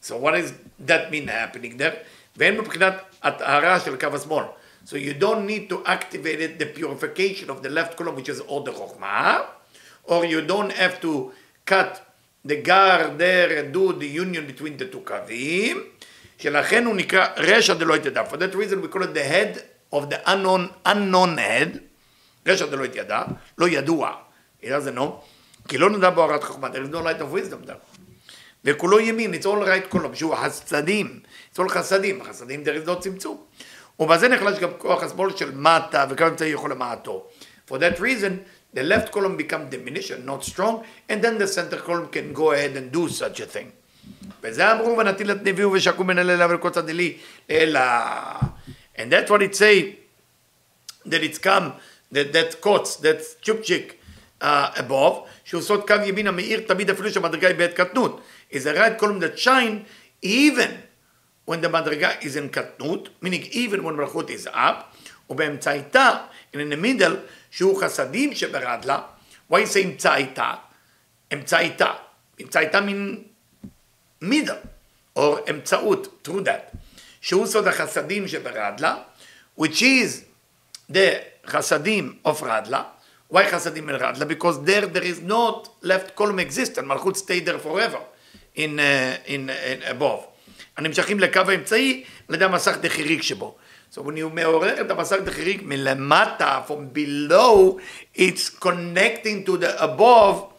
So 0.00 0.16
what 0.16 0.32
does 0.34 0.52
that 0.86 1.10
mean 1.10 1.28
happening 1.28 1.76
there? 1.76 1.96
ואין 2.36 2.58
מבחינת 2.58 2.94
הטהרה 3.22 3.80
של 3.80 3.96
קו 3.96 4.16
השמאל. 4.16 4.44
So 4.86 4.96
you 4.96 5.12
don't 5.12 5.44
need 5.46 5.68
to 5.68 5.84
activate 5.84 6.40
it, 6.40 6.58
the 6.58 6.64
purification 6.64 7.50
of 7.50 7.62
the 7.62 7.68
left 7.68 7.96
column, 7.98 8.16
which 8.16 8.30
is 8.30 8.40
all 8.40 8.62
the 8.62 8.72
chokhmah, 8.72 9.44
or 10.04 10.24
you 10.24 10.40
don't 10.40 10.72
have 10.72 11.00
to 11.02 11.32
cut 11.66 12.00
the 12.45 12.61
gar 12.61 13.17
there 13.17 13.71
do 13.71 13.93
the 13.93 14.07
union 14.07 14.45
between 14.45 14.77
the 14.77 14.85
two 14.85 15.01
קווים, 15.03 15.83
שלכן 16.37 16.85
הוא 16.85 16.95
נקרא 16.95 17.27
רשע 17.37 17.73
דלא 17.73 17.95
יתדע. 17.95 18.23
For 18.31 18.37
that 18.37 18.55
reason 18.55 18.81
we 18.81 18.87
call 18.87 19.03
it 19.03 19.13
the 19.13 19.23
head 19.23 19.61
of 19.93 20.09
the 20.09 20.29
unknown, 20.29 20.69
unknown 20.85 21.37
head, 21.37 21.79
רשע 22.47 22.65
דלא 22.65 22.85
יתדע, 22.85 23.23
לא 23.57 23.67
ידוע, 23.67 24.11
he 24.61 24.65
doesn't 24.65 24.97
know, 24.97 25.11
כי 25.67 25.77
לא 25.77 25.89
נודע 25.89 26.09
בו 26.09 26.23
הרת 26.23 26.43
חוכמה, 26.43 26.67
there 26.67 26.83
is 26.85 26.93
no 26.93 26.99
light 26.99 27.21
of 27.21 27.33
wisdom 27.33 27.69
there. 27.69 27.99
וכולו 28.65 28.99
ימין, 28.99 29.33
it's 29.33 29.45
all 29.45 29.65
right 29.65 29.95
column, 29.95 30.15
שהוא 30.15 30.35
חסדים, 30.35 31.19
it's 31.53 31.59
all 31.59 31.69
חסדים, 31.69 32.21
החסדים 32.21 32.63
there 32.63 32.85
is 32.85 32.89
no 32.89 32.99
צמצום. 32.99 33.37
ובזה 33.99 34.27
נחלש 34.27 34.59
גם 34.59 34.69
כוח 34.77 35.03
השמאל 35.03 35.37
של 35.37 35.55
מטה, 35.55 36.05
וכמה 36.09 36.27
אמצעי 36.27 36.49
יכול 36.49 36.71
למעטו. 36.71 37.25
For 37.67 37.73
that 37.73 37.99
reason, 37.99 38.33
the 38.72 38.82
left 38.82 39.12
column 39.12 39.36
become 39.36 39.68
diminished 39.70 40.10
and 40.10 40.24
not 40.26 40.44
strong, 40.44 40.84
and 41.08 41.22
then 41.22 41.38
the 41.38 41.46
center 41.46 41.78
column 41.78 42.08
can 42.08 42.32
go 42.32 42.52
ahead 42.52 42.76
and 42.76 42.92
do 42.92 43.08
such 43.08 43.40
a 43.40 43.46
thing. 43.46 43.72
וזה 44.42 44.72
אמרו 44.72 44.96
ונטיל 44.98 45.30
את 45.30 45.42
נביאו 45.42 45.72
ושקו 45.72 46.04
מן 46.04 46.18
אלה 46.18 46.46
ולכל 46.50 46.70
צדילי 46.70 47.16
אלא. 47.50 47.80
And 48.96 49.12
that's 49.12 49.30
what 49.30 49.42
it 49.42 49.54
say, 49.54 49.96
that 51.06 51.22
it's 51.22 51.38
come, 51.38 51.72
that, 52.12 52.32
that 52.32 52.60
קוץ, 52.60 52.96
that 52.96 53.22
צ'ופצ'יק 53.42 53.94
uh, 54.40 54.44
above, 54.76 55.28
שהוא 55.44 55.62
סוד 55.62 55.86
קו 55.86 55.94
ימין 56.04 56.26
המאיר 56.26 56.60
תמיד 56.60 56.90
אפילו 56.90 57.10
שהמדרגה 57.10 57.48
היא 57.48 57.56
בעת 57.56 57.74
קטנות. 57.74 58.20
is 58.52 58.66
a 58.66 58.74
right 58.74 58.98
column 58.98 59.20
that 59.20 59.38
shine 59.38 59.84
even 60.22 60.70
when 61.46 61.60
the 61.60 61.68
מדרגה 61.68 62.10
is 62.20 62.36
in 62.36 62.48
קטנות, 62.50 63.08
meaning 63.22 63.44
even 63.52 63.82
when 63.82 63.96
מלכות 63.96 64.30
is 64.30 64.46
up, 64.46 64.96
ובאמצעיתה, 65.30 66.10
in 66.61 66.69
the 66.69 66.75
middle, 66.75 67.15
שהוא 67.51 67.81
חסדים 67.81 68.35
שברדלה, 68.35 68.99
why 69.51 69.55
say 69.55 69.85
אמצעיתה? 69.85 70.53
אמצעיתה. 71.33 71.91
אמצעיתה 72.41 72.79
mean 72.79 73.17
middle, 74.23 74.67
or 75.19 75.49
אמצעות, 75.49 76.27
through 76.27 76.43
that, 76.45 76.77
שהוא 77.21 77.45
סוד 77.45 77.67
החסדים 77.67 78.27
שברדלה, 78.27 78.97
which 79.59 79.81
is 79.81 80.23
the 80.91 80.95
חסדים 81.45 82.17
of 82.25 82.43
רדלה, 82.43 82.83
why 83.33 83.43
חסדים 83.51 83.89
in 83.89 83.93
רדלה? 83.93 84.25
Because 84.25 84.65
there 84.65 84.85
there 84.85 85.03
is 85.03 85.21
not 85.29 85.69
left 85.83 86.15
column 86.19 86.39
existent, 86.39 86.85
מלכות 86.85 87.17
stay 87.17 87.39
there 87.45 87.59
forever 87.59 88.01
in, 88.55 88.79
uh, 88.79 89.27
in, 89.27 89.49
in 89.49 89.83
above. 89.89 90.33
הנמשכים 90.77 91.19
לקו 91.19 91.39
האמצעי 91.47 92.03
על 92.29 92.35
ידי 92.35 92.45
המסך 92.45 92.77
דחיריק 92.81 93.21
שבו. 93.21 93.55
So 93.92 94.02
when 94.02 94.16
you 94.16 94.28
מעורר 94.34 94.80
את 94.80 94.90
המסך 94.90 95.16
דחיריק 95.24 95.62
מלמטה, 95.62 96.62
from 96.68 96.96
below, 96.96 97.78
it's 98.16 98.50
connecting 98.60 99.44
to 99.46 99.56
the 99.56 99.82
above 99.82 100.52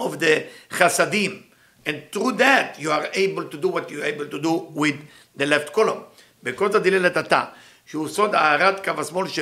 of 0.00 0.18
the 0.18 0.42
חסדים. 0.70 1.42
And 1.86 2.12
through 2.12 2.32
that 2.38 2.78
you 2.78 2.90
are 2.90 3.08
able 3.14 3.44
to 3.44 3.56
do 3.56 3.68
what 3.68 3.90
you 3.90 4.02
are 4.02 4.06
able 4.14 4.26
to 4.26 4.38
do 4.38 4.52
with 4.74 4.96
the 5.36 5.46
left 5.46 5.72
column. 5.74 6.02
בכל 6.42 6.72
זאת 6.72 6.82
דילל 6.82 7.02
לטאטא, 7.02 7.44
שהוא 7.86 8.08
סוד 8.08 8.34
הארת 8.34 8.84
קו 8.84 9.00
השמאל 9.00 9.28
ש... 9.28 9.40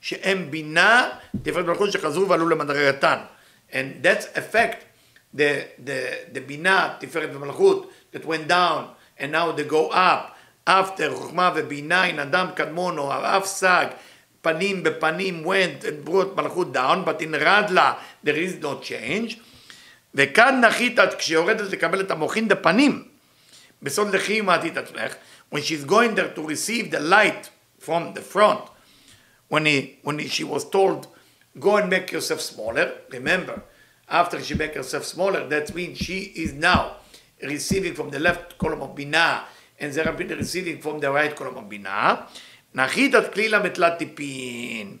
שהם 0.00 0.50
בינה, 0.50 1.10
תפארת 1.42 1.64
מלכות 1.64 1.92
שחזרו 1.92 2.28
ועלו 2.28 2.48
למדרגתן. 2.48 3.18
And 3.70 4.02
that's 4.02 4.36
affect 4.36 4.84
the, 5.34 5.64
the, 5.86 6.34
the 6.34 6.40
בינה, 6.46 6.94
תפארת 7.00 7.30
ומלכות, 7.34 7.90
that 8.12 8.24
went 8.24 8.48
down, 8.48 8.84
and 9.18 9.32
now 9.32 9.52
they 9.52 9.64
go 9.64 9.90
up. 9.90 10.34
after 10.68 11.14
חוכמה 11.14 11.52
ובינה, 11.54 12.10
in 12.10 12.22
אדם 12.22 12.46
קדמון 12.54 12.98
או 12.98 13.12
אף 13.12 13.46
סג, 13.46 13.86
פנים 14.42 14.82
בפנים 14.82 15.44
went 15.44 15.84
and 15.84 16.08
brought 16.08 16.36
מלכות 16.36 16.76
down, 16.76 17.04
but 17.04 17.22
in 17.22 17.34
רדלה 17.34 17.92
there 18.26 18.36
is 18.36 18.62
no 18.62 18.82
change. 18.82 19.36
וכאן 20.14 20.60
נחית 20.60 20.98
כשיורדת 21.18 21.72
לקבל 21.72 22.00
את 22.00 22.10
המוחין 22.10 22.48
דפנים, 22.48 23.04
בסוד 23.82 24.14
לחי 24.14 24.40
מעטית 24.40 24.76
עצמך, 24.76 25.14
when 25.54 25.58
she's 25.58 25.84
going 25.84 26.14
there 26.16 26.36
to 26.36 26.42
receive 26.42 26.90
the 26.90 27.00
light 27.00 27.50
from 27.78 28.14
the 28.14 28.20
front, 28.20 28.60
when, 29.48 29.66
he, 29.66 29.98
when 30.02 30.18
he, 30.18 30.28
she 30.28 30.44
was 30.44 30.64
told, 30.64 31.06
go 31.58 31.76
and 31.76 31.88
make 31.90 32.10
yourself 32.12 32.40
smaller, 32.40 32.92
remember, 33.10 33.62
after 34.08 34.40
she 34.42 34.54
make 34.54 34.74
herself 34.74 35.04
smaller, 35.04 35.46
that 35.48 35.74
means 35.74 35.98
she 35.98 36.18
is 36.44 36.52
now 36.52 36.96
receiving 37.42 37.94
from 37.94 38.10
the 38.10 38.18
left 38.18 38.58
column 38.58 38.82
of 38.82 38.94
Binah, 38.96 39.42
and 39.79 39.93
Zerapin 39.93 40.37
receiving 40.37 40.79
from 40.79 40.99
the 40.99 41.11
right 41.11 41.35
column 41.35 41.57
of 41.57 41.63
Binah. 41.65 42.27
Nachitat 42.75 43.33
klila 43.33 43.61
metlat 43.63 43.99
tipin. 43.99 44.99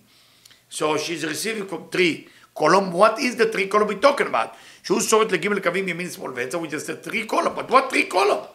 So 0.69 0.97
she's 0.97 1.25
receiving 1.25 1.67
from 1.67 1.89
three 1.89 2.27
column. 2.55 2.91
What 2.91 3.19
is 3.19 3.35
the 3.35 3.47
three 3.47 3.67
column 3.67 3.87
we're 3.87 3.99
talking 3.99 4.27
about? 4.27 4.55
שהוא 4.83 5.01
שורת 5.01 5.31
לגימל 5.31 5.59
קווים 5.59 5.87
ימין 5.87 6.09
שמאל 6.09 6.31
ואמצע, 6.35 6.57
which 6.57 6.73
is 6.73 6.85
the 6.87 7.09
three 7.09 7.25
column, 7.25 7.53
but 7.55 7.69
what 7.69 7.89
three 7.89 8.05
column? 8.11 8.45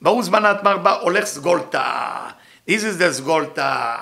בהוא 0.00 0.22
זמן 0.22 0.44
האטמר 0.44 0.76
בא, 0.76 1.00
הולך 1.00 1.24
סגולתה. 1.24 2.28
This 2.68 2.82
is 2.82 2.98
the 3.00 3.10
סגולתה. 3.10 3.96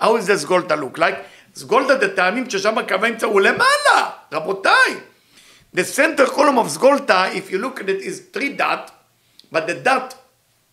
How 0.00 0.04
is 0.04 0.26
the 0.26 0.36
סגולתה 0.36 0.74
look 0.74 0.98
like? 0.98 1.16
סגולתה 1.54 1.98
זה 1.98 2.16
טעמים 2.16 2.50
ששם 2.50 2.74
קו 2.88 2.94
האמצע 2.94 3.26
הוא 3.26 3.40
למעלה, 3.40 4.10
רבותיי. 4.32 5.00
The 5.76 5.84
center 5.96 6.26
column 6.26 6.58
of 6.64 6.68
סגולתה, 6.68 7.32
if 7.32 7.52
you 7.52 7.58
look 7.58 7.80
at 7.80 7.88
it, 7.88 8.02
is 8.02 8.20
three 8.32 8.56
dot, 8.56 8.90
but 9.52 9.66
the 9.66 9.74
dot 9.74 10.21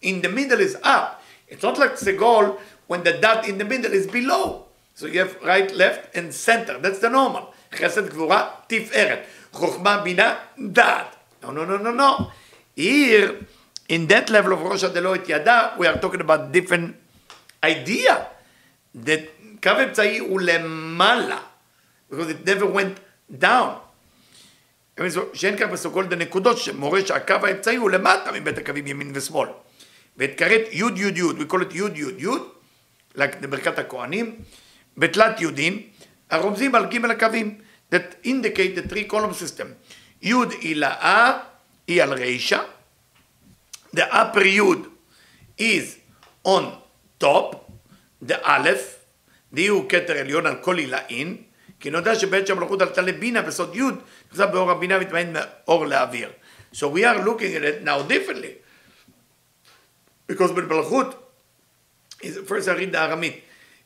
in 0.02 0.22
the 0.22 0.30
middle 0.30 0.60
is 0.60 0.78
up. 0.84 1.22
It's 1.48 1.64
not 1.64 1.78
like 1.78 1.94
Segol 1.94 2.58
when 2.88 3.04
the 3.04 3.14
dot 3.14 3.48
in 3.48 3.58
the 3.58 3.66
middle 3.66 3.92
is 3.92 4.08
below. 4.08 4.66
So 4.96 5.06
you 5.08 5.20
have 5.20 5.42
right, 5.44 5.74
left, 5.74 6.16
and 6.16 6.34
center. 6.34 6.78
That's 6.78 7.00
the 7.00 7.10
normal. 7.10 7.54
חסד, 7.74 8.10
גבורה, 8.10 8.50
תפארת. 8.68 9.20
חוכמה, 9.52 9.98
בינה, 10.04 10.36
דעת. 10.60 11.16
No, 11.42 11.52
no, 11.52 11.66
no, 11.66 11.78
no, 11.78 11.92
no. 11.92 12.32
Here, 12.76 13.46
in 13.88 14.08
that 14.08 14.30
level 14.30 14.54
of 14.54 14.86
הדלו 14.86 15.16
את 15.16 15.30
ידה, 15.30 15.70
we 15.78 15.88
are 15.88 15.98
talking 15.98 16.22
about 16.22 16.52
different 16.52 16.96
idea. 17.64 18.28
That 18.96 19.30
קו 19.64 19.72
אמצעי 19.84 20.20
למעלה. 20.40 21.40
Because 22.10 22.30
it 22.30 22.46
never 22.46 22.66
went 22.66 23.00
down. 23.42 23.80
שאין 25.34 25.58
כך 25.58 25.70
בסוגול 25.70 26.06
דנקודות, 26.06 26.58
שמורה 26.58 27.06
שהקו 27.06 27.34
האמצעי 27.34 27.76
הוא 27.76 27.90
למטה 27.90 28.32
מבית 28.32 28.58
הקווים 28.58 28.88
ימין 28.88 29.12
ושמאל. 29.16 29.50
ואת 30.20 30.32
כרת 30.38 30.62
י' 30.72 30.84
י' 30.96 31.12
י', 31.16 31.22
we 31.22 31.46
call 31.52 31.62
it 31.62 31.76
י' 31.76 32.00
י' 32.00 32.26
י', 32.26 32.28
לברכת 33.16 33.80
הכהנים, 33.80 34.36
בתלת 34.98 35.42
יודין, 35.42 35.82
הרומזים 36.30 36.76
על 36.76 36.86
ג' 36.86 37.06
הקווים, 37.06 37.58
that 37.94 38.26
indicate 38.26 38.76
the 38.76 38.92
three 38.92 39.12
column 39.12 39.34
system. 39.34 39.66
י' 40.22 40.34
היא 40.62 40.76
לאה, 40.76 41.38
היא 41.88 42.04
על 42.04 42.14
רישה, 42.14 42.60
the 43.96 44.02
upper 44.12 44.46
י' 44.46 44.62
is 45.60 45.86
on 46.48 46.64
top, 47.24 47.56
the 48.28 48.36
א', 48.44 48.70
די 49.54 49.68
הוא 49.68 49.90
כתר 49.90 50.18
עליון 50.18 50.46
על 50.46 50.56
כל 50.62 50.78
עילאין, 50.78 51.38
כי 51.80 51.90
נודע 51.90 52.16
שבעת 52.16 52.48
שהמלכות 52.48 52.82
עלתה 52.82 53.02
לבינה 53.02 53.42
בסוד 53.42 53.76
י', 53.76 53.82
נכנסה 54.28 54.46
באור 54.46 54.72
הבינה 54.72 54.98
והתמיין 54.98 55.34
מאור 55.34 55.86
לאוויר. 55.86 56.30
So 56.74 56.78
we 56.78 57.04
are 57.04 57.26
looking 57.26 57.56
at 57.56 57.64
it 57.64 57.84
now 57.84 58.04
differently. 58.12 58.69
Because 60.30 60.52
במלכות, 60.52 61.36
first 62.22 62.68
I 62.68 62.74
read 62.74 62.92
the 62.92 62.98
ארמית, 62.98 63.40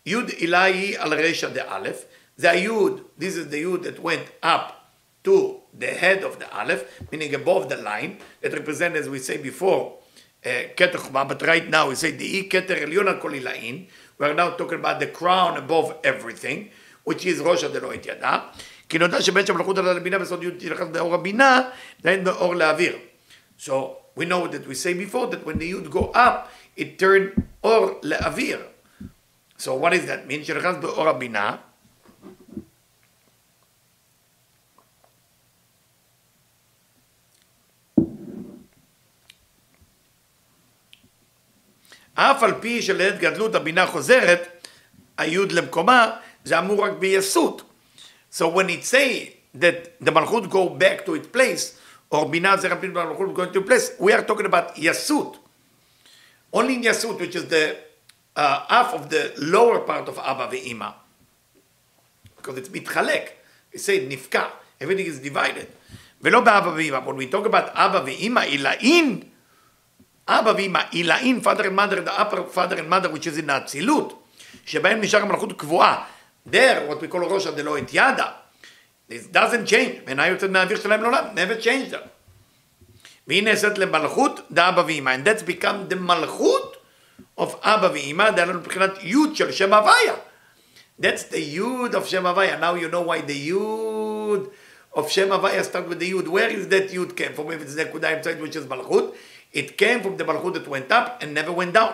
י' 0.06 0.16
הילה 0.38 0.64
היא 0.64 1.00
על 1.00 1.14
רשע 1.14 1.50
דאלף, 1.50 2.06
זה 2.38 2.52
היוד, 2.52 3.02
this 3.20 3.24
is 3.24 3.54
the 3.54 3.64
yud 3.64 3.84
that 3.84 4.00
went 4.00 4.46
up 4.46 4.74
to 5.24 5.62
the 5.80 5.94
head 6.02 6.24
of 6.24 6.40
the 6.40 6.48
aleph, 6.52 6.84
meaning 7.12 7.34
above 7.34 7.70
the 7.70 7.78
line, 7.78 8.18
that 8.42 8.54
represent, 8.54 8.96
as 8.96 9.08
we 9.10 9.20
say 9.20 9.38
before, 9.38 10.00
כתר 10.78 10.98
חומה, 10.98 11.24
but 11.30 11.42
right 11.42 11.70
now 11.70 11.88
we 11.90 11.96
say 11.96 12.12
כתר 12.50 12.84
עליון 12.84 13.08
על 13.08 13.22
כל 13.22 13.34
עילאין, 13.34 13.86
we 14.20 14.24
are 14.26 14.34
now 14.34 14.50
talking 14.58 14.80
about 14.84 15.00
the 15.00 15.20
crown 15.20 15.58
above 15.58 15.94
everything, 16.04 16.70
which 17.10 17.26
is 17.26 17.42
ראש 17.42 17.64
דלא 17.64 17.94
את 17.94 18.06
ידה, 18.06 18.40
כי 18.90 18.98
נודע 18.98 19.22
שבעת 19.22 19.48
שהמלכות 19.48 19.78
עלתה 19.78 19.94
לבינה 19.94 20.20
בסוד 20.20 20.44
י' 20.44 20.52
תלכת 20.52 20.88
באור 20.88 21.14
הבינה, 21.14 21.62
דהן 22.02 22.24
באור 22.24 22.56
לאוויר. 22.56 22.98
So 23.60 23.72
we 24.16 24.26
know 24.26 24.48
that 24.48 24.68
we 24.68 24.76
say 24.76 24.94
before 24.94 25.28
that 25.28 25.46
when 25.46 25.58
the 25.58 25.72
yud 25.72 25.90
go 25.90 26.12
up, 26.14 26.52
it 26.76 27.00
turn 27.00 27.48
or 27.62 27.96
le'avir. 28.02 28.62
So 29.58 29.76
what 29.76 29.94
does 29.94 30.06
that 30.06 30.28
mean? 30.28 30.44
שנכנס 30.44 30.78
באור 30.82 31.10
הבינה. 31.10 31.56
אף 42.14 42.44
על 42.44 42.54
פי 42.62 42.82
שלעת 42.82 43.20
גדלות 43.20 43.56
הבינה 43.56 43.88
חוזרת, 43.88 44.68
היוד 45.18 45.52
למקומה, 45.52 46.12
זה 46.44 46.60
אמור 46.60 46.86
רק 46.86 46.92
ביסות. 46.92 47.62
So 48.32 48.44
when 48.44 48.70
it 48.70 48.84
say 48.84 49.34
that 49.56 49.98
the 50.02 50.12
malchut 50.12 50.50
go 50.50 50.70
back 50.70 51.06
to 51.06 51.16
its 51.16 51.28
place, 51.28 51.80
or 52.14 52.30
Binah 52.30 52.58
Zerapin 52.62 52.94
Malchut 52.94 53.34
going 53.34 53.52
to 53.52 53.62
place, 53.62 53.94
we 54.00 54.14
are 54.14 54.22
talking 54.22 54.46
about 54.46 54.76
Yasut. 54.76 55.36
Only 56.54 56.76
in 56.76 56.84
Yasut, 56.84 57.20
which 57.20 57.36
is 57.36 57.48
the 57.48 57.76
uh, 58.36 58.66
half 58.70 58.94
of 58.94 59.10
the 59.10 59.34
lower 59.40 59.80
part 59.80 60.08
of 60.08 60.20
Abba 60.20 60.48
ve'ima. 60.48 60.94
Because 62.38 62.60
it's 62.60 62.70
mitchalek. 62.70 63.30
We 63.74 63.80
say 63.80 64.08
nifka. 64.08 64.48
Everything 64.80 65.08
is 65.08 65.20
divided. 65.20 65.68
ולא 66.22 66.40
באבא 66.42 66.70
ואמא. 66.70 67.06
When 67.06 67.18
we 67.18 67.28
talk 67.28 67.46
about 67.46 67.70
אבא 67.74 68.04
ואמא, 68.06 68.40
עילאין, 68.40 69.24
אבא 70.28 70.54
ואמא, 70.58 70.80
עילאין, 70.92 71.42
father 71.42 71.66
and 71.66 71.76
mother, 71.76 72.02
the 72.02 72.14
upper 72.22 72.44
father 72.44 72.78
and 72.78 72.90
mother, 72.90 73.10
which 73.10 73.28
is 73.28 73.38
in 73.38 73.50
האצילות, 73.50 74.24
שבהם 74.66 75.02
נשאר 75.02 75.22
המלכות 75.22 75.54
קבועה. 75.60 76.06
there, 76.46 76.88
what 76.88 77.02
we 77.02 77.08
call 77.08 77.24
ראש 77.24 77.48
הדלא 77.48 77.78
את 77.78 77.90
ידה. 77.94 78.43
This 79.10 79.28
doesn't 79.34 79.68
change. 79.68 80.08
מנה 80.08 80.28
יוצאת 80.28 80.50
מהאוויר 80.50 80.80
שלהם 80.80 81.02
לעולם. 81.02 81.24
never 81.36 81.64
changed 81.64 81.94
them. 81.94 82.08
והיא 83.28 83.44
נעשית 83.44 83.78
למלכות 83.78 84.40
דאבא 84.52 84.84
ואמא. 84.88 85.16
And 85.16 85.28
that's 85.28 85.44
become 85.44 85.94
the 85.94 85.96
מלכות 85.96 86.78
of 87.40 87.50
אבא 87.62 87.90
ואמא, 87.94 88.32
זה 88.36 88.46
לנו 88.46 88.60
מבחינת 88.60 88.92
יוד 89.02 89.36
של 89.36 89.52
שם 89.52 89.74
הוויה. 89.74 90.14
That's 91.02 91.34
the 91.34 91.38
יוד 91.38 91.96
of 91.96 92.06
שם 92.06 92.26
הוויה. 92.26 92.60
Now 92.60 92.76
you 92.76 92.94
know 92.94 93.10
why 93.10 93.28
the 93.28 93.32
יוד 93.32 94.50
of 94.94 95.10
Shem 95.10 95.30
Havaya 95.30 95.64
start 95.64 95.90
with 95.90 96.00
the 96.00 96.12
Yud. 96.12 96.28
Where 96.28 96.50
is 96.50 96.68
that 96.70 96.90
Yud 96.90 97.16
came 97.16 97.34
from? 97.34 97.52
If 97.52 97.62
it's 97.62 97.76
Nekuda 97.76 98.18
inside, 98.18 98.40
which 98.42 98.56
is 98.56 98.66
Malchut, 98.66 99.14
it 99.52 99.78
came 99.78 100.02
from 100.02 100.18
the 100.18 100.24
Malchut 100.24 100.54
that 100.54 100.68
went 100.68 100.92
up 100.92 101.22
and 101.22 101.34
never 101.34 101.52
went 101.52 101.74
down. 101.74 101.94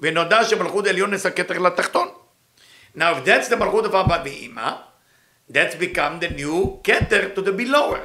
ונודע 0.00 0.44
שמלכות 0.44 0.86
העליון 0.86 1.10
נעשה 1.10 1.30
כתר 1.30 1.58
לתחתון. 1.58 2.08
Now 2.96 3.14
if 3.16 3.24
that's 3.24 3.48
the 3.48 3.56
מלכות 3.56 3.84
of 3.84 3.94
אבא 3.94 4.22
ואמא, 4.24 4.76
that's 5.48 5.76
become 5.76 6.20
the 6.20 6.30
new 6.30 6.80
keter 6.82 7.34
to 7.34 7.40
the 7.42 7.52
belower. 7.52 8.02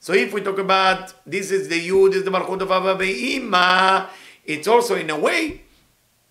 So 0.00 0.12
if 0.12 0.32
we 0.32 0.40
talk 0.40 0.58
about 0.58 1.12
this 1.26 1.50
is 1.50 1.68
the 1.68 1.88
Yud, 1.88 2.10
this 2.10 2.18
is 2.18 2.24
the 2.24 2.30
Malchut 2.30 2.60
of 2.60 2.70
Abba 2.70 2.94
Be'ima, 2.96 4.08
it's 4.44 4.68
also 4.68 4.94
in 4.94 5.10
a 5.10 5.18
way 5.18 5.62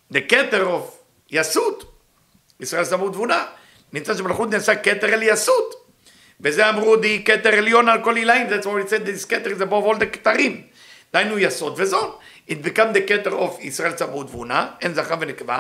the 0.10 0.22
keter 0.22 0.66
of 0.68 0.84
Yasut. 1.32 1.86
ישראל 2.60 2.86
שמו 2.86 3.10
תבונה. 3.10 3.46
נמצא 3.94 4.14
שמלכות 4.14 4.50
נעשה 4.50 4.76
כתר 4.76 5.14
אל 5.14 5.24
יסות. 5.24 5.76
וזה 6.42 6.70
אמרו 6.70 6.96
די 6.96 7.24
כתר 7.24 7.56
עליון 7.56 7.90
על 7.90 8.04
כל 8.04 8.16
עילאים, 8.16 8.48
that's 8.48 8.66
what 8.66 8.86
it 8.86 8.90
said, 8.90 9.06
this 9.06 9.26
כתר 9.26 9.52
is 9.52 9.62
above 9.62 9.86
all 9.86 10.00
the 10.00 10.06
כתרים. 10.06 10.62
דהיינו 11.14 11.40
יסוד 11.40 11.74
וזון. 11.78 12.12
It 12.50 12.54
become 12.54 12.96
the 12.96 13.08
כתר 13.08 13.32
of 13.32 13.62
ישראל 13.62 13.92
צמאו 13.92 14.24
תבונה, 14.24 14.68
אין 14.82 14.94
זכר 14.94 15.16
ונקבה, 15.20 15.60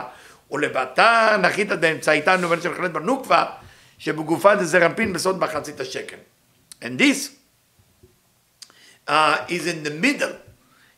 ולבטה 0.52 1.38
נחית 1.42 1.70
דאמצעיתה 1.70 2.38
נובן 2.38 2.62
של 2.62 2.76
חלט 2.76 2.92
בנוקבה, 2.92 3.46
שבגופה 3.99 4.55
דזרמפין 4.55 5.13
בסוד 5.13 5.39
מחצית 5.39 5.81
השקל. 5.81 6.17
And 6.83 6.99
this 6.99 7.31
uh, 9.09 9.45
is 9.49 9.67
in 9.67 9.83
the 9.83 9.91
middle. 9.91 10.37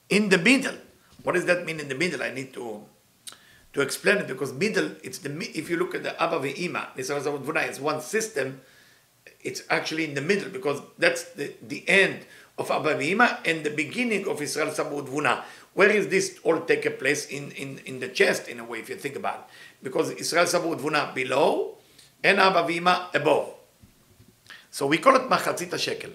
In 0.08 0.28
the 0.28 0.38
middle. 0.38 0.76
What 1.22 1.32
does 1.32 1.46
that 1.46 1.64
mean 1.64 1.80
in 1.80 1.88
the 1.88 1.94
middle? 1.94 2.22
I 2.22 2.30
need 2.30 2.52
to 2.54 2.84
to 3.72 3.80
explain 3.80 4.18
it 4.18 4.26
because 4.26 4.52
middle, 4.52 4.90
it's 5.02 5.18
the 5.18 5.30
if 5.54 5.70
you 5.70 5.76
look 5.76 5.94
at 5.94 6.02
the 6.02 6.22
Abba 6.22 6.40
ve'ima, 6.40 6.88
it's 6.96 7.80
one 7.80 8.00
system. 8.00 8.60
It's 9.40 9.62
actually 9.70 10.04
in 10.04 10.14
the 10.14 10.20
middle 10.20 10.50
because 10.50 10.82
that's 10.98 11.24
the, 11.32 11.54
the 11.62 11.88
end 11.88 12.26
of 12.58 12.70
Abba 12.70 12.94
ve'ima 12.96 13.38
and 13.46 13.64
the 13.64 13.70
beginning 13.70 14.28
of 14.28 14.42
Israel 14.42 14.68
Sabud 14.68 15.08
Vuna. 15.08 15.42
Where 15.74 15.88
is 15.88 16.08
this 16.08 16.38
all 16.44 16.60
take 16.60 16.98
place 16.98 17.26
in, 17.26 17.50
in, 17.52 17.80
in 17.86 18.00
the 18.00 18.08
chest 18.08 18.46
in 18.46 18.60
a 18.60 18.64
way 18.64 18.80
if 18.80 18.90
you 18.90 18.96
think 18.96 19.16
about 19.16 19.48
it? 19.48 19.84
Because 19.84 20.10
Israel 20.10 20.44
Sabud 20.44 20.78
Vuna 20.78 21.14
below 21.14 21.75
אין 22.27 22.39
אבא 22.39 22.63
ואמא 22.67 22.95
above. 23.13 23.47
So 24.73 24.85
we 24.85 24.97
call 25.05 25.15
it 25.15 25.29
מחצית 25.29 25.73
השקל. 25.73 26.09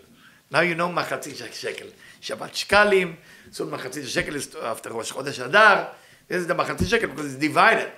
Now 0.52 0.56
you 0.56 0.78
know 0.78 0.88
מחצית 0.92 1.40
השקל. 1.50 1.86
שבת 2.20 2.54
שקלים, 2.54 3.16
so 3.52 3.62
מחצית 3.64 4.04
השקל 4.04 4.36
is 4.36 4.54
after 4.54 4.88
ראש 4.90 5.10
חודש 5.10 5.40
אדר, 5.40 5.84
this 6.28 6.32
is 6.32 6.50
the 6.50 6.54
מחצית 6.54 6.88
שקל 6.88 7.06
because 7.06 7.20
it's 7.20 7.44
divided. 7.44 7.88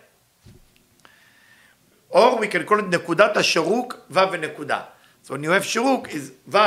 Or 2.11 2.39
we 2.39 2.47
can 2.47 2.65
call 2.69 2.79
it 2.79 2.85
נקודת 2.91 3.37
השירוק, 3.37 3.97
ו' 4.11 4.19
ונקודה. 4.33 4.81
So 5.25 5.29
when 5.29 5.45
you 5.45 5.61
have 5.61 5.65
שירוק, 5.65 6.09
is 6.09 6.53
ו' 6.53 6.59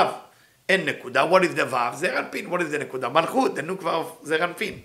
אין 0.70 0.86
נקודה, 0.86 1.32
what 1.32 1.44
is 1.44 1.58
the 1.58 1.74
ו'? 1.74 1.96
זה 1.96 2.14
רנפין, 2.14 2.54
what 2.54 2.60
is 2.60 2.76
the 2.76 2.78
נקודה? 2.78 3.10
מלכות, 3.10 3.58
the 3.58 3.62
נוק 3.62 3.84
ו' 3.84 4.26
זה 4.26 4.36
רנפין. 4.36 4.80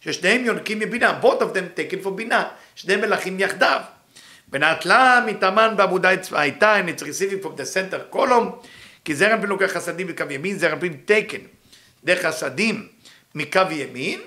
ששניהם 0.00 0.44
יונקים 0.44 0.78
מבינה, 0.78 1.20
both 1.22 1.40
of 1.40 1.54
them 1.54 1.78
taken 1.78 2.04
for 2.06 2.10
בינה, 2.10 2.48
שני 2.74 2.96
מלכים 2.96 3.40
יחדיו. 3.40 3.80
ונטלה 4.52 5.24
מטעמן 5.26 5.74
בעמודה 5.76 6.10
הייתה, 6.32 6.80
and 6.80 6.88
it's 6.88 7.02
receiving 7.02 7.44
from 7.44 7.56
the 7.56 7.64
center 7.74 8.14
column, 8.16 8.66
כי 9.04 9.14
זרע 9.14 9.40
פין 9.40 9.48
לוקח 9.48 9.66
חסדים 9.66 10.06
מקו 10.06 10.24
ימין, 10.30 10.58
זרע 10.58 10.76
פין 10.80 11.00
taken 11.06 11.40
דרך 12.04 12.26
חסדים 12.26 12.88
מקו 13.34 13.60
ימין, 13.70 14.20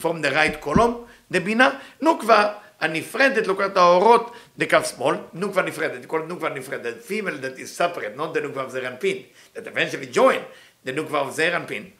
from 0.00 0.22
the 0.22 0.34
right 0.34 0.66
column, 0.66 0.92
דבינה, 1.30 1.70
נוקבה 2.00 2.52
הנפרדת 2.80 3.46
לוקחת 3.46 3.72
את 3.72 3.76
האורות 3.76 4.36
לקו 4.58 4.78
שמאל, 4.96 5.16
נוקבה 5.32 5.62
נפרדת, 5.62 6.06
קוראת 6.06 6.28
נוקבה 6.28 6.48
נפרדת, 6.48 6.94
female 7.08 7.42
that 7.42 7.58
is 7.58 7.80
separate, 7.80 8.18
not 8.18 8.36
the 8.36 8.40
נוקבה 8.40 8.64
of 8.64 8.68
זרע 8.68 8.90
פין, 8.98 9.16
that 9.56 9.60
eventually 9.60 10.16
join 10.16 10.38
the 10.86 10.92
נוקבה 10.92 11.22
of 11.22 11.30
זרע 11.30 11.60
פין. 11.66 11.90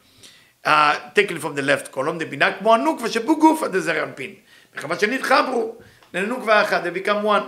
Uh, 0.65 0.69
taken 1.15 1.39
from 1.39 1.55
the 1.55 1.61
left 1.61 1.95
column, 1.95 2.19
דבינה 2.19 2.57
כמו 2.57 2.73
הנוקבה 2.73 3.09
שבגופה 3.09 3.67
דזרע 3.67 4.05
פין. 4.15 4.33
מכיוון 4.75 4.99
שנתחברו 4.99 5.75
לנוקבה 6.15 6.61
אחת, 6.61 6.83
they 6.83 7.07
become 7.07 7.25
one. 7.25 7.43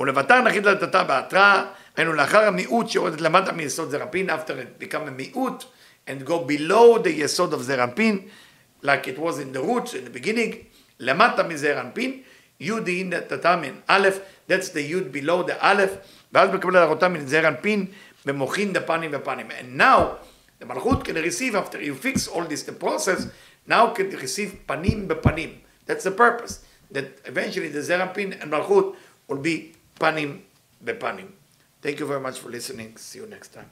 ולבטר 0.00 0.40
נחית 0.40 0.64
לטאטה 0.64 1.04
בהתראה, 1.04 1.64
היינו 1.96 2.12
לאחר 2.12 2.44
המיעוט 2.44 2.88
שיורדת 2.88 3.20
למטה 3.20 3.52
מיסוד 3.52 3.90
זרפין, 3.90 4.30
after 4.30 4.52
it 4.52 4.82
become 4.82 5.08
a 5.08 5.10
מיעוט, 5.10 5.64
and 6.08 6.28
go 6.28 6.30
below 6.30 7.04
the 7.04 7.08
יסוד 7.08 7.54
of 7.54 7.56
זרפין, 7.56 8.28
like 8.82 9.06
it 9.06 9.18
was 9.18 9.38
in 9.38 9.56
the 9.56 9.60
roots 9.60 9.94
in 9.94 10.04
the 10.06 10.24
beginning, 10.24 10.54
למטה 11.00 11.42
מזרפין, 11.42 12.20
י' 12.60 12.72
אין 12.86 13.20
טאטה 13.28 13.56
מן 13.56 13.74
א', 13.86 14.08
that's 14.48 14.68
the 14.74 14.80
י' 14.80 14.94
below 15.12 15.48
the 15.48 15.54
א', 15.58 15.82
ואז 16.32 16.50
מקבל 16.50 16.72
להראותה 16.72 17.08
מן 17.08 17.26
זרפין, 17.26 17.86
במוחין 18.26 18.72
דפנים 18.72 19.10
ופנים. 19.14 19.46
And 19.50 19.80
now, 19.80 20.00
the 20.60 20.66
מלכות 20.66 21.02
can 21.02 21.14
receive, 21.14 21.54
after 21.54 21.78
you 21.80 21.94
fix 21.94 22.28
all 22.28 22.44
this 22.44 22.62
the 22.62 22.84
process, 22.84 23.26
now 23.68 23.94
can 23.94 24.10
receive 24.10 24.56
פנים 24.66 25.08
בפנים. 25.08 25.67
That's 25.88 26.04
the 26.04 26.12
purpose. 26.12 26.64
That 26.92 27.18
eventually 27.24 27.68
the 27.68 27.80
Zerampin 27.80 28.40
and 28.40 28.52
Malchut 28.52 28.94
will 29.26 29.38
be 29.38 29.72
panim 29.98 30.42
bepanim. 30.84 31.32
Thank 31.82 31.98
you 31.98 32.06
very 32.06 32.20
much 32.20 32.38
for 32.38 32.50
listening. 32.50 32.96
See 32.96 33.18
you 33.18 33.26
next 33.26 33.48
time. 33.48 33.70